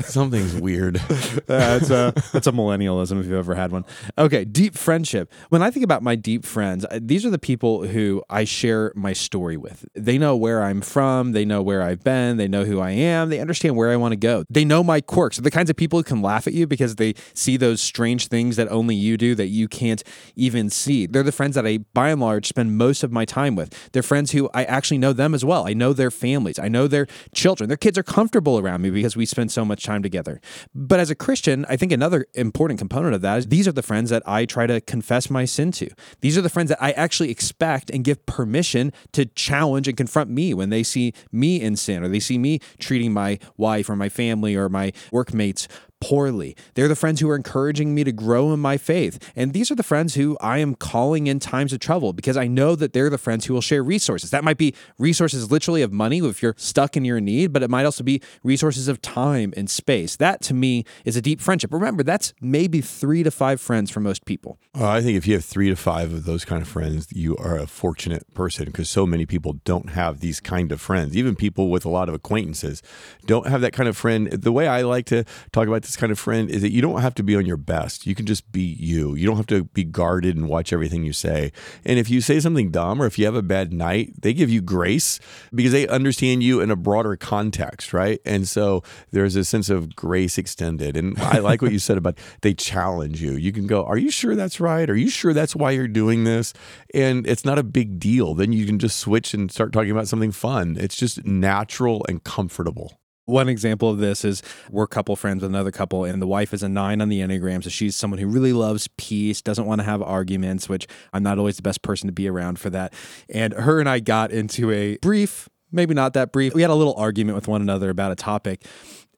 something's 0.00 0.54
weird. 0.54 0.94
that's 1.46 1.90
a 1.90 2.12
that's 2.32 2.46
a 2.46 2.52
millennialism 2.52 3.20
if 3.20 3.26
you've 3.26 3.34
ever 3.34 3.54
had 3.54 3.72
one. 3.72 3.84
Okay, 4.18 4.44
deep 4.44 4.76
friendship. 4.76 5.32
When 5.48 5.62
I 5.62 5.70
think 5.70 5.84
about 5.84 6.02
my 6.02 6.14
deep 6.14 6.44
friends, 6.44 6.84
uh, 6.84 7.00
these 7.02 7.24
are 7.24 7.30
the 7.30 7.38
people 7.38 7.86
who 7.86 8.22
I 8.30 8.44
share 8.44 8.92
my 8.94 9.12
story 9.12 9.56
with. 9.56 9.84
They 9.94 10.18
know 10.18 10.36
where 10.36 10.62
I'm 10.62 10.80
from, 10.80 11.32
they 11.32 11.44
know 11.44 11.62
where 11.62 11.82
I've 11.82 12.04
been, 12.04 12.36
they 12.36 12.48
know 12.48 12.64
who 12.64 12.80
I 12.80 12.90
am, 12.90 13.30
they 13.30 13.40
understand 13.40 13.55
where 13.64 13.90
I 13.90 13.96
want 13.96 14.12
to 14.12 14.16
go. 14.16 14.44
They 14.50 14.64
know 14.64 14.82
my 14.82 15.00
quirks. 15.00 15.36
They're 15.36 15.42
the 15.42 15.50
kinds 15.50 15.70
of 15.70 15.76
people 15.76 15.98
who 15.98 16.04
can 16.04 16.22
laugh 16.22 16.46
at 16.46 16.52
you 16.52 16.66
because 16.66 16.96
they 16.96 17.14
see 17.34 17.56
those 17.56 17.80
strange 17.80 18.28
things 18.28 18.56
that 18.56 18.68
only 18.68 18.94
you 18.94 19.16
do 19.16 19.34
that 19.34 19.48
you 19.48 19.68
can't 19.68 20.02
even 20.34 20.70
see. 20.70 21.06
They're 21.06 21.22
the 21.22 21.32
friends 21.32 21.54
that 21.54 21.66
I 21.66 21.78
by 21.94 22.10
and 22.10 22.20
large 22.20 22.46
spend 22.46 22.76
most 22.76 23.02
of 23.02 23.12
my 23.12 23.24
time 23.24 23.56
with. 23.56 23.90
They're 23.92 24.02
friends 24.02 24.32
who 24.32 24.50
I 24.54 24.64
actually 24.64 24.98
know 24.98 25.12
them 25.12 25.34
as 25.34 25.44
well. 25.44 25.66
I 25.66 25.72
know 25.72 25.92
their 25.92 26.10
families. 26.10 26.58
I 26.58 26.68
know 26.68 26.86
their 26.86 27.06
children. 27.34 27.68
Their 27.68 27.76
kids 27.76 27.98
are 27.98 28.02
comfortable 28.02 28.58
around 28.58 28.82
me 28.82 28.90
because 28.90 29.16
we 29.16 29.26
spend 29.26 29.52
so 29.52 29.64
much 29.64 29.84
time 29.84 30.02
together. 30.02 30.40
But 30.74 31.00
as 31.00 31.10
a 31.10 31.14
Christian, 31.14 31.64
I 31.68 31.76
think 31.76 31.92
another 31.92 32.26
important 32.34 32.78
component 32.78 33.14
of 33.14 33.22
that 33.22 33.38
is 33.38 33.46
these 33.46 33.68
are 33.68 33.72
the 33.72 33.82
friends 33.82 34.10
that 34.10 34.22
I 34.26 34.44
try 34.44 34.66
to 34.66 34.80
confess 34.80 35.30
my 35.30 35.44
sin 35.44 35.72
to. 35.72 35.88
These 36.20 36.36
are 36.36 36.42
the 36.42 36.48
friends 36.48 36.68
that 36.68 36.82
I 36.82 36.92
actually 36.92 37.30
expect 37.30 37.90
and 37.90 38.04
give 38.04 38.24
permission 38.26 38.92
to 39.12 39.26
challenge 39.26 39.88
and 39.88 39.96
confront 39.96 40.30
me 40.30 40.54
when 40.54 40.70
they 40.70 40.82
see 40.82 41.12
me 41.32 41.60
in 41.60 41.76
sin 41.76 42.02
or 42.02 42.08
they 42.08 42.20
see 42.20 42.38
me 42.38 42.60
treating 42.78 43.12
my 43.12 43.38
wife 43.56 43.88
or 43.88 43.96
my 43.96 44.08
family 44.08 44.54
or 44.54 44.68
my 44.68 44.92
workmates 45.12 45.68
poorly. 46.00 46.56
They're 46.74 46.88
the 46.88 46.96
friends 46.96 47.20
who 47.20 47.28
are 47.30 47.36
encouraging 47.36 47.94
me 47.94 48.04
to 48.04 48.12
grow 48.12 48.52
in 48.52 48.60
my 48.60 48.76
faith. 48.76 49.32
And 49.34 49.52
these 49.52 49.70
are 49.70 49.74
the 49.74 49.82
friends 49.82 50.14
who 50.14 50.36
I 50.40 50.58
am 50.58 50.74
calling 50.74 51.26
in 51.26 51.40
times 51.40 51.72
of 51.72 51.80
trouble 51.80 52.12
because 52.12 52.36
I 52.36 52.46
know 52.46 52.76
that 52.76 52.92
they're 52.92 53.10
the 53.10 53.18
friends 53.18 53.46
who 53.46 53.54
will 53.54 53.60
share 53.60 53.82
resources. 53.82 54.30
That 54.30 54.44
might 54.44 54.58
be 54.58 54.74
resources 54.98 55.50
literally 55.50 55.82
of 55.82 55.92
money 55.92 56.18
if 56.18 56.42
you're 56.42 56.54
stuck 56.56 56.96
in 56.96 57.04
your 57.04 57.20
need, 57.20 57.52
but 57.52 57.62
it 57.62 57.70
might 57.70 57.84
also 57.84 58.04
be 58.04 58.20
resources 58.42 58.88
of 58.88 59.02
time 59.02 59.52
and 59.56 59.68
space. 59.68 60.16
That 60.16 60.42
to 60.42 60.54
me 60.54 60.84
is 61.04 61.16
a 61.16 61.22
deep 61.22 61.40
friendship. 61.40 61.72
Remember, 61.72 62.02
that's 62.02 62.32
maybe 62.40 62.80
three 62.80 63.22
to 63.22 63.30
five 63.30 63.60
friends 63.60 63.90
for 63.90 64.00
most 64.00 64.24
people. 64.24 64.58
Uh, 64.78 64.88
I 64.88 65.00
think 65.00 65.16
if 65.16 65.26
you 65.26 65.34
have 65.34 65.44
three 65.44 65.68
to 65.68 65.76
five 65.76 66.12
of 66.12 66.24
those 66.24 66.44
kind 66.44 66.62
of 66.62 66.68
friends, 66.68 67.08
you 67.12 67.36
are 67.38 67.56
a 67.56 67.66
fortunate 67.66 68.32
person 68.34 68.66
because 68.66 68.88
so 68.88 69.06
many 69.06 69.26
people 69.26 69.54
don't 69.64 69.90
have 69.90 70.20
these 70.20 70.40
kind 70.40 70.72
of 70.72 70.80
friends. 70.80 71.16
Even 71.16 71.34
people 71.34 71.70
with 71.70 71.84
a 71.84 71.88
lot 71.88 72.08
of 72.08 72.14
acquaintances 72.14 72.82
don't 73.26 73.48
have 73.48 73.60
that 73.60 73.72
kind 73.72 73.88
of 73.88 73.96
friend. 73.96 74.30
The 74.30 74.52
way 74.52 74.68
I 74.68 74.82
like 74.82 75.06
to 75.06 75.24
talk 75.52 75.66
about 75.66 75.82
this 75.82 75.95
kind 75.96 76.12
of 76.12 76.18
friend 76.18 76.50
is 76.50 76.62
that 76.62 76.70
you 76.70 76.82
don't 76.82 77.00
have 77.00 77.14
to 77.16 77.22
be 77.22 77.36
on 77.36 77.46
your 77.46 77.56
best. 77.56 78.06
You 78.06 78.14
can 78.14 78.26
just 78.26 78.50
be 78.52 78.60
you. 78.60 79.14
You 79.14 79.26
don't 79.26 79.36
have 79.36 79.46
to 79.46 79.64
be 79.64 79.84
guarded 79.84 80.36
and 80.36 80.48
watch 80.48 80.72
everything 80.72 81.04
you 81.04 81.12
say. 81.12 81.52
And 81.84 81.98
if 81.98 82.08
you 82.10 82.20
say 82.20 82.40
something 82.40 82.70
dumb 82.70 83.02
or 83.02 83.06
if 83.06 83.18
you 83.18 83.24
have 83.24 83.34
a 83.34 83.42
bad 83.42 83.72
night, 83.72 84.20
they 84.20 84.32
give 84.32 84.50
you 84.50 84.60
grace 84.60 85.18
because 85.54 85.72
they 85.72 85.88
understand 85.88 86.42
you 86.42 86.60
in 86.60 86.70
a 86.70 86.76
broader 86.76 87.16
context, 87.16 87.92
right? 87.92 88.20
And 88.24 88.48
so 88.48 88.82
there's 89.10 89.36
a 89.36 89.44
sense 89.44 89.70
of 89.70 89.96
grace 89.96 90.38
extended. 90.38 90.96
And 90.96 91.18
I 91.18 91.38
like 91.38 91.62
what 91.62 91.72
you 91.72 91.78
said 91.78 91.98
about 91.98 92.18
they 92.42 92.54
challenge 92.54 93.22
you. 93.22 93.32
You 93.32 93.52
can 93.52 93.66
go, 93.66 93.84
Are 93.84 93.98
you 93.98 94.10
sure 94.10 94.34
that's 94.34 94.60
right? 94.60 94.88
Are 94.88 94.96
you 94.96 95.10
sure 95.10 95.32
that's 95.32 95.56
why 95.56 95.72
you're 95.72 95.88
doing 95.88 96.24
this? 96.24 96.52
And 96.94 97.26
it's 97.26 97.44
not 97.44 97.58
a 97.58 97.62
big 97.62 97.98
deal. 97.98 98.34
Then 98.34 98.52
you 98.52 98.66
can 98.66 98.78
just 98.78 98.98
switch 98.98 99.34
and 99.34 99.50
start 99.50 99.72
talking 99.72 99.90
about 99.90 100.08
something 100.08 100.32
fun. 100.32 100.76
It's 100.78 100.96
just 100.96 101.24
natural 101.24 102.04
and 102.08 102.22
comfortable. 102.22 102.98
One 103.26 103.48
example 103.48 103.90
of 103.90 103.98
this 103.98 104.24
is 104.24 104.40
we're 104.70 104.86
couple 104.86 105.16
friends 105.16 105.42
with 105.42 105.50
another 105.50 105.72
couple, 105.72 106.04
and 106.04 106.22
the 106.22 106.28
wife 106.28 106.54
is 106.54 106.62
a 106.62 106.68
nine 106.68 107.00
on 107.00 107.08
the 107.08 107.18
Enneagram. 107.18 107.62
So 107.64 107.70
she's 107.70 107.96
someone 107.96 108.20
who 108.20 108.28
really 108.28 108.52
loves 108.52 108.88
peace, 108.98 109.42
doesn't 109.42 109.66
want 109.66 109.80
to 109.80 109.84
have 109.84 110.00
arguments, 110.00 110.68
which 110.68 110.86
I'm 111.12 111.24
not 111.24 111.36
always 111.36 111.56
the 111.56 111.62
best 111.62 111.82
person 111.82 112.06
to 112.06 112.12
be 112.12 112.28
around 112.28 112.60
for 112.60 112.70
that. 112.70 112.94
And 113.28 113.52
her 113.52 113.80
and 113.80 113.88
I 113.88 113.98
got 113.98 114.30
into 114.30 114.70
a 114.70 114.96
brief, 114.98 115.48
maybe 115.72 115.92
not 115.92 116.12
that 116.14 116.30
brief, 116.30 116.54
we 116.54 116.62
had 116.62 116.70
a 116.70 116.76
little 116.76 116.94
argument 116.94 117.34
with 117.34 117.48
one 117.48 117.60
another 117.60 117.90
about 117.90 118.12
a 118.12 118.14
topic. 118.14 118.64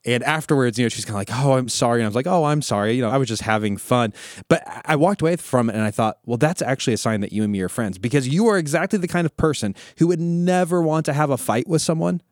And 0.07 0.23
afterwards, 0.23 0.79
you 0.79 0.87
know, 0.87 0.89
she's 0.89 1.05
kind 1.05 1.21
of 1.21 1.29
like, 1.29 1.45
"Oh, 1.45 1.59
I'm 1.59 1.69
sorry," 1.69 2.01
and 2.01 2.07
I 2.07 2.09
was 2.09 2.15
like, 2.15 2.27
"Oh, 2.27 2.45
I'm 2.45 2.63
sorry." 2.63 2.95
You 2.95 3.03
know, 3.03 3.11
I 3.11 3.19
was 3.19 3.29
just 3.29 3.43
having 3.43 3.77
fun. 3.77 4.15
But 4.49 4.63
I 4.87 4.97
walked 4.97 5.21
away 5.21 5.37
from 5.37 5.69
it, 5.69 5.75
and 5.75 5.83
I 5.83 5.91
thought, 5.91 6.19
"Well, 6.25 6.39
that's 6.39 6.63
actually 6.63 6.95
a 6.95 6.99
sign 6.99 7.21
that 7.21 7.33
you 7.33 7.43
and 7.43 7.53
me 7.53 7.61
are 7.61 7.69
friends 7.69 7.99
because 7.99 8.27
you 8.27 8.47
are 8.47 8.57
exactly 8.57 8.99
the 8.99 9.09
kind 9.09 9.27
of 9.27 9.37
person 9.37 9.75
who 9.99 10.07
would 10.07 10.21
never 10.21 10.81
want 10.81 11.05
to 11.07 11.13
have 11.13 11.29
a 11.29 11.37
fight 11.37 11.69
with 11.69 11.83
someone." 11.83 12.23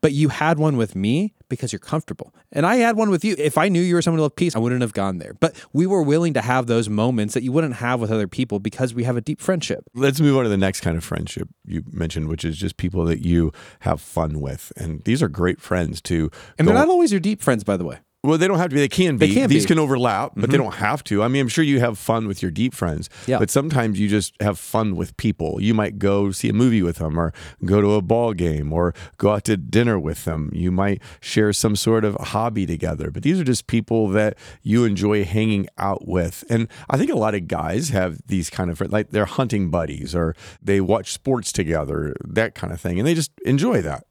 But 0.00 0.12
you 0.12 0.28
had 0.28 0.58
one 0.58 0.76
with 0.76 0.94
me 0.94 1.34
because 1.48 1.72
you're 1.72 1.80
comfortable. 1.80 2.34
And 2.52 2.66
I 2.66 2.76
had 2.76 2.96
one 2.96 3.10
with 3.10 3.24
you. 3.24 3.34
If 3.38 3.58
I 3.58 3.68
knew 3.68 3.80
you 3.80 3.94
were 3.94 4.02
someone 4.02 4.18
who 4.18 4.22
loved 4.22 4.36
peace, 4.36 4.56
I 4.56 4.58
wouldn't 4.58 4.80
have 4.80 4.92
gone 4.92 5.18
there. 5.18 5.34
But 5.34 5.54
we 5.72 5.86
were 5.86 6.02
willing 6.02 6.34
to 6.34 6.40
have 6.40 6.66
those 6.66 6.88
moments 6.88 7.34
that 7.34 7.42
you 7.42 7.52
wouldn't 7.52 7.74
have 7.76 8.00
with 8.00 8.10
other 8.10 8.28
people 8.28 8.58
because 8.58 8.94
we 8.94 9.04
have 9.04 9.16
a 9.16 9.20
deep 9.20 9.40
friendship. 9.40 9.84
Let's 9.94 10.20
move 10.20 10.36
on 10.36 10.44
to 10.44 10.48
the 10.48 10.56
next 10.56 10.80
kind 10.80 10.96
of 10.96 11.04
friendship 11.04 11.48
you 11.64 11.84
mentioned, 11.90 12.28
which 12.28 12.44
is 12.44 12.56
just 12.56 12.76
people 12.76 13.04
that 13.04 13.24
you 13.24 13.52
have 13.80 14.00
fun 14.00 14.40
with. 14.40 14.72
And 14.76 15.04
these 15.04 15.22
are 15.22 15.28
great 15.28 15.60
friends 15.60 16.00
too. 16.00 16.30
And 16.58 16.66
they're 16.66 16.74
not 16.74 16.88
always 16.88 17.12
your 17.12 17.20
deep 17.20 17.42
friends, 17.42 17.64
by 17.64 17.76
the 17.76 17.84
way. 17.84 17.98
Well, 18.24 18.38
they 18.38 18.48
don't 18.48 18.58
have 18.58 18.70
to 18.70 18.74
be. 18.74 18.80
They 18.80 18.88
can 18.88 19.18
be. 19.18 19.26
They 19.28 19.34
can 19.34 19.48
These 19.48 19.64
be. 19.64 19.68
can 19.68 19.78
overlap, 19.78 20.32
but 20.34 20.48
Mhm. 20.48 20.50
they 20.52 20.56
don't 20.56 20.74
have 20.74 21.04
to. 21.04 21.22
I 21.22 21.28
mean, 21.28 21.42
I'm 21.42 21.48
sure 21.48 21.62
you 21.62 21.78
have 21.78 21.96
fun 21.96 22.26
with 22.26 22.42
your 22.42 22.50
deep 22.50 22.74
friends, 22.74 23.08
Yeah. 23.26 23.38
but 23.38 23.50
sometimes 23.50 24.00
you 24.00 24.08
just 24.08 24.34
have 24.40 24.58
fun 24.58 24.96
with 24.96 25.16
people. 25.16 25.58
You 25.60 25.74
might 25.74 26.00
go 26.00 26.32
see 26.32 26.48
a 26.48 26.52
movie 26.52 26.82
with 26.82 26.96
them, 26.96 27.20
or 27.20 27.32
go 27.64 27.80
to 27.80 27.92
a 27.94 28.02
ball 28.02 28.32
game, 28.32 28.72
or 28.72 28.94
go 29.18 29.30
out 29.30 29.44
to 29.44 29.56
dinner 29.56 29.96
with 29.96 30.24
them. 30.24 30.50
You 30.52 30.72
might 30.72 31.00
share 31.20 31.52
some 31.52 31.76
sort 31.76 32.04
of 32.04 32.16
hobby 32.16 32.66
together. 32.66 33.12
But 33.12 33.22
these 33.22 33.38
are 33.38 33.44
just 33.44 33.68
people 33.68 34.08
that 34.08 34.36
you 34.62 34.84
enjoy 34.84 35.22
hanging 35.24 35.68
out 35.78 36.08
with. 36.08 36.42
And 36.50 36.66
I 36.90 36.96
think 36.96 37.12
a 37.12 37.16
lot 37.16 37.36
of 37.36 37.46
guys 37.46 37.90
have 37.90 38.18
these 38.26 38.50
kind 38.50 38.70
of 38.70 38.80
like 38.90 39.10
they're 39.10 39.24
hunting 39.26 39.70
buddies, 39.70 40.16
or 40.16 40.34
they 40.60 40.80
watch 40.80 41.12
sports 41.12 41.52
together, 41.52 42.12
that 42.26 42.56
kind 42.56 42.72
of 42.72 42.80
thing, 42.80 42.98
and 42.98 43.06
they 43.06 43.14
just 43.14 43.30
enjoy 43.44 43.82
that. 43.82 44.04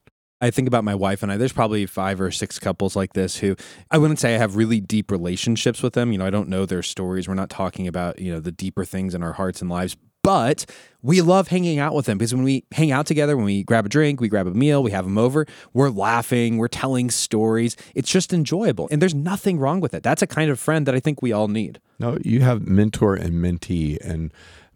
I 0.46 0.52
think 0.52 0.68
about 0.68 0.84
my 0.84 0.94
wife 0.94 1.24
and 1.24 1.32
I. 1.32 1.38
There's 1.38 1.52
probably 1.52 1.88
five 1.88 2.22
or 2.22 2.30
six 2.30 2.60
couples 2.60 2.96
like 2.96 3.14
this 3.14 3.38
who 3.38 3.56
I 3.90 3.98
wouldn't 3.98 4.20
say 4.20 4.36
I 4.36 4.38
have 4.38 4.56
really 4.56 4.80
deep 4.80 5.10
relationships 5.10 5.82
with 5.82 5.94
them. 5.94 6.12
You 6.12 6.20
know, 6.20 6.26
I 6.26 6.30
don't 6.30 6.50
know 6.50 6.68
their 6.68 6.84
stories. 6.84 7.28
We're 7.28 7.34
not 7.34 7.50
talking 7.50 7.88
about, 7.88 8.20
you 8.20 8.32
know, 8.32 8.40
the 8.40 8.52
deeper 8.52 8.86
things 8.86 9.16
in 9.16 9.24
our 9.24 9.34
hearts 9.34 9.62
and 9.62 9.72
lives, 9.72 9.98
but 10.22 10.66
we 11.02 11.22
love 11.22 11.48
hanging 11.48 11.80
out 11.80 11.96
with 11.96 12.06
them 12.06 12.20
because 12.20 12.34
when 12.34 12.44
we 12.44 12.64
hang 12.72 12.92
out 12.92 13.08
together, 13.08 13.36
when 13.36 13.46
we 13.46 13.64
grab 13.64 13.88
a 13.88 13.90
drink, 13.90 14.22
we 14.22 14.28
grab 14.28 14.46
a 14.46 14.52
meal, 14.52 14.84
we 14.84 14.92
have 14.92 15.06
them 15.06 15.18
over, 15.18 15.48
we're 15.74 15.90
laughing, 15.90 16.58
we're 16.58 16.68
telling 16.68 17.10
stories. 17.10 17.76
It's 17.96 18.12
just 18.12 18.32
enjoyable. 18.32 18.88
And 18.92 19.02
there's 19.02 19.16
nothing 19.16 19.58
wrong 19.58 19.82
with 19.82 19.96
it. 19.96 20.04
That's 20.04 20.22
a 20.22 20.28
kind 20.28 20.52
of 20.52 20.60
friend 20.60 20.86
that 20.86 20.94
I 20.94 21.00
think 21.00 21.22
we 21.22 21.32
all 21.32 21.48
need. 21.48 21.80
No, 21.98 22.20
you 22.24 22.42
have 22.42 22.68
mentor 22.68 23.16
and 23.16 23.34
mentee, 23.36 23.98
and 24.02 24.32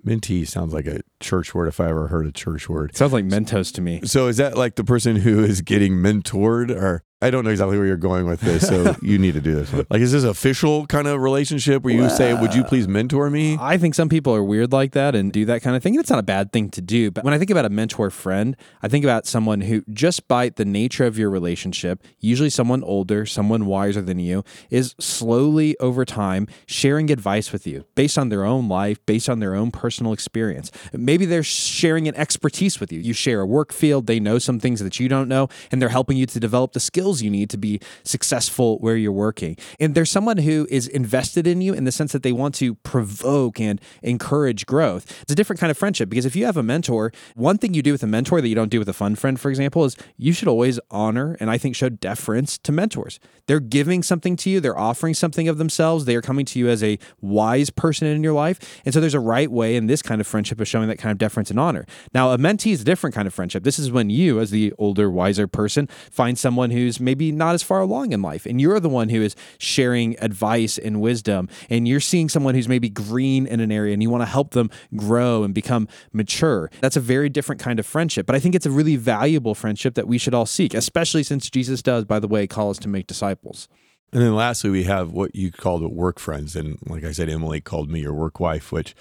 mentee 0.06 0.48
sounds 0.48 0.74
like 0.74 0.88
a 0.88 1.02
church 1.20 1.54
word 1.54 1.68
if 1.68 1.80
I 1.80 1.90
ever 1.90 2.08
heard 2.08 2.26
a 2.26 2.32
church 2.32 2.70
word. 2.70 2.96
Sounds 2.96 3.14
like 3.14 3.26
Mentos 3.26 3.74
to 3.74 3.82
me. 3.82 4.02
So 4.04 4.28
is 4.28 4.38
that 4.38 4.58
like 4.58 4.76
the 4.76 4.84
person 4.84 5.18
who 5.18 5.44
is 5.44 5.62
getting 5.62 5.94
mentored 5.94 6.70
or 6.72 7.04
I 7.22 7.32
don't 7.32 7.44
know 7.44 7.50
exactly 7.50 7.78
where 7.78 7.86
you're 7.86 7.98
going 7.98 8.26
with 8.26 8.40
this, 8.40 8.66
so 8.66 8.96
you 9.02 9.18
need 9.18 9.34
to 9.34 9.42
do 9.42 9.54
this 9.54 9.74
one. 9.74 9.86
Like, 9.90 10.00
is 10.00 10.14
this 10.14 10.24
official 10.24 10.86
kind 10.88 11.06
of 11.06 11.20
relationship 11.20 11.84
where 11.84 11.94
you 11.94 12.10
say, 12.10 12.34
"Would 12.34 12.54
you 12.54 12.64
please 12.64 12.88
mentor 12.88 13.30
me"? 13.30 13.58
I 13.60 13.78
think 13.78 13.94
some 13.94 14.08
people 14.08 14.34
are 14.34 14.44
weird 14.44 14.72
like 14.72 14.94
that 14.94 15.16
and 15.16 15.30
do 15.30 15.44
that 15.46 15.62
kind 15.62 15.76
of 15.76 15.84
thing. 15.84 15.96
And 15.96 16.00
it's 16.00 16.10
not 16.10 16.20
a 16.20 16.24
bad 16.24 16.54
thing 16.54 16.70
to 16.70 16.82
do. 16.82 17.12
But 17.12 17.26
when 17.26 17.34
I 17.34 17.38
think 17.38 17.52
about 17.52 17.66
a 17.66 17.70
mentor 17.70 18.10
friend, 18.10 18.56
I 18.82 18.88
think 18.88 19.04
about 19.04 19.26
someone 19.28 19.60
who, 19.62 19.84
just 19.92 20.30
by 20.30 20.48
the 20.48 20.64
nature 20.64 21.06
of 21.06 21.18
your 21.18 21.30
relationship, 21.30 22.02
usually 22.20 22.50
someone 22.50 22.86
older, 22.86 23.26
someone 23.26 23.66
wiser 23.66 24.02
than 24.02 24.20
you, 24.20 24.46
is 24.70 24.96
slowly 24.98 25.78
over 25.80 26.06
time 26.06 26.48
sharing 26.68 27.12
advice 27.12 27.52
with 27.52 27.68
you 27.68 27.84
based 27.96 28.18
on 28.18 28.30
their 28.30 28.46
own 28.46 28.70
life, 28.70 29.06
based 29.06 29.28
on 29.28 29.40
their 29.40 29.56
own 29.56 29.72
personal 29.72 30.14
experience. 30.14 30.72
Maybe 30.94 31.09
they're 31.18 31.44
sharing 31.44 32.08
an 32.08 32.16
expertise 32.16 32.80
with 32.80 32.92
you. 32.92 33.00
You 33.00 33.14
share 33.14 33.42
a 33.42 33.46
work 33.46 33.72
field, 33.72 34.08
they 34.08 34.20
know 34.20 34.40
some 34.40 34.60
things 34.60 34.80
that 34.80 35.00
you 35.00 35.08
don't 35.08 35.28
know, 35.28 35.48
and 35.72 35.82
they're 35.82 35.90
helping 35.90 36.18
you 36.18 36.26
to 36.26 36.40
develop 36.40 36.74
the 36.74 36.80
skills 36.80 37.22
you 37.22 37.30
need 37.30 37.50
to 37.50 37.58
be 37.58 37.80
successful 38.04 38.78
where 38.80 38.96
you're 38.96 39.12
working. 39.12 39.58
And 39.80 39.96
there's 39.96 40.12
someone 40.12 40.38
who 40.38 40.68
is 40.70 40.88
invested 40.88 41.48
in 41.48 41.62
you 41.62 41.74
in 41.74 41.84
the 41.84 41.92
sense 41.92 42.12
that 42.12 42.24
they 42.24 42.32
want 42.32 42.56
to 42.56 42.76
provoke 42.76 43.60
and 43.60 43.82
encourage 44.04 44.66
growth. 44.66 45.22
It's 45.22 45.32
a 45.32 45.36
different 45.36 45.60
kind 45.60 45.72
of 45.72 45.78
friendship 45.78 46.10
because 46.10 46.26
if 46.26 46.36
you 46.36 46.46
have 46.46 46.58
a 46.58 46.64
mentor, 46.64 47.12
one 47.36 47.58
thing 47.58 47.74
you 47.74 47.82
do 47.82 47.92
with 47.92 48.04
a 48.04 48.08
mentor 48.08 48.42
that 48.42 48.48
you 48.48 48.56
don't 48.56 48.70
do 48.70 48.80
with 48.80 48.90
a 48.90 48.94
fun 48.94 49.16
friend, 49.16 49.40
for 49.40 49.50
example, 49.50 49.86
is 49.86 49.96
you 50.18 50.34
should 50.34 50.48
always 50.48 50.80
honor 50.92 51.38
and 51.40 51.50
I 51.50 51.58
think 51.58 51.76
show 51.76 51.90
deference 51.90 52.58
to 52.60 52.72
mentors. 52.72 53.20
They're 53.48 53.60
giving 53.60 54.04
something 54.04 54.36
to 54.38 54.50
you, 54.50 54.60
they're 54.60 54.78
offering 54.78 55.14
something 55.14 55.48
of 55.48 55.58
themselves, 55.58 56.06
they 56.06 56.16
are 56.16 56.22
coming 56.22 56.46
to 56.46 56.60
you 56.60 56.70
as 56.70 56.84
a 56.84 57.00
wise 57.22 57.70
person 57.70 58.08
in 58.08 58.24
your 58.24 58.34
life. 58.34 58.82
And 58.86 58.94
so 58.94 59.00
there's 59.00 59.14
a 59.14 59.20
right 59.20 59.52
way 59.52 59.76
in 59.76 59.88
this 59.88 60.02
kind 60.02 60.22
of 60.22 60.28
friendship 60.28 60.60
of 60.60 60.68
showing 60.68 60.88
that 60.88 60.99
kind 61.00 61.12
of 61.12 61.18
deference 61.18 61.50
and 61.50 61.60
honor. 61.60 61.86
Now, 62.14 62.32
a 62.32 62.38
mentee 62.38 62.72
is 62.72 62.82
a 62.82 62.86
different 62.86 63.16
kind 63.16 63.28
of 63.28 63.34
friendship. 63.34 63.64
This 63.64 63.80
is 63.80 63.92
when 63.92 64.10
you, 64.10 64.40
as 64.40 64.52
the 64.52 64.74
older, 64.78 65.10
wiser 65.10 65.48
person, 65.48 65.88
find 66.12 66.38
someone 66.38 66.70
who's 66.72 67.00
maybe 67.00 67.32
not 67.32 67.56
as 67.56 67.64
far 67.64 67.80
along 67.80 68.12
in 68.12 68.22
life. 68.22 68.46
And 68.46 68.62
you're 68.62 68.80
the 68.80 68.90
one 68.90 69.10
who 69.10 69.22
is 69.22 69.36
sharing 69.58 70.18
advice 70.20 70.78
and 70.78 71.02
wisdom. 71.02 71.50
And 71.70 71.88
you're 71.88 72.00
seeing 72.00 72.30
someone 72.30 72.54
who's 72.54 72.68
maybe 72.68 72.90
green 72.90 73.48
in 73.48 73.60
an 73.60 73.72
area 73.72 73.94
and 73.94 74.04
you 74.04 74.10
want 74.10 74.22
to 74.22 74.28
help 74.28 74.52
them 74.52 74.70
grow 74.96 75.44
and 75.44 75.54
become 75.54 75.88
mature. 76.14 76.70
That's 76.82 76.98
a 76.98 77.02
very 77.02 77.30
different 77.30 77.62
kind 77.62 77.80
of 77.80 77.86
friendship. 77.86 78.26
But 78.26 78.36
I 78.36 78.40
think 78.40 78.56
it's 78.56 78.66
a 78.66 78.72
really 78.72 78.96
valuable 78.96 79.56
friendship 79.56 79.96
that 79.96 80.08
we 80.08 80.18
should 80.18 80.34
all 80.34 80.46
seek, 80.46 80.74
especially 80.74 81.24
since 81.24 81.50
Jesus 81.50 81.82
does, 81.82 82.06
by 82.06 82.20
the 82.20 82.28
way, 82.28 82.46
call 82.48 82.70
us 82.70 82.78
to 82.80 82.88
make 82.88 83.08
disciples. 83.08 83.68
And 84.12 84.24
then 84.24 84.36
lastly, 84.36 84.70
we 84.72 84.86
have 84.86 85.12
what 85.12 85.36
you 85.36 85.52
called 85.52 85.84
work 85.92 86.20
friends. 86.20 86.56
And 86.56 86.80
like 86.88 87.04
I 87.04 87.12
said, 87.12 87.30
Emily 87.30 87.62
called 87.62 87.92
me 87.92 88.02
your 88.02 88.14
work 88.14 88.40
wife, 88.40 88.72
which 88.72 88.96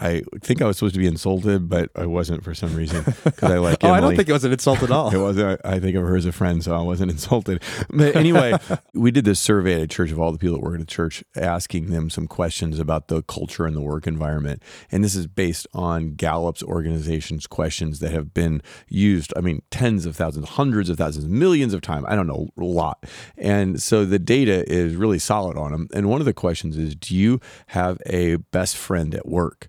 I 0.00 0.22
think 0.40 0.62
I 0.62 0.66
was 0.66 0.78
supposed 0.78 0.94
to 0.94 0.98
be 0.98 1.06
insulted, 1.06 1.68
but 1.68 1.90
I 1.94 2.06
wasn't 2.06 2.42
for 2.42 2.54
some 2.54 2.74
reason 2.74 3.04
because 3.22 3.50
I 3.50 3.58
like. 3.58 3.84
oh. 3.84 3.90
I 3.90 4.00
don't 4.00 4.16
think 4.16 4.30
it 4.30 4.32
was 4.32 4.44
an 4.44 4.52
insult 4.52 4.82
at 4.82 4.90
all. 4.90 5.10
it 5.14 5.18
wasn't. 5.18 5.60
I 5.62 5.78
think 5.78 5.94
of 5.94 6.02
her 6.02 6.16
as 6.16 6.24
a 6.24 6.32
friend, 6.32 6.64
so 6.64 6.74
I 6.74 6.80
wasn't 6.80 7.10
insulted. 7.10 7.62
But 7.90 8.16
anyway, 8.16 8.54
we 8.94 9.10
did 9.10 9.26
this 9.26 9.38
survey 9.38 9.74
at 9.74 9.82
a 9.82 9.86
church 9.86 10.10
of 10.10 10.18
all 10.18 10.32
the 10.32 10.38
people 10.38 10.56
that 10.56 10.64
work 10.64 10.76
at 10.76 10.80
a 10.80 10.86
church, 10.86 11.22
asking 11.36 11.90
them 11.90 12.08
some 12.08 12.26
questions 12.26 12.78
about 12.78 13.08
the 13.08 13.22
culture 13.22 13.66
and 13.66 13.76
the 13.76 13.82
work 13.82 14.06
environment. 14.06 14.62
And 14.90 15.04
this 15.04 15.14
is 15.14 15.26
based 15.26 15.66
on 15.74 16.14
Gallup's 16.14 16.62
organization's 16.62 17.46
questions 17.46 17.98
that 17.98 18.12
have 18.12 18.32
been 18.32 18.62
used. 18.88 19.34
I 19.36 19.42
mean, 19.42 19.60
tens 19.70 20.06
of 20.06 20.16
thousands, 20.16 20.48
hundreds 20.50 20.88
of 20.88 20.96
thousands, 20.96 21.26
millions 21.26 21.74
of 21.74 21.82
times. 21.82 22.06
I 22.08 22.16
don't 22.16 22.26
know, 22.26 22.48
a 22.58 22.64
lot. 22.64 23.04
And 23.36 23.82
so 23.82 24.06
the 24.06 24.18
data 24.18 24.64
is 24.72 24.96
really 24.96 25.18
solid 25.18 25.58
on 25.58 25.72
them. 25.72 25.88
And 25.92 26.08
one 26.08 26.20
of 26.20 26.24
the 26.24 26.32
questions 26.32 26.78
is, 26.78 26.94
do 26.94 27.14
you 27.14 27.38
have 27.68 27.98
a 28.06 28.36
best 28.36 28.78
friend 28.78 29.14
at 29.14 29.28
work? 29.28 29.68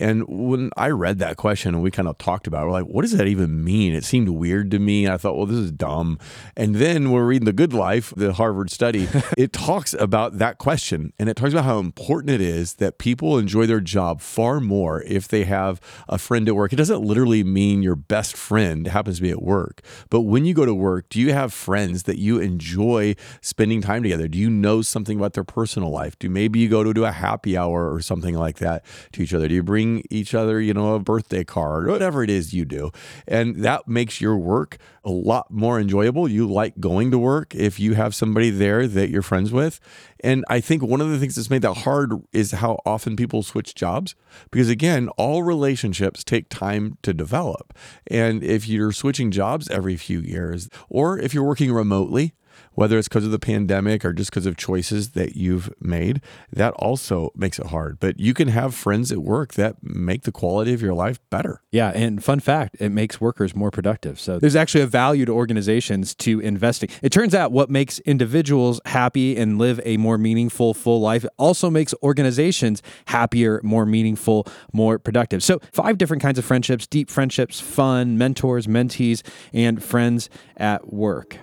And 0.00 0.26
when 0.28 0.70
I 0.76 0.88
read 0.88 1.18
that 1.18 1.36
question 1.36 1.74
and 1.74 1.82
we 1.82 1.90
kind 1.90 2.08
of 2.08 2.18
talked 2.18 2.46
about 2.46 2.62
it, 2.62 2.66
we're 2.66 2.72
like, 2.72 2.86
what 2.86 3.02
does 3.02 3.12
that 3.12 3.26
even 3.26 3.64
mean? 3.64 3.94
It 3.94 4.04
seemed 4.04 4.28
weird 4.28 4.70
to 4.70 4.78
me. 4.78 5.08
I 5.08 5.16
thought, 5.16 5.36
well, 5.36 5.46
this 5.46 5.58
is 5.58 5.72
dumb. 5.72 6.18
And 6.56 6.76
then 6.76 7.10
we're 7.10 7.26
reading 7.26 7.46
The 7.46 7.52
Good 7.52 7.72
Life, 7.72 8.12
the 8.16 8.32
Harvard 8.32 8.70
study. 8.70 9.08
it 9.36 9.52
talks 9.52 9.94
about 9.94 10.38
that 10.38 10.58
question 10.58 11.12
and 11.18 11.28
it 11.28 11.36
talks 11.36 11.52
about 11.52 11.64
how 11.64 11.78
important 11.78 12.30
it 12.30 12.40
is 12.40 12.74
that 12.74 12.98
people 12.98 13.38
enjoy 13.38 13.66
their 13.66 13.80
job 13.80 14.20
far 14.20 14.60
more 14.60 15.02
if 15.02 15.28
they 15.28 15.44
have 15.44 15.80
a 16.08 16.18
friend 16.18 16.48
at 16.48 16.54
work. 16.54 16.72
It 16.72 16.76
doesn't 16.76 17.02
literally 17.02 17.42
mean 17.44 17.82
your 17.82 17.96
best 17.96 18.36
friend 18.36 18.86
happens 18.86 19.16
to 19.16 19.22
be 19.22 19.30
at 19.30 19.42
work. 19.42 19.82
But 20.10 20.22
when 20.22 20.44
you 20.44 20.54
go 20.54 20.64
to 20.64 20.74
work, 20.74 21.08
do 21.08 21.20
you 21.20 21.32
have 21.32 21.52
friends 21.52 22.04
that 22.04 22.18
you 22.18 22.38
enjoy 22.38 23.16
spending 23.40 23.80
time 23.80 24.02
together? 24.02 24.28
Do 24.28 24.38
you 24.38 24.50
know 24.50 24.82
something 24.82 25.18
about 25.18 25.32
their 25.34 25.44
personal 25.44 25.90
life? 25.90 26.18
Do 26.18 26.30
maybe 26.30 26.58
you 26.58 26.68
go 26.68 26.84
to 26.84 26.92
do 26.92 27.04
a 27.04 27.12
happy 27.12 27.56
hour 27.56 27.92
or 27.92 28.00
something 28.00 28.34
like 28.34 28.58
that 28.58 28.84
to 29.12 29.22
each 29.22 29.34
other? 29.34 29.48
Do 29.48 29.54
you 29.54 29.62
bring 29.62 29.87
each 30.10 30.34
other, 30.34 30.60
you 30.60 30.74
know, 30.74 30.94
a 30.94 30.98
birthday 30.98 31.44
card, 31.44 31.86
whatever 31.86 32.22
it 32.22 32.30
is 32.30 32.52
you 32.52 32.64
do. 32.64 32.90
And 33.26 33.56
that 33.64 33.88
makes 33.88 34.20
your 34.20 34.36
work 34.36 34.78
a 35.04 35.10
lot 35.10 35.50
more 35.50 35.80
enjoyable. 35.80 36.28
You 36.28 36.46
like 36.46 36.78
going 36.80 37.10
to 37.10 37.18
work 37.18 37.54
if 37.54 37.80
you 37.80 37.94
have 37.94 38.14
somebody 38.14 38.50
there 38.50 38.86
that 38.86 39.10
you're 39.10 39.22
friends 39.22 39.52
with. 39.52 39.80
And 40.20 40.44
I 40.48 40.60
think 40.60 40.82
one 40.82 41.00
of 41.00 41.10
the 41.10 41.18
things 41.18 41.36
that's 41.36 41.50
made 41.50 41.62
that 41.62 41.78
hard 41.78 42.12
is 42.32 42.52
how 42.52 42.80
often 42.84 43.16
people 43.16 43.42
switch 43.42 43.74
jobs. 43.74 44.14
Because 44.50 44.68
again, 44.68 45.08
all 45.16 45.42
relationships 45.42 46.24
take 46.24 46.48
time 46.48 46.98
to 47.02 47.14
develop. 47.14 47.72
And 48.06 48.42
if 48.42 48.68
you're 48.68 48.92
switching 48.92 49.30
jobs 49.30 49.68
every 49.70 49.96
few 49.96 50.20
years, 50.20 50.68
or 50.88 51.18
if 51.18 51.32
you're 51.32 51.44
working 51.44 51.72
remotely, 51.72 52.34
whether 52.72 52.98
it's 52.98 53.08
because 53.08 53.24
of 53.24 53.30
the 53.30 53.38
pandemic 53.38 54.04
or 54.04 54.12
just 54.12 54.30
because 54.30 54.46
of 54.46 54.56
choices 54.56 55.10
that 55.10 55.36
you've 55.36 55.68
made, 55.80 56.20
that 56.52 56.72
also 56.74 57.30
makes 57.34 57.58
it 57.58 57.66
hard. 57.66 57.98
But 57.98 58.20
you 58.20 58.34
can 58.34 58.48
have 58.48 58.74
friends 58.74 59.10
at 59.10 59.18
work 59.18 59.54
that 59.54 59.76
make 59.82 60.22
the 60.22 60.32
quality 60.32 60.72
of 60.72 60.80
your 60.80 60.94
life 60.94 61.18
better. 61.30 61.60
Yeah, 61.72 61.90
and 61.94 62.22
fun 62.22 62.40
fact, 62.40 62.76
it 62.78 62.90
makes 62.90 63.20
workers 63.20 63.54
more 63.54 63.70
productive. 63.70 64.20
So 64.20 64.38
there's 64.38 64.56
actually 64.56 64.82
a 64.82 64.86
value 64.86 65.24
to 65.24 65.32
organizations 65.32 66.14
to 66.16 66.40
investing. 66.40 66.88
It 67.02 67.10
turns 67.10 67.34
out 67.34 67.52
what 67.52 67.68
makes 67.68 67.98
individuals 68.00 68.80
happy 68.86 69.36
and 69.36 69.58
live 69.58 69.80
a 69.84 69.96
more 69.96 70.18
meaningful, 70.18 70.74
full 70.74 71.00
life 71.00 71.24
also 71.36 71.70
makes 71.70 71.94
organizations 72.02 72.82
happier, 73.06 73.60
more 73.62 73.86
meaningful, 73.86 74.46
more 74.72 74.98
productive. 74.98 75.42
So 75.42 75.60
five 75.72 75.98
different 75.98 76.22
kinds 76.22 76.38
of 76.38 76.44
friendships: 76.44 76.86
deep 76.86 77.10
friendships, 77.10 77.60
fun, 77.60 78.16
mentors, 78.18 78.66
mentees, 78.66 79.22
and 79.52 79.82
friends 79.82 80.30
at 80.56 80.92
work. 80.92 81.38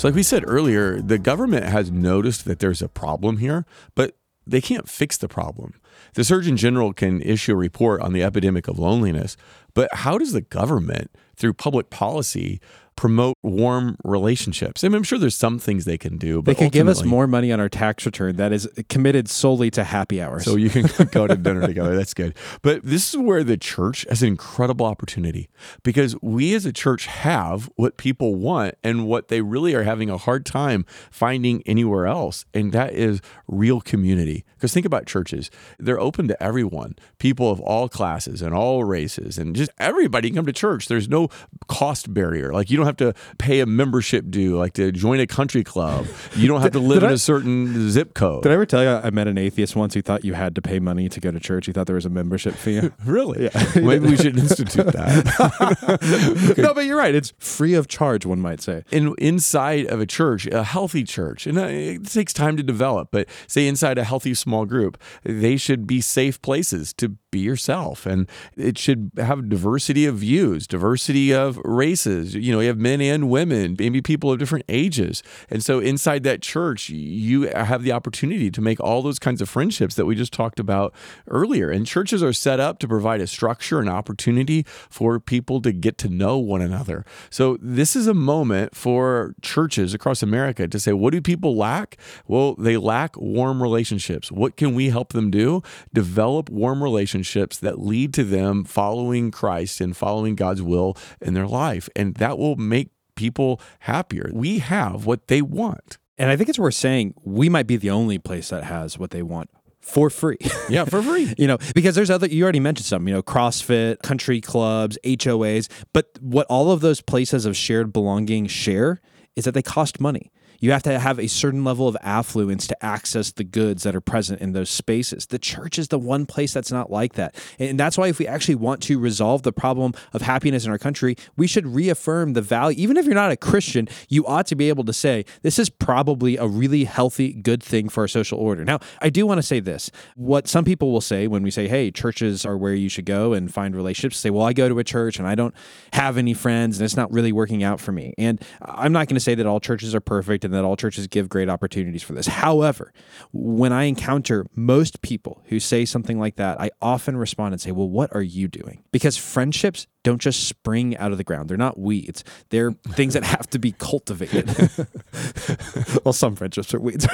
So, 0.00 0.08
like 0.08 0.14
we 0.14 0.22
said 0.22 0.44
earlier, 0.46 0.98
the 0.98 1.18
government 1.18 1.66
has 1.66 1.90
noticed 1.90 2.46
that 2.46 2.58
there's 2.58 2.80
a 2.80 2.88
problem 2.88 3.36
here, 3.36 3.66
but 3.94 4.16
they 4.46 4.62
can't 4.62 4.88
fix 4.88 5.18
the 5.18 5.28
problem. 5.28 5.74
The 6.14 6.24
Surgeon 6.24 6.56
General 6.56 6.94
can 6.94 7.20
issue 7.20 7.52
a 7.52 7.56
report 7.56 8.00
on 8.00 8.14
the 8.14 8.22
epidemic 8.22 8.66
of 8.66 8.78
loneliness, 8.78 9.36
but 9.74 9.94
how 9.96 10.16
does 10.16 10.32
the 10.32 10.40
government, 10.40 11.10
through 11.36 11.52
public 11.52 11.90
policy, 11.90 12.62
promote 13.00 13.38
warm 13.42 13.96
relationships. 14.04 14.84
I 14.84 14.88
mean, 14.88 14.96
I'm 14.96 15.02
sure 15.04 15.18
there's 15.18 15.34
some 15.34 15.58
things 15.58 15.86
they 15.86 15.96
can 15.96 16.18
do. 16.18 16.42
But 16.42 16.58
they 16.58 16.64
could 16.64 16.72
give 16.72 16.86
us 16.86 17.02
more 17.02 17.26
money 17.26 17.50
on 17.50 17.58
our 17.58 17.70
tax 17.70 18.04
return 18.04 18.36
that 18.36 18.52
is 18.52 18.68
committed 18.90 19.26
solely 19.26 19.70
to 19.70 19.84
happy 19.84 20.20
hours. 20.20 20.44
So 20.44 20.54
you 20.56 20.68
can 20.68 20.82
go 21.10 21.26
to 21.26 21.34
dinner 21.34 21.66
together. 21.66 21.96
That's 21.96 22.12
good. 22.12 22.36
But 22.60 22.82
this 22.84 23.08
is 23.08 23.18
where 23.18 23.42
the 23.42 23.56
church 23.56 24.04
has 24.10 24.22
an 24.22 24.28
incredible 24.28 24.84
opportunity 24.84 25.48
because 25.82 26.14
we 26.20 26.52
as 26.54 26.66
a 26.66 26.74
church 26.74 27.06
have 27.06 27.70
what 27.76 27.96
people 27.96 28.34
want 28.34 28.74
and 28.84 29.06
what 29.06 29.28
they 29.28 29.40
really 29.40 29.74
are 29.74 29.84
having 29.84 30.10
a 30.10 30.18
hard 30.18 30.44
time 30.44 30.84
finding 31.10 31.62
anywhere 31.64 32.06
else. 32.06 32.44
And 32.52 32.70
that 32.72 32.92
is 32.92 33.22
real 33.48 33.80
community. 33.80 34.44
Because 34.58 34.74
think 34.74 34.84
about 34.84 35.06
churches, 35.06 35.50
they're 35.78 35.98
open 35.98 36.28
to 36.28 36.42
everyone, 36.42 36.96
people 37.16 37.50
of 37.50 37.60
all 37.60 37.88
classes 37.88 38.42
and 38.42 38.54
all 38.54 38.84
races, 38.84 39.38
and 39.38 39.56
just 39.56 39.70
everybody 39.78 40.28
can 40.28 40.36
come 40.36 40.44
to 40.44 40.52
church. 40.52 40.86
There's 40.86 41.08
no 41.08 41.28
cost 41.66 42.12
barrier. 42.12 42.52
Like 42.52 42.68
you 42.68 42.76
don't 42.76 42.89
have 42.90 43.14
to 43.14 43.14
pay 43.38 43.60
a 43.60 43.66
membership 43.66 44.26
due, 44.30 44.56
like 44.56 44.74
to 44.74 44.92
join 44.92 45.20
a 45.20 45.26
country 45.26 45.64
club. 45.64 46.06
You 46.34 46.48
don't 46.48 46.60
have 46.60 46.72
to 46.72 46.78
live 46.78 47.02
in 47.02 47.10
I, 47.10 47.12
a 47.12 47.18
certain 47.18 47.90
zip 47.90 48.14
code. 48.14 48.42
Did 48.42 48.52
I 48.52 48.54
ever 48.54 48.66
tell 48.66 48.82
you 48.82 48.90
I 48.90 49.10
met 49.10 49.28
an 49.28 49.38
atheist 49.38 49.76
once 49.76 49.94
who 49.94 50.02
thought 50.02 50.24
you 50.24 50.34
had 50.34 50.54
to 50.56 50.62
pay 50.62 50.78
money 50.78 51.08
to 51.08 51.20
go 51.20 51.30
to 51.30 51.40
church? 51.40 51.66
He 51.66 51.72
thought 51.72 51.86
there 51.86 51.96
was 51.96 52.06
a 52.06 52.10
membership 52.10 52.54
fee. 52.54 52.90
really? 53.04 53.44
Yeah. 53.44 53.64
Maybe 53.76 54.08
we 54.08 54.16
should 54.16 54.38
institute 54.38 54.86
that. 54.86 56.50
okay. 56.50 56.62
No, 56.62 56.74
but 56.74 56.84
you're 56.84 56.98
right. 56.98 57.14
It's 57.14 57.32
free 57.38 57.74
of 57.74 57.88
charge, 57.88 58.26
one 58.26 58.40
might 58.40 58.60
say. 58.60 58.84
And 58.92 59.14
inside 59.18 59.86
of 59.86 60.00
a 60.00 60.06
church, 60.06 60.46
a 60.46 60.64
healthy 60.64 61.04
church, 61.04 61.46
and 61.46 61.58
uh, 61.58 61.66
it 61.66 62.06
takes 62.06 62.32
time 62.32 62.56
to 62.56 62.62
develop, 62.62 63.08
but 63.10 63.28
say 63.46 63.66
inside 63.66 63.98
a 63.98 64.04
healthy 64.04 64.34
small 64.34 64.66
group, 64.66 64.98
they 65.22 65.56
should 65.56 65.86
be 65.86 66.00
safe 66.00 66.40
places 66.42 66.92
to 66.94 67.16
be 67.30 67.40
yourself. 67.40 68.06
And 68.06 68.28
it 68.56 68.78
should 68.78 69.10
have 69.16 69.48
diversity 69.48 70.06
of 70.06 70.16
views, 70.16 70.66
diversity 70.66 71.32
of 71.32 71.58
races, 71.64 72.34
you 72.34 72.52
know, 72.52 72.60
you 72.60 72.68
have 72.68 72.78
men 72.80 73.00
and 73.00 73.28
women, 73.28 73.76
maybe 73.78 74.00
people 74.00 74.32
of 74.32 74.38
different 74.38 74.64
ages. 74.68 75.22
And 75.50 75.62
so 75.62 75.78
inside 75.78 76.22
that 76.24 76.42
church, 76.42 76.88
you 76.88 77.42
have 77.42 77.82
the 77.82 77.92
opportunity 77.92 78.50
to 78.50 78.60
make 78.60 78.80
all 78.80 79.02
those 79.02 79.18
kinds 79.18 79.40
of 79.40 79.48
friendships 79.48 79.94
that 79.94 80.06
we 80.06 80.14
just 80.14 80.32
talked 80.32 80.58
about 80.58 80.94
earlier. 81.28 81.70
And 81.70 81.86
churches 81.86 82.22
are 82.22 82.32
set 82.32 82.58
up 82.58 82.78
to 82.80 82.88
provide 82.88 83.20
a 83.20 83.26
structure 83.26 83.78
and 83.78 83.88
opportunity 83.88 84.64
for 84.88 85.20
people 85.20 85.60
to 85.62 85.72
get 85.72 85.98
to 85.98 86.08
know 86.08 86.38
one 86.38 86.62
another. 86.62 87.04
So 87.28 87.58
this 87.60 87.94
is 87.94 88.06
a 88.06 88.14
moment 88.14 88.74
for 88.74 89.34
churches 89.42 89.92
across 89.92 90.22
America 90.22 90.66
to 90.66 90.80
say, 90.80 90.92
what 90.92 91.12
do 91.12 91.20
people 91.20 91.56
lack? 91.56 91.98
Well, 92.26 92.54
they 92.54 92.76
lack 92.76 93.16
warm 93.16 93.62
relationships. 93.62 94.32
What 94.32 94.56
can 94.56 94.74
we 94.74 94.88
help 94.88 95.12
them 95.12 95.30
do? 95.30 95.62
Develop 95.92 96.48
warm 96.48 96.82
relationships 96.82 97.58
that 97.58 97.78
lead 97.78 98.14
to 98.14 98.24
them 98.24 98.64
following 98.64 99.30
Christ 99.30 99.80
and 99.80 99.96
following 99.96 100.34
God's 100.34 100.62
will 100.62 100.96
in 101.20 101.34
their 101.34 101.46
life. 101.46 101.88
And 101.94 102.14
that 102.14 102.38
will 102.38 102.56
make 102.60 102.90
people 103.16 103.60
happier. 103.80 104.30
We 104.32 104.58
have 104.58 105.06
what 105.06 105.28
they 105.28 105.42
want. 105.42 105.98
And 106.18 106.30
I 106.30 106.36
think 106.36 106.48
it's 106.48 106.58
worth 106.58 106.74
saying 106.74 107.14
we 107.24 107.48
might 107.48 107.66
be 107.66 107.76
the 107.76 107.90
only 107.90 108.18
place 108.18 108.50
that 108.50 108.64
has 108.64 108.98
what 108.98 109.10
they 109.10 109.22
want 109.22 109.50
for 109.80 110.10
free. 110.10 110.38
Yeah, 110.68 110.84
for 110.84 111.02
free. 111.02 111.34
you 111.36 111.46
know, 111.46 111.58
because 111.74 111.94
there's 111.96 112.10
other, 112.10 112.28
you 112.28 112.44
already 112.44 112.60
mentioned 112.60 112.86
some, 112.86 113.08
you 113.08 113.14
know, 113.14 113.22
CrossFit, 113.22 114.02
country 114.02 114.40
clubs, 114.40 114.96
HOAs. 115.04 115.68
But 115.92 116.06
what 116.20 116.46
all 116.48 116.70
of 116.70 116.80
those 116.80 117.00
places 117.00 117.44
of 117.44 117.56
shared 117.56 117.92
belonging 117.92 118.46
share 118.46 119.00
is 119.34 119.44
that 119.44 119.52
they 119.52 119.62
cost 119.62 119.98
money. 120.00 120.30
You 120.60 120.72
have 120.72 120.82
to 120.84 120.98
have 120.98 121.18
a 121.18 121.26
certain 121.26 121.64
level 121.64 121.88
of 121.88 121.96
affluence 122.02 122.66
to 122.68 122.84
access 122.84 123.32
the 123.32 123.44
goods 123.44 123.82
that 123.82 123.96
are 123.96 124.00
present 124.00 124.40
in 124.40 124.52
those 124.52 124.70
spaces. 124.70 125.26
The 125.26 125.38
church 125.38 125.78
is 125.78 125.88
the 125.88 125.98
one 125.98 126.26
place 126.26 126.52
that's 126.52 126.70
not 126.70 126.90
like 126.90 127.14
that. 127.14 127.34
And 127.58 127.80
that's 127.80 127.96
why, 127.98 128.08
if 128.08 128.18
we 128.18 128.26
actually 128.26 128.56
want 128.56 128.82
to 128.84 128.98
resolve 128.98 129.42
the 129.42 129.52
problem 129.52 129.94
of 130.12 130.22
happiness 130.22 130.64
in 130.64 130.70
our 130.70 130.78
country, 130.78 131.16
we 131.36 131.46
should 131.46 131.66
reaffirm 131.66 132.34
the 132.34 132.42
value. 132.42 132.80
Even 132.80 132.96
if 132.96 133.06
you're 133.06 133.14
not 133.14 133.32
a 133.32 133.36
Christian, 133.36 133.88
you 134.08 134.26
ought 134.26 134.46
to 134.48 134.54
be 134.54 134.68
able 134.68 134.84
to 134.84 134.92
say, 134.92 135.24
this 135.42 135.58
is 135.58 135.70
probably 135.70 136.36
a 136.36 136.46
really 136.46 136.84
healthy, 136.84 137.32
good 137.32 137.62
thing 137.62 137.88
for 137.88 138.02
our 138.02 138.08
social 138.08 138.38
order. 138.38 138.64
Now, 138.64 138.80
I 139.00 139.08
do 139.08 139.26
want 139.26 139.38
to 139.38 139.42
say 139.42 139.60
this. 139.60 139.90
What 140.14 140.46
some 140.46 140.64
people 140.64 140.92
will 140.92 141.00
say 141.00 141.26
when 141.26 141.42
we 141.42 141.50
say, 141.50 141.68
hey, 141.68 141.90
churches 141.90 142.44
are 142.44 142.56
where 142.56 142.74
you 142.74 142.90
should 142.90 143.06
go 143.06 143.32
and 143.32 143.52
find 143.52 143.74
relationships, 143.74 144.18
say, 144.18 144.28
well, 144.28 144.46
I 144.46 144.52
go 144.52 144.68
to 144.68 144.78
a 144.78 144.84
church 144.84 145.18
and 145.18 145.26
I 145.26 145.34
don't 145.34 145.54
have 145.94 146.18
any 146.18 146.34
friends 146.34 146.78
and 146.78 146.84
it's 146.84 146.96
not 146.96 147.10
really 147.10 147.32
working 147.32 147.62
out 147.62 147.80
for 147.80 147.92
me. 147.92 148.12
And 148.18 148.42
I'm 148.60 148.92
not 148.92 149.08
going 149.08 149.16
to 149.16 149.20
say 149.20 149.34
that 149.34 149.46
all 149.46 149.60
churches 149.60 149.94
are 149.94 150.00
perfect 150.00 150.44
and 150.50 150.58
that 150.58 150.64
all 150.64 150.76
churches 150.76 151.06
give 151.06 151.28
great 151.28 151.48
opportunities 151.48 152.02
for 152.02 152.12
this. 152.12 152.26
However, 152.26 152.92
when 153.32 153.72
I 153.72 153.84
encounter 153.84 154.44
most 154.56 155.00
people 155.00 155.42
who 155.46 155.60
say 155.60 155.84
something 155.84 156.18
like 156.18 156.34
that, 156.36 156.60
I 156.60 156.70
often 156.82 157.16
respond 157.16 157.54
and 157.54 157.60
say, 157.60 157.70
Well, 157.70 157.88
what 157.88 158.12
are 158.12 158.22
you 158.22 158.48
doing? 158.48 158.82
Because 158.90 159.16
friendships 159.16 159.86
don't 160.02 160.20
just 160.20 160.48
spring 160.48 160.96
out 160.96 161.12
of 161.12 161.18
the 161.18 161.24
ground. 161.24 161.48
They're 161.48 161.56
not 161.56 161.78
weeds. 161.78 162.24
They're 162.48 162.72
things 162.88 163.14
that 163.14 163.22
have 163.22 163.48
to 163.50 163.60
be 163.60 163.72
cultivated. 163.72 164.48
well, 166.04 166.12
some 166.12 166.34
friendships 166.34 166.74
are 166.74 166.80
weeds. 166.80 167.06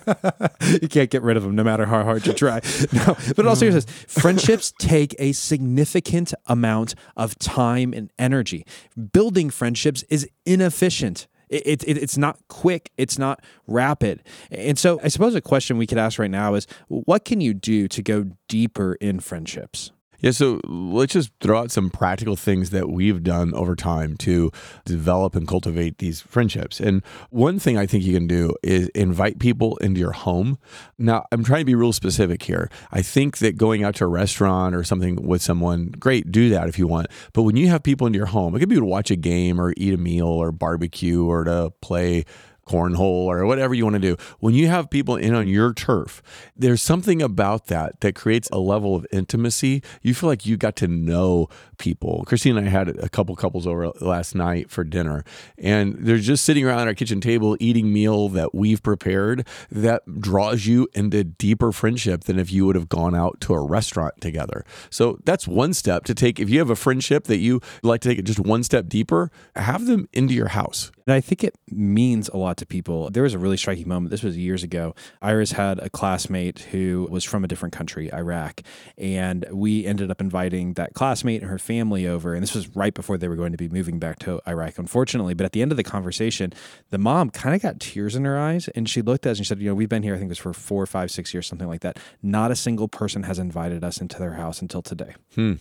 you 0.80 0.88
can't 0.88 1.10
get 1.10 1.20
rid 1.20 1.36
of 1.36 1.42
them 1.42 1.54
no 1.54 1.64
matter 1.64 1.84
how 1.84 2.02
hard 2.04 2.26
you 2.26 2.32
try. 2.32 2.62
No, 2.90 3.16
but 3.28 3.40
in 3.40 3.46
all 3.46 3.56
seriousness, 3.56 3.84
friendships 4.08 4.72
take 4.78 5.14
a 5.18 5.32
significant 5.32 6.32
amount 6.46 6.94
of 7.18 7.38
time 7.38 7.92
and 7.92 8.10
energy. 8.18 8.64
Building 9.12 9.50
friendships 9.50 10.04
is 10.08 10.26
inefficient. 10.46 11.26
It, 11.52 11.84
it, 11.86 11.98
it's 11.98 12.16
not 12.16 12.38
quick. 12.48 12.90
It's 12.96 13.18
not 13.18 13.44
rapid. 13.66 14.22
And 14.50 14.78
so 14.78 14.98
I 15.04 15.08
suppose 15.08 15.34
a 15.34 15.40
question 15.40 15.76
we 15.76 15.86
could 15.86 15.98
ask 15.98 16.18
right 16.18 16.30
now 16.30 16.54
is 16.54 16.66
what 16.88 17.24
can 17.24 17.40
you 17.40 17.52
do 17.54 17.88
to 17.88 18.02
go 18.02 18.30
deeper 18.48 18.94
in 18.94 19.20
friendships? 19.20 19.92
Yeah, 20.22 20.30
so 20.30 20.60
let's 20.66 21.14
just 21.14 21.32
throw 21.40 21.58
out 21.58 21.72
some 21.72 21.90
practical 21.90 22.36
things 22.36 22.70
that 22.70 22.88
we've 22.88 23.24
done 23.24 23.52
over 23.54 23.74
time 23.74 24.16
to 24.18 24.52
develop 24.84 25.34
and 25.34 25.48
cultivate 25.48 25.98
these 25.98 26.20
friendships. 26.20 26.78
And 26.78 27.02
one 27.30 27.58
thing 27.58 27.76
I 27.76 27.86
think 27.86 28.04
you 28.04 28.14
can 28.14 28.28
do 28.28 28.54
is 28.62 28.88
invite 28.90 29.40
people 29.40 29.76
into 29.78 29.98
your 29.98 30.12
home. 30.12 30.58
Now, 30.96 31.26
I'm 31.32 31.42
trying 31.42 31.62
to 31.62 31.64
be 31.64 31.74
real 31.74 31.92
specific 31.92 32.44
here. 32.44 32.70
I 32.92 33.02
think 33.02 33.38
that 33.38 33.56
going 33.56 33.82
out 33.82 33.96
to 33.96 34.04
a 34.04 34.08
restaurant 34.08 34.76
or 34.76 34.84
something 34.84 35.16
with 35.26 35.42
someone, 35.42 35.88
great, 35.98 36.30
do 36.30 36.50
that 36.50 36.68
if 36.68 36.78
you 36.78 36.86
want. 36.86 37.08
But 37.32 37.42
when 37.42 37.56
you 37.56 37.66
have 37.68 37.82
people 37.82 38.06
into 38.06 38.16
your 38.16 38.26
home, 38.26 38.54
it 38.54 38.60
could 38.60 38.68
be 38.68 38.76
to 38.76 38.84
watch 38.84 39.10
a 39.10 39.16
game 39.16 39.60
or 39.60 39.74
eat 39.76 39.92
a 39.92 39.98
meal 39.98 40.28
or 40.28 40.52
barbecue 40.52 41.24
or 41.24 41.42
to 41.42 41.72
play 41.82 42.24
cornhole 42.66 43.26
or 43.26 43.44
whatever 43.46 43.74
you 43.74 43.84
want 43.84 43.94
to 43.94 44.00
do. 44.00 44.16
When 44.38 44.54
you 44.54 44.68
have 44.68 44.90
people 44.90 45.16
in 45.16 45.34
on 45.34 45.48
your 45.48 45.72
turf, 45.72 46.22
there's 46.56 46.82
something 46.82 47.20
about 47.20 47.66
that 47.66 48.00
that 48.00 48.14
creates 48.14 48.48
a 48.50 48.58
level 48.58 48.94
of 48.94 49.06
intimacy. 49.12 49.82
You 50.02 50.14
feel 50.14 50.28
like 50.28 50.46
you 50.46 50.56
got 50.56 50.76
to 50.76 50.88
know 50.88 51.48
people. 51.78 52.24
Christine 52.26 52.56
and 52.56 52.66
I 52.66 52.70
had 52.70 52.88
a 52.88 53.08
couple 53.08 53.34
couples 53.34 53.66
over 53.66 53.88
last 54.00 54.34
night 54.34 54.70
for 54.70 54.84
dinner, 54.84 55.24
and 55.58 55.96
they're 55.98 56.18
just 56.18 56.44
sitting 56.44 56.64
around 56.64 56.86
our 56.86 56.94
kitchen 56.94 57.20
table 57.20 57.56
eating 57.58 57.92
meal 57.92 58.28
that 58.30 58.54
we've 58.54 58.82
prepared 58.82 59.46
that 59.70 60.20
draws 60.20 60.66
you 60.66 60.88
into 60.94 61.24
deeper 61.24 61.72
friendship 61.72 62.24
than 62.24 62.38
if 62.38 62.52
you 62.52 62.66
would 62.66 62.76
have 62.76 62.88
gone 62.88 63.14
out 63.14 63.40
to 63.40 63.54
a 63.54 63.60
restaurant 63.60 64.20
together. 64.20 64.64
So 64.90 65.18
that's 65.24 65.48
one 65.48 65.74
step 65.74 66.04
to 66.04 66.14
take. 66.14 66.38
If 66.38 66.48
you 66.48 66.58
have 66.60 66.70
a 66.70 66.76
friendship 66.76 67.24
that 67.24 67.38
you 67.38 67.60
like 67.82 68.00
to 68.02 68.08
take 68.08 68.18
it 68.18 68.22
just 68.22 68.40
one 68.40 68.62
step 68.62 68.88
deeper, 68.88 69.30
have 69.56 69.86
them 69.86 70.08
into 70.12 70.34
your 70.34 70.48
house. 70.48 70.92
And 71.06 71.14
I 71.14 71.20
think 71.20 71.42
it 71.42 71.56
means 71.68 72.28
a 72.28 72.36
lot 72.36 72.51
to 72.58 72.66
people. 72.66 73.10
There 73.10 73.22
was 73.22 73.34
a 73.34 73.38
really 73.38 73.56
striking 73.56 73.88
moment. 73.88 74.10
This 74.10 74.22
was 74.22 74.36
years 74.36 74.62
ago. 74.62 74.94
Iris 75.20 75.52
had 75.52 75.78
a 75.78 75.90
classmate 75.90 76.60
who 76.60 77.08
was 77.10 77.24
from 77.24 77.44
a 77.44 77.48
different 77.48 77.74
country, 77.74 78.12
Iraq. 78.12 78.62
And 78.96 79.46
we 79.50 79.86
ended 79.86 80.10
up 80.10 80.20
inviting 80.20 80.74
that 80.74 80.94
classmate 80.94 81.42
and 81.42 81.50
her 81.50 81.58
family 81.58 82.06
over. 82.06 82.34
And 82.34 82.42
this 82.42 82.54
was 82.54 82.74
right 82.76 82.94
before 82.94 83.18
they 83.18 83.28
were 83.28 83.36
going 83.36 83.52
to 83.52 83.58
be 83.58 83.68
moving 83.68 83.98
back 83.98 84.18
to 84.20 84.40
Iraq, 84.46 84.78
unfortunately. 84.78 85.34
But 85.34 85.44
at 85.44 85.52
the 85.52 85.62
end 85.62 85.70
of 85.70 85.76
the 85.76 85.84
conversation, 85.84 86.52
the 86.90 86.98
mom 86.98 87.30
kind 87.30 87.54
of 87.54 87.62
got 87.62 87.80
tears 87.80 88.14
in 88.14 88.24
her 88.24 88.38
eyes. 88.38 88.68
And 88.68 88.88
she 88.88 89.02
looked 89.02 89.26
at 89.26 89.32
us 89.32 89.38
and 89.38 89.46
she 89.46 89.48
said, 89.48 89.60
You 89.60 89.70
know, 89.70 89.74
we've 89.74 89.88
been 89.88 90.02
here, 90.02 90.14
I 90.14 90.18
think 90.18 90.28
it 90.28 90.30
was 90.30 90.38
for 90.38 90.52
four, 90.52 90.86
five, 90.86 91.10
six 91.10 91.32
years, 91.34 91.46
something 91.46 91.68
like 91.68 91.80
that. 91.80 91.98
Not 92.22 92.50
a 92.50 92.56
single 92.56 92.88
person 92.88 93.24
has 93.24 93.38
invited 93.38 93.84
us 93.84 94.00
into 94.00 94.18
their 94.18 94.34
house 94.34 94.60
until 94.62 94.82
today. 94.82 95.14
Hmm. 95.34 95.54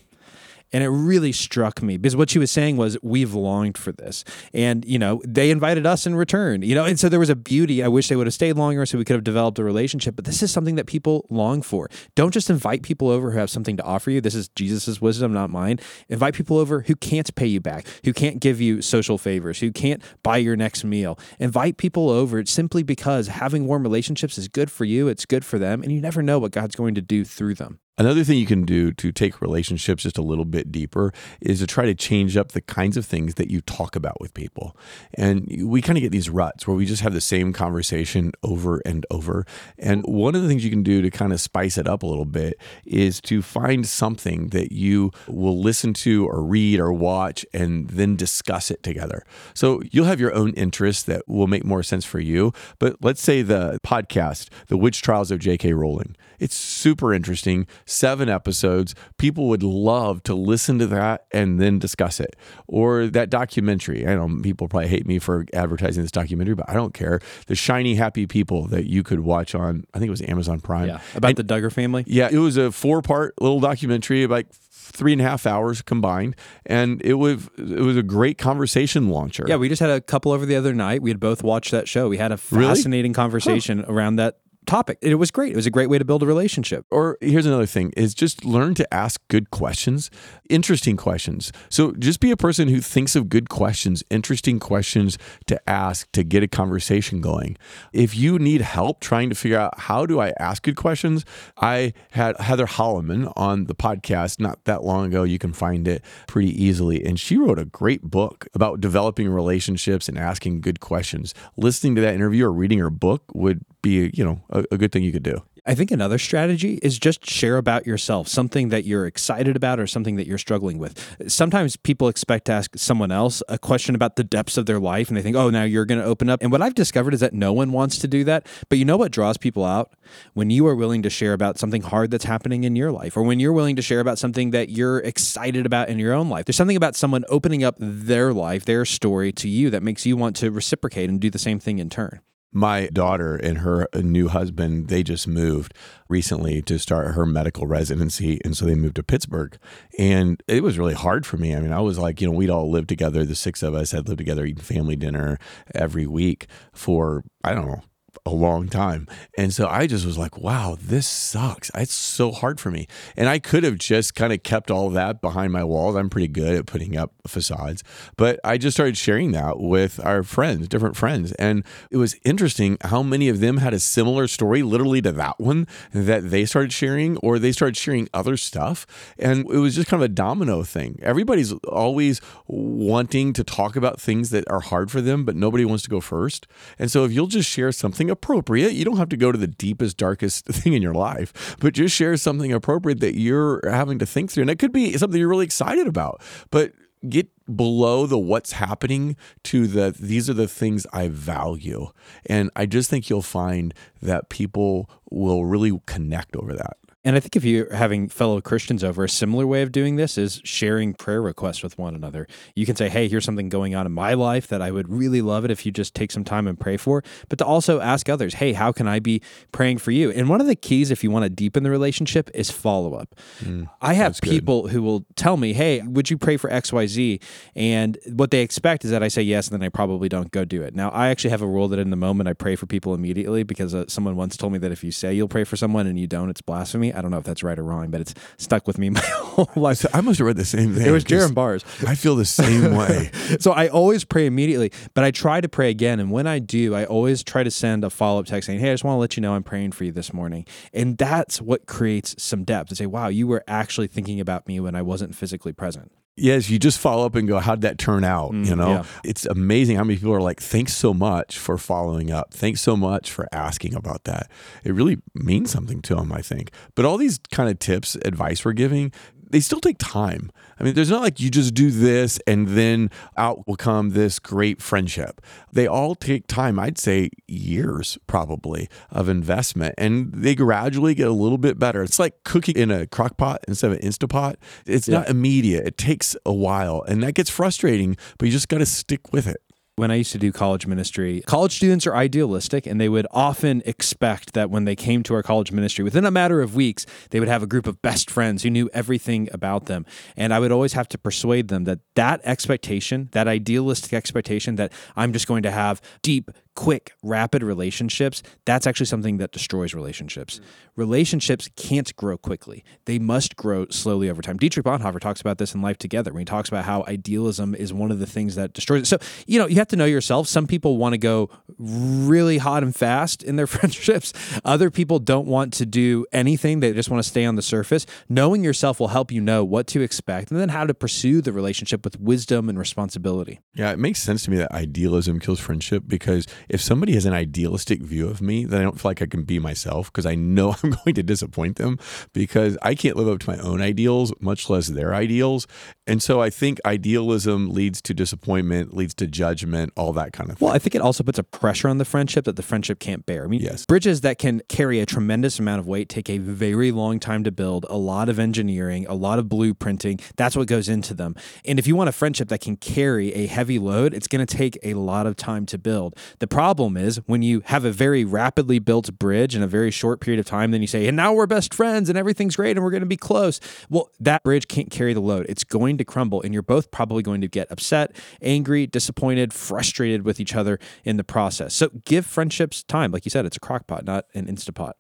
And 0.74 0.84
it 0.84 0.90
really 0.90 1.32
struck 1.32 1.82
me 1.82 1.98
because 1.98 2.16
what 2.16 2.30
she 2.30 2.40
was 2.40 2.52
saying 2.52 2.78
was, 2.78 2.98
we've 3.02 3.34
longed 3.34 3.78
for 3.78 3.92
this. 3.92 4.24
And, 4.54 4.86
you 4.86 4.98
know, 4.98 5.22
they 5.28 5.52
invited 5.52 5.86
us 5.86 6.06
in 6.06 6.16
return, 6.16 6.62
you 6.62 6.76
know, 6.76 6.86
and 6.86 7.00
so 7.00 7.10
there 7.10 7.20
was 7.20 7.30
a 7.30 7.36
beauty. 7.36 7.84
I 7.84 7.88
wish 7.88 8.08
they 8.08 8.16
would 8.16 8.28
have 8.28 8.34
stayed 8.34 8.54
longer 8.54 8.86
so 8.86 8.98
we 8.98 9.06
could 9.06 9.16
have 9.16 9.24
developed 9.24 9.60
a 9.60 9.64
relationship. 9.64 10.16
But 10.16 10.26
this 10.26 10.42
is 10.42 10.52
something 10.52 10.76
that 10.76 10.86
people 10.86 11.26
long 11.30 11.62
for. 11.62 11.90
Don't 12.16 12.34
just 12.34 12.50
invite 12.50 12.84
people 12.84 13.10
over 13.10 13.32
who 13.32 13.38
have 13.38 13.50
something 13.50 13.78
to 13.78 13.84
offer 13.84 14.12
you. 14.12 14.22
This 14.22 14.36
is 14.36 14.48
Jesus's 14.50 15.02
wisdom, 15.02 15.34
not 15.34 15.50
mine. 15.50 15.80
Invite 16.10 16.34
people 16.34 16.58
over 16.58 16.82
who 16.82 16.96
can't 16.96 17.34
pay 17.36 17.48
you 17.48 17.60
back, 17.60 17.86
who 18.06 18.14
can't 18.14 18.40
give 18.40 18.62
you 18.62 18.82
social 18.82 19.18
favors, 19.18 19.60
who 19.60 19.72
can't 19.72 20.02
buy 20.24 20.38
your 20.38 20.56
next 20.56 20.84
meal. 20.84 21.20
Invite 21.40 21.78
people 21.78 22.10
over 22.10 22.46
simply 22.46 22.84
because 22.84 23.28
having 23.28 23.68
warm 23.68 23.84
relationships 23.84 24.38
is 24.38 24.48
good 24.48 24.72
for 24.72 24.86
you, 24.86 25.08
it's 25.08 25.26
good 25.26 25.44
for 25.44 25.60
them, 25.60 25.84
and 25.84 25.92
you 25.92 26.02
never 26.02 26.22
know 26.22 26.40
what 26.40 26.52
God's 26.52 26.76
going 26.76 26.96
to 26.96 27.02
do 27.02 27.26
through 27.26 27.56
them. 27.56 27.80
Another 28.02 28.24
thing 28.24 28.40
you 28.40 28.48
can 28.48 28.64
do 28.64 28.92
to 28.94 29.12
take 29.12 29.42
relationships 29.42 30.02
just 30.02 30.18
a 30.18 30.24
little 30.24 30.44
bit 30.44 30.72
deeper 30.72 31.14
is 31.40 31.60
to 31.60 31.68
try 31.68 31.86
to 31.86 31.94
change 31.94 32.36
up 32.36 32.54
the 32.54 32.60
kinds 32.60 32.98
of 32.98 33.06
things 33.06 33.36
that 33.36 33.52
you 33.52 33.62
talk 33.62 33.96
about 33.96 34.20
with 34.20 34.34
people. 34.34 34.76
And 35.14 35.48
we 35.70 35.84
kind 35.84 36.00
of 36.00 36.02
get 36.02 36.12
these 36.12 36.28
ruts 36.28 36.66
where 36.66 36.76
we 36.76 36.88
just 36.88 37.04
have 37.04 37.14
the 37.14 37.22
same 37.22 37.54
conversation 37.54 38.32
over 38.42 38.82
and 38.88 39.06
over. 39.12 39.46
And 39.78 40.04
one 40.06 40.34
of 40.34 40.42
the 40.42 40.48
things 40.48 40.64
you 40.64 40.72
can 40.72 40.82
do 40.82 41.04
to 41.04 41.12
kind 41.12 41.32
of 41.32 41.40
spice 41.40 41.78
it 41.78 41.88
up 41.88 42.02
a 42.02 42.08
little 42.08 42.26
bit 42.26 42.58
is 42.88 43.22
to 43.22 43.44
find 43.44 43.86
something 43.86 44.48
that 44.48 44.72
you 44.72 45.12
will 45.28 45.62
listen 45.62 45.94
to 45.94 46.26
or 46.26 46.42
read 46.42 46.80
or 46.80 46.92
watch 46.92 47.46
and 47.54 47.88
then 47.88 48.16
discuss 48.16 48.72
it 48.72 48.82
together. 48.82 49.24
So 49.54 49.80
you'll 49.92 50.06
have 50.06 50.20
your 50.20 50.34
own 50.34 50.54
interests 50.54 51.04
that 51.04 51.28
will 51.28 51.46
make 51.46 51.64
more 51.64 51.84
sense 51.84 52.06
for 52.06 52.20
you. 52.20 52.52
But 52.80 52.96
let's 53.04 53.22
say 53.22 53.44
the 53.44 53.80
podcast, 53.86 54.50
The 54.70 54.78
Witch 54.78 55.04
Trials 55.04 55.30
of 55.30 55.38
J.K. 55.38 55.74
Rowling, 55.74 56.16
it's 56.40 56.56
super 56.56 57.14
interesting 57.14 57.68
seven 57.92 58.30
episodes. 58.30 58.96
People 59.18 59.48
would 59.50 59.64
love 59.64 60.24
to 60.24 60.34
listen 60.34 60.80
to 60.80 60.88
that 60.88 61.26
and 61.32 61.60
then 61.60 61.80
discuss 61.80 62.20
it. 62.20 62.36
Or 62.68 63.08
that 63.08 63.30
documentary. 63.30 64.08
I 64.08 64.16
know 64.16 64.40
people 64.42 64.68
probably 64.68 64.88
hate 64.90 65.06
me 65.06 65.20
for 65.20 65.46
advertising 65.54 66.02
this 66.04 66.12
documentary, 66.12 66.56
but 66.56 66.70
I 66.70 66.74
don't 66.74 66.94
care. 66.94 67.20
The 67.48 67.56
Shiny 67.56 67.96
Happy 67.96 68.26
People 68.28 68.68
that 68.68 68.86
you 68.88 69.04
could 69.04 69.20
watch 69.22 69.54
on, 69.56 69.84
I 69.94 70.00
think 70.00 70.08
it 70.08 70.12
was 70.12 70.22
Amazon 70.24 70.60
Prime. 70.60 70.88
Yeah. 70.88 71.00
About 71.16 71.30
And- 71.30 71.38
the 71.38 71.44
Duggar 71.44 71.72
family? 71.72 72.04
yeah, 72.08 72.30
it 72.32 72.38
was 72.40 72.58
a 72.58 72.72
four 72.72 73.02
part 73.02 73.34
little 73.42 73.60
documentary, 73.60 74.26
like 74.28 74.48
three 74.54 75.14
and 75.14 75.22
a 75.22 75.24
half 75.24 75.46
hours 75.46 75.82
combined, 75.82 76.36
and 76.66 77.02
it 77.04 77.14
was 77.16 77.48
it 77.58 77.80
was 77.82 77.96
a 77.98 78.04
great 78.04 78.38
conversation 78.38 79.10
launcher. 79.10 79.46
Yeah, 79.48 79.56
we 79.56 79.70
just 79.70 79.80
had 79.80 79.90
a 79.90 80.02
couple 80.02 80.32
over 80.32 80.46
the 80.46 80.56
other 80.56 80.74
night. 80.74 81.02
We 81.02 81.10
had 81.10 81.20
both 81.20 81.44
watched 81.44 81.72
that 81.72 81.88
show. 81.88 82.10
We 82.10 82.18
had 82.18 82.32
a 82.32 82.40
Really? 82.52 82.66
fascinating 82.68 83.14
conversation 83.14 83.86
around 83.88 84.18
that 84.18 84.38
topic. 84.66 84.98
It 85.02 85.16
was 85.16 85.32
great. 85.32 85.54
It 85.54 85.56
was 85.56 85.66
a 85.66 85.72
great 85.72 85.90
way 85.90 85.98
to 85.98 86.06
build 86.06 86.24
a 86.24 86.26
relationship. 86.26 86.86
Or 86.92 87.18
here's 87.22 87.46
another 87.46 87.66
thing 87.66 87.92
is 87.98 88.14
just 88.14 88.46
learn 88.46 88.74
to 88.76 88.94
ask 88.94 89.22
good 89.28 89.52
questions, 89.52 90.12
interesting 90.50 90.98
questions. 90.98 91.52
So 91.70 91.94
just 91.94 92.20
be 92.20 92.32
a 92.32 92.38
person 92.38 92.68
who 92.68 92.80
thinks 92.80 93.16
of 93.16 93.30
good 93.30 93.50
questions, 93.50 94.04
interesting 94.10 94.60
questions 94.60 95.18
to 95.48 95.70
ask 95.70 96.12
to 96.12 96.24
get 96.24 96.44
a 96.44 96.48
conversation 96.48 97.22
going. 97.22 97.58
If 97.92 98.16
you 98.16 98.40
need 98.40 98.62
help 98.62 99.00
trying 99.00 99.30
to 99.30 99.36
figure 99.36 99.60
out 99.60 99.80
how 99.80 100.06
do 100.06 100.20
I 100.20 100.34
ask 100.40 100.64
good 100.64 100.76
questions, 100.76 101.26
I 101.58 101.94
had 102.12 102.40
Heather 102.40 102.68
Holleman 102.68 103.32
on 103.36 103.66
the 103.66 103.76
podcast 103.76 104.40
not 104.40 104.64
that 104.66 104.84
long 104.84 105.08
ago. 105.08 105.24
You 105.24 105.40
can 105.40 105.54
find 105.54 105.88
it 105.88 106.04
pretty 106.28 106.64
easily. 106.64 107.04
And 107.04 107.20
she 107.20 107.38
wrote 107.38 107.60
a 107.60 107.66
great 107.66 108.04
book 108.04 108.48
about 108.54 108.80
developing 108.80 109.30
relationships 109.30 110.08
and 110.08 110.18
asking 110.18 110.62
good 110.62 110.80
questions. 110.80 111.34
Listening 111.58 111.96
to 111.96 112.02
that 112.02 112.14
interview 112.14 112.46
or 112.46 112.54
reading 112.54 112.80
her 112.80 112.90
book 112.90 113.24
would 113.34 113.66
be, 113.82 114.12
you 114.14 114.24
know, 114.24 114.42
a, 114.52 114.66
a 114.72 114.78
good 114.78 114.92
thing 114.92 115.04
you 115.04 115.12
could 115.12 115.24
do. 115.24 115.42
I 115.64 115.76
think 115.76 115.92
another 115.92 116.18
strategy 116.18 116.80
is 116.82 116.98
just 116.98 117.24
share 117.24 117.58
about 117.58 117.86
yourself, 117.86 118.28
something 118.28 118.70
that 118.70 118.84
you're 118.84 119.06
excited 119.06 119.56
about 119.56 119.80
or 119.80 119.86
something 119.86 120.16
that 120.16 120.26
you're 120.26 120.40
struggling 120.40 120.80
with. 120.80 121.16
Sometimes 121.28 121.76
people 121.76 122.08
expect 122.08 122.46
to 122.46 122.54
ask 122.54 122.72
someone 122.78 123.12
else 123.12 123.44
a 123.48 123.60
question 123.60 123.94
about 123.94 124.16
the 124.16 124.24
depths 124.24 124.58
of 124.58 124.66
their 124.66 124.80
life 124.80 125.10
and 125.10 125.18
they 125.18 125.22
think, 125.22 125.36
oh, 125.36 125.52
now 125.52 125.64
you're 125.64 125.86
going 125.86 126.02
to 126.02 126.06
open 126.06 126.30
up. 126.30 126.42
And 126.42 126.52
what 126.52 126.64
I've 126.64 126.74
discovered 126.74 127.14
is 127.14 127.20
that 127.20 127.34
no 127.34 127.54
one 127.54 127.72
wants 127.72 128.00
to 128.00 128.08
do 128.08 128.24
that. 128.24 128.48
But 128.70 128.80
you 128.80 128.86
know 128.86 128.98
what 128.98 129.12
draws 129.12 129.38
people 129.38 129.64
out? 129.64 129.94
When 130.34 130.50
you 130.50 130.66
are 130.66 130.76
willing 130.76 131.04
to 131.04 131.12
share 131.12 131.34
about 131.34 131.60
something 131.60 131.84
hard 131.84 132.10
that's 132.10 132.26
happening 132.26 132.64
in 132.64 132.76
your 132.76 132.92
life, 132.92 133.16
or 133.16 133.22
when 133.22 133.40
you're 133.40 133.54
willing 133.54 133.76
to 133.76 133.82
share 133.84 134.00
about 134.00 134.18
something 134.18 134.50
that 134.52 134.70
you're 134.70 135.00
excited 135.00 135.68
about 135.68 135.90
in 135.90 136.00
your 136.00 136.14
own 136.14 136.28
life. 136.28 136.46
There's 136.46 136.56
something 136.56 136.78
about 136.78 136.96
someone 136.96 137.24
opening 137.30 137.64
up 137.64 137.76
their 137.78 138.34
life, 138.34 138.66
their 138.66 138.84
story 138.84 139.32
to 139.34 139.48
you 139.48 139.70
that 139.70 139.84
makes 139.84 140.08
you 140.08 140.18
want 140.18 140.36
to 140.38 140.50
reciprocate 140.50 141.10
and 141.10 141.20
do 141.20 141.30
the 141.30 141.40
same 141.40 141.60
thing 141.60 141.78
in 141.78 141.90
turn 141.90 142.22
my 142.52 142.88
daughter 142.88 143.36
and 143.36 143.60
her 143.60 143.88
new 143.96 144.28
husband 144.28 144.88
they 144.88 145.04
just 145.04 145.28
moved 145.28 145.74
recently 146.10 146.62
to 146.62 146.78
start 146.78 147.14
her 147.16 147.26
medical 147.26 147.66
residency 147.66 148.40
and 148.44 148.58
so 148.58 148.66
they 148.66 148.76
moved 148.76 148.96
to 148.96 149.04
pittsburgh. 149.04 149.58
And 149.98 150.42
it 150.48 150.64
was 150.64 150.78
really 150.78 150.94
hard 150.94 151.26
for 151.26 151.38
me. 151.38 151.56
I 151.56 151.60
mean 151.60 151.72
i 151.72 151.80
was 151.80 151.98
like 151.98 152.22
you 152.22 152.28
know 152.28 152.36
we'd 152.36 152.50
all 152.50 152.70
lived 152.70 152.90
together. 152.90 153.26
The 153.26 153.36
six 153.36 153.64
of 153.64 153.74
us 153.74 153.92
had 153.92 154.08
lived 154.08 154.20
together 154.20 154.46
eating 154.46 154.64
family 154.64 154.96
dinner 154.96 155.38
every 155.74 156.08
week 156.08 156.48
for 156.74 157.24
i 157.44 157.54
don't 157.54 157.68
know 157.68 157.82
a 158.26 158.30
long 158.32 158.68
time. 158.68 159.08
And 159.36 159.52
so 159.52 159.68
I 159.68 159.88
just 159.88 160.06
was 160.06 160.18
like, 160.18 160.38
wow, 160.38 160.78
this 160.80 161.08
sucks. 161.08 161.72
It's 161.74 161.94
so 161.94 162.32
hard 162.32 162.60
for 162.60 162.70
me. 162.70 162.88
And 163.18 163.28
I 163.28 163.40
could 163.40 163.64
have 163.64 163.80
just 163.80 164.14
kind 164.14 164.32
of 164.32 164.44
kept 164.44 164.70
all 164.70 164.92
that 164.92 165.22
behind 165.22 165.52
my 165.52 165.64
walls. 165.64 165.96
I'm 165.96 166.10
pretty 166.10 166.28
good 166.28 166.56
at 166.56 166.68
putting 166.68 166.96
up 166.96 167.14
facades. 167.26 167.84
But 168.18 168.40
I 168.44 168.60
just 168.60 168.78
started 168.78 168.96
sharing 168.96 169.32
that 169.32 169.60
with 169.60 170.00
our 170.06 170.22
friends, 170.22 170.68
different 170.68 170.96
friends. 170.96 171.32
And 171.34 171.64
it 171.90 171.98
was 171.98 172.16
interesting 172.24 172.78
how 172.82 173.02
many 173.02 173.28
of 173.28 173.40
them 173.40 173.58
had 173.58 173.74
a 173.74 173.80
similar 173.80 174.28
story, 174.28 174.62
literally 174.62 175.02
to 175.02 175.12
that 175.14 175.40
one, 175.40 175.68
that 175.92 176.30
they 176.30 176.46
started 176.46 176.72
sharing, 176.72 177.18
or 177.18 177.40
they 177.40 177.52
started 177.52 177.76
sharing 177.76 178.08
other 178.14 178.38
stuff. 178.38 178.86
And 179.18 179.50
it 179.50 179.58
was 179.58 179.76
just 179.76 179.88
kind 179.88 180.02
of 180.02 180.06
a 180.06 180.14
domino 180.14 180.62
thing. 180.62 181.00
Everybody's 181.02 181.54
always 181.68 182.22
wanting 182.46 183.34
to 183.34 183.44
talk 183.44 183.76
about 183.76 184.00
things 184.00 184.30
that 184.30 184.48
are 184.48 184.60
hard 184.60 184.92
for 184.92 185.02
them, 185.02 185.26
but 185.26 185.36
nobody 185.36 185.66
wants 185.66 185.84
to 185.84 185.90
go 185.90 186.02
first. 186.02 186.46
And 186.78 186.92
so 186.92 187.04
if 187.04 187.12
you'll 187.12 187.26
just 187.26 187.50
share 187.50 187.72
something 187.72 188.11
appropriate. 188.12 188.74
You 188.74 188.86
don't 188.86 188.98
have 188.98 189.10
to 189.10 189.18
go 189.18 189.32
to 189.32 189.38
the 189.38 189.48
deepest, 189.48 189.98
darkest 189.98 190.46
thing 190.48 190.74
in 190.74 190.82
your 190.82 190.94
life, 190.94 191.56
but 191.60 191.74
just 191.74 191.96
share 191.96 192.16
something 192.18 192.52
appropriate 192.52 193.00
that 193.00 193.18
you're 193.18 193.62
having 193.70 194.00
to 194.00 194.06
think 194.06 194.32
through. 194.32 194.42
And 194.42 194.50
it 194.50 194.60
could 194.60 194.72
be 194.72 194.98
something 194.98 195.20
you're 195.20 195.30
really 195.30 195.46
excited 195.46 195.88
about, 195.88 196.22
but 196.50 196.74
get 197.10 197.28
below 197.56 198.06
the 198.06 198.18
what's 198.18 198.54
happening 198.54 199.16
to 199.44 199.68
the 199.68 199.96
these 200.00 200.30
are 200.30 200.34
the 200.34 200.48
things 200.48 200.86
I 200.94 201.08
value. 201.08 201.88
And 202.28 202.52
I 202.56 202.66
just 202.66 202.90
think 202.90 203.10
you'll 203.10 203.22
find 203.22 203.74
that 204.02 204.30
people 204.30 204.90
will 205.10 205.46
really 205.46 205.80
connect 205.86 206.36
over 206.36 206.54
that. 206.54 206.78
And 207.04 207.16
I 207.16 207.20
think 207.20 207.36
if 207.36 207.44
you're 207.44 207.74
having 207.74 208.08
fellow 208.08 208.42
Christians 208.42 208.84
over, 208.84 209.04
a 209.04 209.10
similar 209.10 209.48
way 209.48 209.64
of 209.64 209.72
doing 209.72 209.96
this 209.96 210.20
is 210.20 210.40
sharing 210.44 210.94
prayer 210.94 211.22
requests 211.22 211.64
with 211.64 211.78
one 211.78 211.96
another. 211.96 212.28
You 212.56 212.68
can 212.68 212.76
say, 212.76 212.90
hey, 212.90 213.08
here's 213.08 213.26
something 213.26 213.50
going 213.50 213.74
on 213.74 213.88
in 213.88 213.92
my 213.92 214.14
life 214.14 214.48
that 214.50 214.62
I 214.62 214.70
would 214.70 214.88
really 214.88 215.22
love 215.22 215.44
it 215.44 215.50
if 215.50 215.66
you 215.66 215.72
just 215.72 215.96
take 215.96 216.12
some 216.12 216.24
time 216.24 216.48
and 216.48 216.60
pray 216.60 216.78
for. 216.78 217.04
But 217.28 217.40
to 217.40 217.46
also 217.46 217.80
ask 217.80 218.08
others, 218.08 218.36
hey, 218.36 218.54
how 218.54 218.72
can 218.72 218.88
I 218.88 219.00
be 219.00 219.22
praying 219.52 219.80
for 219.80 219.90
you? 219.90 220.12
And 220.12 220.30
one 220.30 220.42
of 220.42 220.48
the 220.48 220.56
keys, 220.56 220.92
if 220.92 221.04
you 221.04 221.10
want 221.10 221.24
to 221.24 221.30
deepen 221.30 221.64
the 221.64 221.72
relationship, 221.72 222.30
is 222.36 222.52
follow 222.52 222.94
up. 222.94 223.16
Mm, 223.40 223.68
I 223.82 223.94
have 223.94 224.22
people 224.22 224.68
who 224.68 224.84
will 224.84 225.06
tell 225.16 225.38
me, 225.38 225.54
hey, 225.54 225.82
would 225.82 226.12
you 226.12 226.20
pray 226.20 226.38
for 226.38 226.52
XYZ? 226.52 227.22
And 227.56 227.98
what 228.14 228.30
they 228.30 228.42
expect 228.42 228.86
is 228.86 228.92
that 228.92 229.02
I 229.02 229.08
say 229.08 229.24
yes, 229.24 229.48
and 229.48 229.60
then 229.60 229.66
I 229.66 229.70
probably 229.70 230.08
don't 230.08 230.30
go 230.30 230.46
do 230.46 230.62
it. 230.62 230.76
Now, 230.76 230.90
I 230.90 231.08
actually 231.08 231.32
have 231.32 231.42
a 231.42 231.48
rule 231.48 231.68
that 231.70 231.80
in 231.80 231.90
the 231.90 231.96
moment 231.96 232.30
I 232.30 232.34
pray 232.34 232.56
for 232.56 232.68
people 232.68 232.94
immediately 232.94 233.42
because 233.42 233.74
uh, 233.74 233.86
someone 233.88 234.16
once 234.16 234.38
told 234.38 234.54
me 234.54 234.60
that 234.60 234.72
if 234.72 234.84
you 234.84 234.92
say 234.92 235.16
you'll 235.16 235.28
pray 235.28 235.46
for 235.46 235.56
someone 235.56 235.88
and 235.88 236.00
you 236.00 236.06
don't, 236.06 236.30
it's 236.30 236.42
blasphemy. 236.42 236.91
I 236.94 237.02
don't 237.02 237.12
know 237.12 237.18
if 237.18 237.24
that's 237.24 237.44
right 237.44 237.58
or 237.58 237.64
wrong, 237.64 237.90
but 237.90 238.02
it's 238.02 238.14
stuck 238.38 238.68
with 238.68 238.78
me 238.78 238.90
my 238.92 239.00
whole 239.02 239.50
life. 239.56 239.86
I 239.94 240.02
must 240.02 240.20
have 240.20 240.28
read 240.28 240.38
the 240.38 240.46
same 240.46 240.74
thing. 240.74 240.86
It 240.86 240.92
was 240.92 241.04
Jaron 241.04 241.34
Bars. 241.34 241.64
I 241.88 241.96
feel 241.96 242.16
the 242.16 242.26
same 242.26 242.76
way. 242.76 243.12
so 243.40 243.52
I 243.52 243.68
always 243.68 244.04
pray 244.04 244.26
immediately, 244.26 244.72
but 244.94 245.04
I 245.04 245.12
try 245.12 245.42
to 245.42 245.50
pray 245.50 245.70
again. 245.70 246.00
And 246.00 246.12
when 246.12 246.28
I 246.28 246.40
do, 246.40 246.76
I 246.76 246.86
always 246.86 247.24
try 247.24 247.44
to 247.44 247.52
send 247.52 247.84
a 247.84 247.90
follow 247.90 248.20
up 248.20 248.26
text 248.26 248.48
saying, 248.48 248.60
Hey, 248.60 248.70
I 248.70 248.74
just 248.74 248.84
want 248.84 248.96
to 248.96 249.00
let 249.00 249.16
you 249.18 249.22
know 249.22 249.34
I'm 249.34 249.44
praying 249.44 249.72
for 249.72 249.84
you 249.84 249.92
this 249.92 250.14
morning. 250.14 250.46
And 250.74 250.98
that's 250.98 251.42
what 251.42 251.66
creates 251.66 252.16
some 252.22 252.44
depth 252.44 252.70
to 252.70 252.76
say, 252.76 252.86
Wow, 252.86 253.08
you 253.08 253.28
were 253.28 253.44
actually 253.48 253.88
thinking 253.88 254.20
about 254.20 254.48
me 254.48 254.60
when 254.60 254.76
I 254.76 254.82
wasn't 254.82 255.16
physically 255.16 255.54
present. 255.54 255.92
Yes, 256.22 256.50
you 256.50 256.60
just 256.60 256.80
follow 256.80 257.06
up 257.06 257.16
and 257.16 257.28
go, 257.28 257.40
how'd 257.40 257.62
that 257.62 257.78
turn 257.78 258.04
out? 258.04 258.32
Mm, 258.32 258.46
you 258.46 258.56
know, 258.56 258.70
yeah. 258.70 258.84
it's 259.04 259.26
amazing 259.26 259.78
how 259.78 259.84
many 259.84 259.98
people 259.98 260.14
are 260.14 260.22
like, 260.22 260.40
thanks 260.40 260.76
so 260.76 260.94
much 260.94 261.38
for 261.38 261.58
following 261.58 262.12
up. 262.12 262.34
Thanks 262.34 262.62
so 262.62 262.78
much 262.78 263.12
for 263.12 263.28
asking 263.32 263.74
about 263.74 264.04
that. 264.04 264.30
It 264.64 264.74
really 264.74 265.00
means 265.16 265.50
something 265.50 265.82
to 265.84 265.96
them, 265.96 266.12
I 266.12 266.22
think. 266.22 266.52
But 266.76 266.86
all 266.86 266.98
these 266.98 267.20
kind 267.32 267.50
of 267.50 267.58
tips, 267.58 267.96
advice 268.06 268.46
we're 268.46 268.54
giving, 268.54 268.92
they 269.32 269.40
still 269.40 269.60
take 269.60 269.78
time. 269.78 270.32
I 270.60 270.64
mean, 270.64 270.76
there's 270.76 270.92
not 270.92 271.02
like 271.02 271.20
you 271.20 271.32
just 271.32 271.54
do 271.54 271.72
this 271.72 272.20
and 272.28 272.50
then 272.50 272.92
out 273.18 273.48
will 273.48 273.56
come 273.56 273.92
this 273.92 274.20
great 274.20 274.62
friendship. 274.62 275.20
They 275.52 275.66
all 275.66 275.96
take 275.96 276.28
time, 276.28 276.60
I'd 276.60 276.78
say 276.78 277.10
years 277.28 277.98
probably 278.06 278.70
of 278.92 279.10
investment, 279.10 279.74
and 279.78 280.14
they 280.14 280.36
gradually 280.36 280.94
get 280.94 281.08
a 281.08 281.14
little 281.14 281.40
bit 281.40 281.58
better. 281.58 281.82
It's 281.82 281.98
like 281.98 282.24
cooking 282.24 282.56
in 282.56 282.70
a 282.70 282.86
crock 282.86 283.18
pot 283.18 283.44
instead 283.48 283.72
of 283.72 283.78
an 283.78 283.84
Instapot. 283.84 284.36
It's 284.66 284.88
yeah. 284.88 285.00
not 285.00 285.10
immediate, 285.10 285.66
it 285.66 285.78
takes 285.78 286.16
a 286.26 286.34
while, 286.34 286.84
and 286.88 287.02
that 287.04 287.14
gets 287.14 287.30
frustrating, 287.30 287.98
but 288.18 288.28
you 288.28 288.32
just 288.32 288.50
got 288.50 288.60
to 288.60 288.66
stick 288.66 289.12
with 289.12 289.28
it 289.28 289.42
when 289.82 289.90
I 289.90 289.96
used 289.96 290.12
to 290.12 290.20
do 290.20 290.32
college 290.32 290.68
ministry, 290.68 291.24
college 291.26 291.56
students 291.56 291.88
are 291.88 291.96
idealistic 291.96 292.68
and 292.68 292.80
they 292.80 292.88
would 292.88 293.08
often 293.10 293.64
expect 293.66 294.34
that 294.34 294.52
when 294.52 294.64
they 294.66 294.76
came 294.76 295.02
to 295.02 295.16
our 295.16 295.24
college 295.24 295.52
ministry, 295.52 295.84
within 295.84 296.06
a 296.06 296.12
matter 296.12 296.40
of 296.40 296.54
weeks, 296.54 296.86
they 297.10 297.20
would 297.20 297.28
have 297.28 297.42
a 297.42 297.48
group 297.48 297.66
of 297.66 297.82
best 297.82 298.12
friends 298.12 298.44
who 298.44 298.52
knew 298.52 298.70
everything 298.74 299.28
about 299.34 299.66
them. 299.66 299.88
And 300.16 300.36
I 300.36 300.40
would 300.40 300.52
always 300.52 300.74
have 300.74 300.88
to 300.90 301.00
persuade 301.00 301.48
them 301.48 301.64
that 301.64 301.80
that 301.96 302.22
expectation, 302.24 303.10
that 303.14 303.28
idealistic 303.28 303.92
expectation 303.92 304.56
that 304.58 304.72
I'm 304.96 305.14
just 305.14 305.26
going 305.26 305.42
to 305.42 305.52
have 305.52 305.82
deep, 306.04 306.30
quick, 306.56 306.94
rapid 307.04 307.44
relationships, 307.44 308.22
that's 308.46 308.68
actually 308.68 308.86
something 308.86 309.18
that 309.18 309.32
destroys 309.32 309.74
relationships. 309.74 310.40
Mm. 310.40 310.44
Relationships 310.76 311.50
can't 311.56 311.96
grow 311.96 312.18
quickly. 312.18 312.64
They 312.86 313.00
must 313.00 313.36
grow 313.36 313.68
slowly 313.70 314.10
over 314.10 314.22
time. 314.22 314.38
Dietrich 314.38 314.66
Bonhoeffer 314.66 315.00
talks 315.00 315.22
about 315.22 315.38
this 315.38 315.54
in 315.54 315.62
Life 315.62 315.78
Together 315.78 316.12
when 316.12 316.22
he 316.22 316.26
talks 316.26 316.50
about 316.50 316.66
how 316.66 316.84
idealism 316.88 317.56
is 317.56 317.74
one 317.74 317.92
of 317.92 318.00
the 318.00 318.06
things 318.06 318.36
that 318.36 318.54
destroys 318.54 318.84
it. 318.84 318.86
So, 318.86 318.98
you 319.28 319.40
know, 319.40 319.48
you 319.48 319.56
have 319.56 319.68
to 319.70 319.76
know 319.76 319.86
yourself. 319.86 320.28
Some 320.28 320.48
people 320.48 320.78
want 320.78 320.94
to 320.94 320.98
go 320.98 321.30
really 321.58 322.38
hot 322.38 322.64
and 322.64 322.76
fast 322.76 323.24
in 323.24 323.36
their 323.36 323.48
friendships. 323.48 324.14
Other 324.44 324.70
people 324.70 325.00
don't 325.00 325.28
want 325.28 325.54
to 325.54 325.66
do 325.66 326.06
anything. 326.12 326.60
They 326.60 326.74
just 326.74 326.90
want 326.90 327.04
to 327.04 327.08
stay 327.08 327.26
on 327.26 327.36
the 327.36 327.42
surface. 327.42 327.86
Knowing 328.10 328.44
yourself 328.44 328.80
will 328.80 328.90
help 328.90 329.12
you 329.12 329.22
know 329.22 329.44
what 329.44 329.68
to 329.68 329.82
expect 329.82 330.32
and 330.32 330.40
then 330.40 330.50
how 330.50 330.66
to 330.66 330.74
pursue 330.74 331.22
the 331.22 331.34
relationship 331.34 331.84
with 331.84 332.00
wisdom 332.00 332.50
and 332.50 332.58
responsibility. 332.58 333.40
Yeah, 333.54 333.72
it 333.72 333.80
makes 333.80 334.02
sense 334.02 334.24
to 334.24 334.32
me 334.32 334.38
that 334.38 334.52
idealism 334.52 335.20
kills 335.20 335.40
friendship 335.40 335.84
because 335.88 336.26
if 336.50 336.62
somebody 336.62 336.94
has 336.94 337.06
an 337.06 337.14
idealistic 337.14 337.82
view 337.82 338.08
of 338.08 338.22
me, 338.22 338.46
then 338.46 338.62
I 338.62 338.64
don't 338.64 338.80
feel 338.80 338.90
like 338.90 339.02
I 339.02 339.06
can 339.06 339.24
be 339.24 339.40
myself 339.40 339.92
because 339.92 340.06
I 340.06 340.16
know 340.16 340.56
I'm 340.64 340.72
going 340.72 340.96
to 340.96 341.04
disappoint 341.04 341.58
them 341.58 341.80
because 342.14 342.58
I 342.62 342.76
can't 342.76 342.98
live 342.98 343.08
up 343.08 343.20
to 343.20 343.30
my 343.30 343.38
own 343.38 343.62
ideals, 343.62 344.14
much 344.20 344.50
less 344.50 344.68
their 344.68 344.94
ideals. 344.94 345.48
And 345.88 346.02
so 346.02 346.22
I 346.22 346.30
think 346.30 346.60
idealism 346.64 347.50
leads 347.50 347.82
to 347.84 347.94
disappointment, 347.94 348.74
leads 348.74 348.94
to 348.96 349.08
judgment, 349.08 349.74
all 349.76 349.94
that 349.94 350.14
kind 350.14 350.30
of 350.30 350.38
thing. 350.38 350.46
Well, 350.46 350.56
I 350.56 350.60
think 350.60 350.76
it 350.76 350.82
also 350.82 351.04
puts 351.04 351.18
a 351.18 351.24
pressure 351.24 351.68
on 351.68 351.80
the 351.80 351.86
friendship 351.86 352.26
that 352.26 352.36
the 352.36 352.44
friendship 352.44 352.80
can't 352.80 353.06
bear. 353.06 353.24
I 353.26 353.28
mean, 353.28 353.42
yes. 353.42 353.66
bridges 353.66 354.02
that 354.02 354.20
can 354.20 354.42
carry 354.48 354.80
a 354.80 354.86
tremendous 354.86 355.40
amount 355.40 355.60
of 355.60 355.68
weight 355.68 355.90
take 355.90 356.10
a 356.10 356.20
very 356.20 356.72
long 356.72 357.00
time 357.00 357.24
to 357.24 357.32
build, 357.32 357.66
a 357.70 357.78
lot 357.78 358.10
of 358.10 358.20
engineering, 358.20 358.86
a 358.88 358.94
lot 358.94 359.18
of 359.18 359.26
blueprinting. 359.26 360.02
That's 360.16 360.36
what 360.36 360.48
goes 360.48 360.70
into 360.70 360.94
them. 360.94 361.16
And 361.46 361.58
if 361.58 361.66
you 361.66 361.76
want 361.76 361.90
a 361.90 361.92
friendship 361.92 362.30
that 362.30 362.42
can 362.42 362.58
carry 362.58 363.14
a 363.14 363.26
heavy 363.26 363.58
load, 363.58 363.94
it's 363.94 364.08
going 364.08 364.26
to 364.26 364.38
take 364.38 364.60
a 364.64 364.76
lot 364.76 365.08
of 365.08 365.16
time 365.16 365.46
to 365.48 365.58
build. 365.58 365.98
The 366.20 366.28
problem 366.28 366.78
is 366.78 367.02
when 367.08 367.24
you 367.24 367.42
have 367.46 367.66
a 367.66 367.72
very 367.72 368.06
rapidly 368.06 368.60
built 368.60 368.98
bridge 369.00 369.36
in 369.36 369.42
a 369.42 369.48
very 369.48 369.72
short 369.72 370.00
period 370.00 370.20
of 370.20 370.26
time, 370.28 370.52
then 370.52 370.62
you 370.62 370.68
say, 370.68 370.88
and 370.88 370.96
now 370.96 371.12
we're 371.12 371.26
best 371.26 371.54
friends 371.56 371.90
and 371.90 371.98
everything's 371.98 372.36
great 372.36 372.56
and 372.56 372.64
we're 372.64 372.72
going 372.72 372.82
to 372.82 372.86
be 372.86 372.98
close. 372.98 373.40
Well, 373.70 373.90
that 374.00 374.24
bridge 374.24 374.48
can't 374.48 374.70
carry 374.70 374.94
the 374.94 375.02
load. 375.02 375.26
It's 375.28 375.44
going 375.44 375.78
to 375.82 375.86
crumble 375.86 376.22
and 376.22 376.34
you're 376.34 376.44
both 376.44 376.72
probably 376.72 377.04
going 377.04 377.22
to 377.22 377.28
get 377.28 377.52
upset, 377.52 377.96
angry, 378.22 378.68
disappointed, 378.68 379.34
frustrated 379.34 380.04
with 380.04 380.20
each 380.20 380.36
other 380.36 380.60
in 380.84 380.98
the 380.98 381.04
process. 381.04 381.54
So 381.54 381.70
give 381.86 382.06
friendships 382.06 382.64
time. 382.64 382.92
Like 382.92 383.06
you 383.06 383.12
said, 383.12 383.26
it's 383.26 383.38
a 383.38 383.42
crock 383.42 383.68
pot, 383.68 383.86
not 383.86 384.06
an 384.14 384.28
Instapot. 384.28 384.74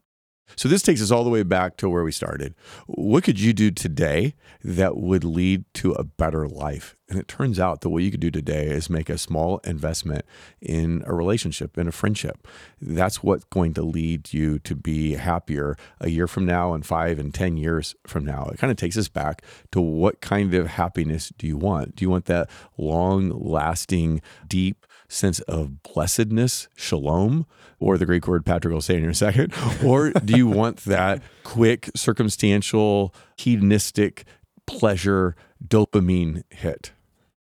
So 0.55 0.69
this 0.69 0.81
takes 0.81 1.01
us 1.01 1.11
all 1.11 1.23
the 1.23 1.29
way 1.29 1.43
back 1.43 1.77
to 1.77 1.89
where 1.89 2.03
we 2.03 2.11
started. 2.11 2.55
What 2.87 3.23
could 3.23 3.39
you 3.39 3.53
do 3.53 3.71
today 3.71 4.35
that 4.63 4.97
would 4.97 5.23
lead 5.23 5.65
to 5.75 5.93
a 5.93 6.03
better 6.03 6.47
life? 6.47 6.95
And 7.11 7.19
it 7.19 7.27
turns 7.27 7.59
out 7.59 7.81
that 7.81 7.89
what 7.89 8.03
you 8.03 8.11
could 8.11 8.21
do 8.21 8.31
today 8.31 8.67
is 8.67 8.89
make 8.89 9.09
a 9.09 9.17
small 9.17 9.57
investment 9.65 10.23
in 10.61 11.03
a 11.05 11.13
relationship, 11.13 11.77
in 11.77 11.89
a 11.89 11.91
friendship. 11.91 12.47
That's 12.81 13.21
what's 13.21 13.43
going 13.45 13.73
to 13.73 13.81
lead 13.81 14.31
you 14.31 14.59
to 14.59 14.75
be 14.75 15.15
happier 15.15 15.75
a 15.99 16.09
year 16.09 16.25
from 16.25 16.45
now 16.45 16.73
and 16.73 16.85
five 16.85 17.19
and 17.19 17.33
10 17.33 17.57
years 17.57 17.95
from 18.07 18.23
now. 18.23 18.49
It 18.53 18.59
kind 18.59 18.71
of 18.71 18.77
takes 18.77 18.97
us 18.97 19.09
back 19.09 19.43
to 19.71 19.81
what 19.81 20.21
kind 20.21 20.53
of 20.53 20.67
happiness 20.67 21.33
do 21.37 21.47
you 21.47 21.57
want? 21.57 21.97
Do 21.97 22.05
you 22.05 22.09
want 22.09 22.25
that 22.25 22.49
long 22.77 23.29
lasting, 23.29 24.21
deep, 24.47 24.85
sense 25.12 25.39
of 25.41 25.84
blessedness, 25.84 26.68
shalom, 26.76 27.45
or 27.80 27.97
the 27.97 28.05
Greek 28.05 28.28
word 28.28 28.45
Patrick 28.45 28.74
will 28.74 28.82
say 28.82 28.97
in 28.97 29.09
a 29.09 29.14
second? 29.14 29.53
Or 29.84 30.12
do 30.12 30.38
you 30.38 30.47
want 30.47 30.78
that 30.86 31.22
quick, 31.43 31.89
circumstantial, 31.95 33.14
hedonistic 33.38 34.26
pleasure, 34.66 35.36
dopamine 35.66 36.43
hit? 36.49 36.91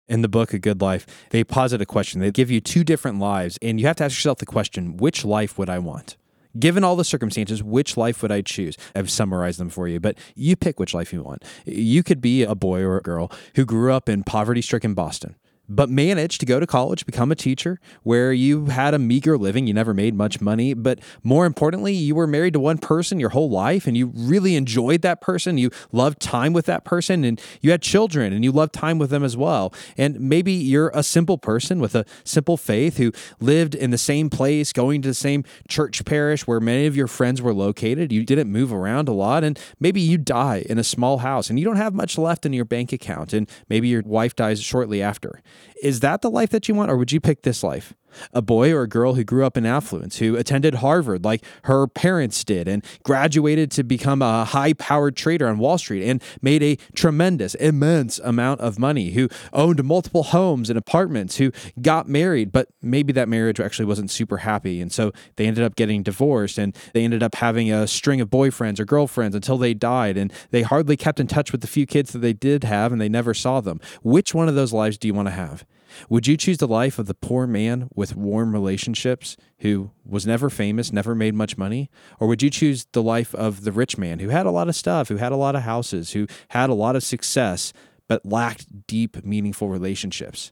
in 0.09 0.21
the 0.21 0.27
book 0.27 0.53
A 0.53 0.59
Good 0.59 0.81
Life, 0.81 1.07
they 1.29 1.45
posit 1.45 1.81
a 1.81 1.85
question. 1.85 2.19
They 2.19 2.29
give 2.29 2.51
you 2.51 2.59
two 2.59 2.83
different 2.83 3.19
lives, 3.19 3.57
and 3.61 3.79
you 3.79 3.87
have 3.87 3.95
to 3.95 4.03
ask 4.03 4.17
yourself 4.17 4.37
the 4.37 4.45
question 4.45 4.97
which 4.97 5.23
life 5.23 5.57
would 5.57 5.69
I 5.69 5.79
want? 5.79 6.17
Given 6.59 6.83
all 6.83 6.95
the 6.95 7.05
circumstances, 7.05 7.63
which 7.63 7.97
life 7.97 8.21
would 8.21 8.31
I 8.31 8.41
choose? 8.41 8.77
I've 8.93 9.09
summarized 9.09 9.59
them 9.59 9.69
for 9.69 9.87
you, 9.87 9.99
but 9.99 10.17
you 10.35 10.55
pick 10.55 10.79
which 10.79 10.93
life 10.93 11.13
you 11.13 11.23
want. 11.23 11.43
You 11.65 12.03
could 12.03 12.21
be 12.21 12.43
a 12.43 12.53
boy 12.53 12.81
or 12.81 12.97
a 12.97 13.01
girl 13.01 13.31
who 13.55 13.65
grew 13.65 13.91
up 13.93 14.07
in 14.07 14.23
poverty 14.23 14.61
stricken 14.61 14.93
Boston 14.93 15.35
but 15.69 15.89
managed 15.89 16.39
to 16.41 16.45
go 16.45 16.59
to 16.59 16.67
college, 16.67 17.05
become 17.05 17.31
a 17.31 17.35
teacher, 17.35 17.79
where 18.03 18.33
you 18.33 18.65
had 18.65 18.93
a 18.93 18.99
meager 18.99 19.37
living, 19.37 19.65
you 19.65 19.73
never 19.73 19.93
made 19.93 20.13
much 20.13 20.41
money, 20.41 20.73
but 20.73 20.99
more 21.23 21.45
importantly, 21.45 21.93
you 21.93 22.15
were 22.15 22.27
married 22.27 22.53
to 22.53 22.59
one 22.59 22.77
person 22.77 23.19
your 23.19 23.29
whole 23.29 23.49
life 23.49 23.87
and 23.87 23.95
you 23.95 24.11
really 24.15 24.55
enjoyed 24.55 25.01
that 25.01 25.21
person, 25.21 25.57
you 25.57 25.69
loved 25.91 26.19
time 26.19 26.53
with 26.53 26.65
that 26.65 26.83
person, 26.83 27.23
and 27.23 27.41
you 27.61 27.71
had 27.71 27.81
children 27.81 28.33
and 28.33 28.43
you 28.43 28.51
loved 28.51 28.73
time 28.73 28.99
with 28.99 29.09
them 29.09 29.23
as 29.23 29.37
well. 29.37 29.73
And 29.97 30.19
maybe 30.19 30.51
you're 30.51 30.91
a 30.93 31.03
simple 31.03 31.37
person 31.37 31.79
with 31.79 31.95
a 31.95 32.05
simple 32.23 32.57
faith 32.57 32.97
who 32.97 33.11
lived 33.39 33.73
in 33.73 33.91
the 33.91 33.97
same 33.97 34.29
place, 34.29 34.73
going 34.73 35.01
to 35.03 35.07
the 35.07 35.13
same 35.13 35.43
church 35.67 36.03
parish 36.05 36.45
where 36.45 36.59
many 36.59 36.85
of 36.85 36.95
your 36.95 37.07
friends 37.07 37.41
were 37.41 37.53
located. 37.53 38.11
You 38.11 38.25
didn't 38.25 38.51
move 38.51 38.73
around 38.73 39.07
a 39.07 39.13
lot, 39.13 39.43
and 39.43 39.57
maybe 39.79 40.01
you 40.01 40.17
die 40.17 40.65
in 40.69 40.77
a 40.77 40.83
small 40.83 41.19
house 41.19 41.49
and 41.49 41.57
you 41.57 41.65
don't 41.65 41.77
have 41.77 41.93
much 41.93 42.17
left 42.17 42.45
in 42.45 42.53
your 42.53 42.65
bank 42.65 42.91
account, 42.91 43.33
and 43.33 43.49
maybe 43.69 43.87
your 43.87 44.01
wife 44.05 44.35
dies 44.35 44.61
shortly 44.61 45.01
after. 45.01 45.41
Is 45.81 45.99
that 46.01 46.21
the 46.21 46.29
life 46.29 46.49
that 46.51 46.67
you 46.67 46.75
want, 46.75 46.91
or 46.91 46.97
would 46.97 47.11
you 47.11 47.19
pick 47.19 47.43
this 47.43 47.63
life? 47.63 47.93
A 48.33 48.41
boy 48.41 48.71
or 48.71 48.83
a 48.83 48.87
girl 48.87 49.15
who 49.15 49.23
grew 49.23 49.45
up 49.45 49.57
in 49.57 49.65
affluence, 49.65 50.17
who 50.17 50.35
attended 50.35 50.75
Harvard 50.75 51.23
like 51.23 51.43
her 51.63 51.87
parents 51.87 52.43
did, 52.43 52.67
and 52.67 52.83
graduated 53.03 53.71
to 53.71 53.83
become 53.83 54.21
a 54.21 54.45
high 54.45 54.73
powered 54.73 55.15
trader 55.15 55.47
on 55.47 55.57
Wall 55.57 55.77
Street 55.77 56.07
and 56.07 56.21
made 56.41 56.63
a 56.63 56.77
tremendous, 56.95 57.55
immense 57.55 58.19
amount 58.19 58.61
of 58.61 58.79
money, 58.79 59.11
who 59.11 59.29
owned 59.51 59.83
multiple 59.83 60.23
homes 60.23 60.69
and 60.69 60.77
apartments, 60.77 61.37
who 61.37 61.51
got 61.81 62.07
married, 62.07 62.51
but 62.51 62.69
maybe 62.81 63.13
that 63.13 63.29
marriage 63.29 63.59
actually 63.59 63.85
wasn't 63.85 64.11
super 64.11 64.37
happy. 64.37 64.81
And 64.81 64.91
so 64.91 65.11
they 65.35 65.45
ended 65.45 65.63
up 65.63 65.75
getting 65.75 66.03
divorced 66.03 66.57
and 66.57 66.75
they 66.93 67.03
ended 67.03 67.23
up 67.23 67.35
having 67.35 67.71
a 67.71 67.87
string 67.87 68.21
of 68.21 68.29
boyfriends 68.29 68.79
or 68.79 68.85
girlfriends 68.85 69.35
until 69.35 69.57
they 69.57 69.73
died. 69.73 70.17
And 70.17 70.31
they 70.51 70.61
hardly 70.61 70.97
kept 70.97 71.19
in 71.19 71.27
touch 71.27 71.51
with 71.51 71.61
the 71.61 71.67
few 71.67 71.85
kids 71.85 72.11
that 72.13 72.19
they 72.19 72.33
did 72.33 72.63
have 72.63 72.91
and 72.91 73.01
they 73.01 73.09
never 73.09 73.33
saw 73.33 73.61
them. 73.61 73.79
Which 74.01 74.33
one 74.33 74.49
of 74.49 74.55
those 74.55 74.73
lives 74.73 74.97
do 74.97 75.07
you 75.07 75.13
want 75.13 75.27
to 75.27 75.33
have? 75.33 75.65
Would 76.09 76.27
you 76.27 76.37
choose 76.37 76.57
the 76.57 76.67
life 76.67 76.99
of 76.99 77.05
the 77.05 77.13
poor 77.13 77.47
man 77.47 77.89
with 77.93 78.15
warm 78.15 78.53
relationships 78.53 79.37
who 79.59 79.91
was 80.05 80.25
never 80.25 80.49
famous, 80.49 80.91
never 80.91 81.15
made 81.15 81.33
much 81.33 81.57
money? 81.57 81.89
Or 82.19 82.27
would 82.27 82.41
you 82.41 82.49
choose 82.49 82.85
the 82.91 83.03
life 83.03 83.33
of 83.35 83.63
the 83.63 83.71
rich 83.71 83.97
man 83.97 84.19
who 84.19 84.29
had 84.29 84.45
a 84.45 84.51
lot 84.51 84.69
of 84.69 84.75
stuff, 84.75 85.09
who 85.09 85.17
had 85.17 85.31
a 85.31 85.37
lot 85.37 85.55
of 85.55 85.63
houses, 85.63 86.11
who 86.11 86.27
had 86.49 86.69
a 86.69 86.75
lot 86.75 86.95
of 86.95 87.03
success, 87.03 87.73
but 88.07 88.25
lacked 88.25 88.87
deep, 88.87 89.23
meaningful 89.25 89.69
relationships? 89.69 90.51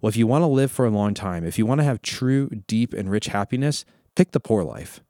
Well, 0.00 0.08
if 0.08 0.16
you 0.16 0.26
want 0.26 0.42
to 0.42 0.46
live 0.46 0.70
for 0.70 0.86
a 0.86 0.90
long 0.90 1.14
time, 1.14 1.44
if 1.44 1.58
you 1.58 1.66
want 1.66 1.80
to 1.80 1.84
have 1.84 2.02
true, 2.02 2.48
deep, 2.66 2.94
and 2.94 3.10
rich 3.10 3.26
happiness, 3.26 3.84
pick 4.14 4.32
the 4.32 4.40
poor 4.40 4.62
life. 4.62 5.00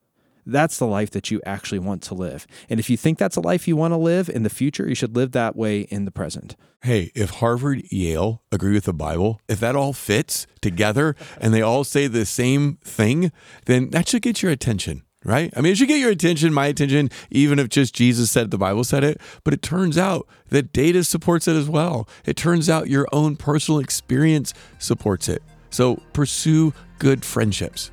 That's 0.45 0.79
the 0.79 0.87
life 0.87 1.11
that 1.13 1.31
you 1.31 1.41
actually 1.47 1.79
want 1.79 2.03
to 2.05 2.15
live. 2.15 2.47
And 2.69 2.81
if 2.81 2.91
you 2.91 2.97
think 2.97 3.19
that's 3.19 3.37
a 3.37 3.41
life 3.41 3.69
you 3.69 3.77
want 3.77 3.93
to 3.93 3.99
live 3.99 4.29
in 4.29 4.43
the 4.43 4.51
future, 4.51 4.89
you 4.89 4.95
should 4.95 5.17
live 5.17 5.33
that 5.33 5.57
way 5.57 5.83
in 5.83 6.05
the 6.05 6.11
present. 6.11 6.57
Hey, 6.83 7.13
if 7.15 7.31
Harvard, 7.31 7.83
Yale 7.91 8.43
agree 8.51 8.73
with 8.73 8.85
the 8.85 8.93
Bible, 8.93 9.41
if 9.49 9.61
that 9.61 9.77
all 9.77 9.93
fits 9.93 10.49
together 10.61 11.15
and 11.41 11.55
they 11.55 11.63
all 11.63 11.85
say 11.85 12.09
the 12.09 12.27
same 12.27 12.79
thing, 12.83 13.31
then 13.67 13.91
that 13.91 14.09
should 14.09 14.23
get 14.23 14.43
your 14.43 14.51
attention, 14.51 15.03
right? 15.25 15.53
I 15.57 15.61
mean, 15.61 15.73
it 15.73 15.79
should 15.79 15.87
get 15.87 16.01
your 16.01 16.11
attention, 16.11 16.53
my 16.53 16.67
attention, 16.67 17.09
even 17.31 17.61
if 17.61 17.69
just 17.69 17.95
Jesus 17.95 18.33
said 18.33 18.51
the 18.51 18.59
Bible 18.59 18.83
said 18.83 19.05
it. 19.05 19.21
But 19.45 19.55
it 19.55 19.63
turns 19.63 19.97
out 19.97 20.27
that 20.49 20.73
data 20.73 21.05
supports 21.05 21.47
it 21.47 21.55
as 21.55 21.69
well. 21.69 22.09
It 22.25 22.37
turns 22.37 22.69
out 22.69 22.89
your 22.89 23.07
own 23.13 23.37
personal 23.37 23.79
experience 23.79 24.53
supports 24.81 25.29
it. 25.29 25.41
So 25.71 26.03
pursue 26.13 26.75
good 26.99 27.25
friendships. 27.25 27.93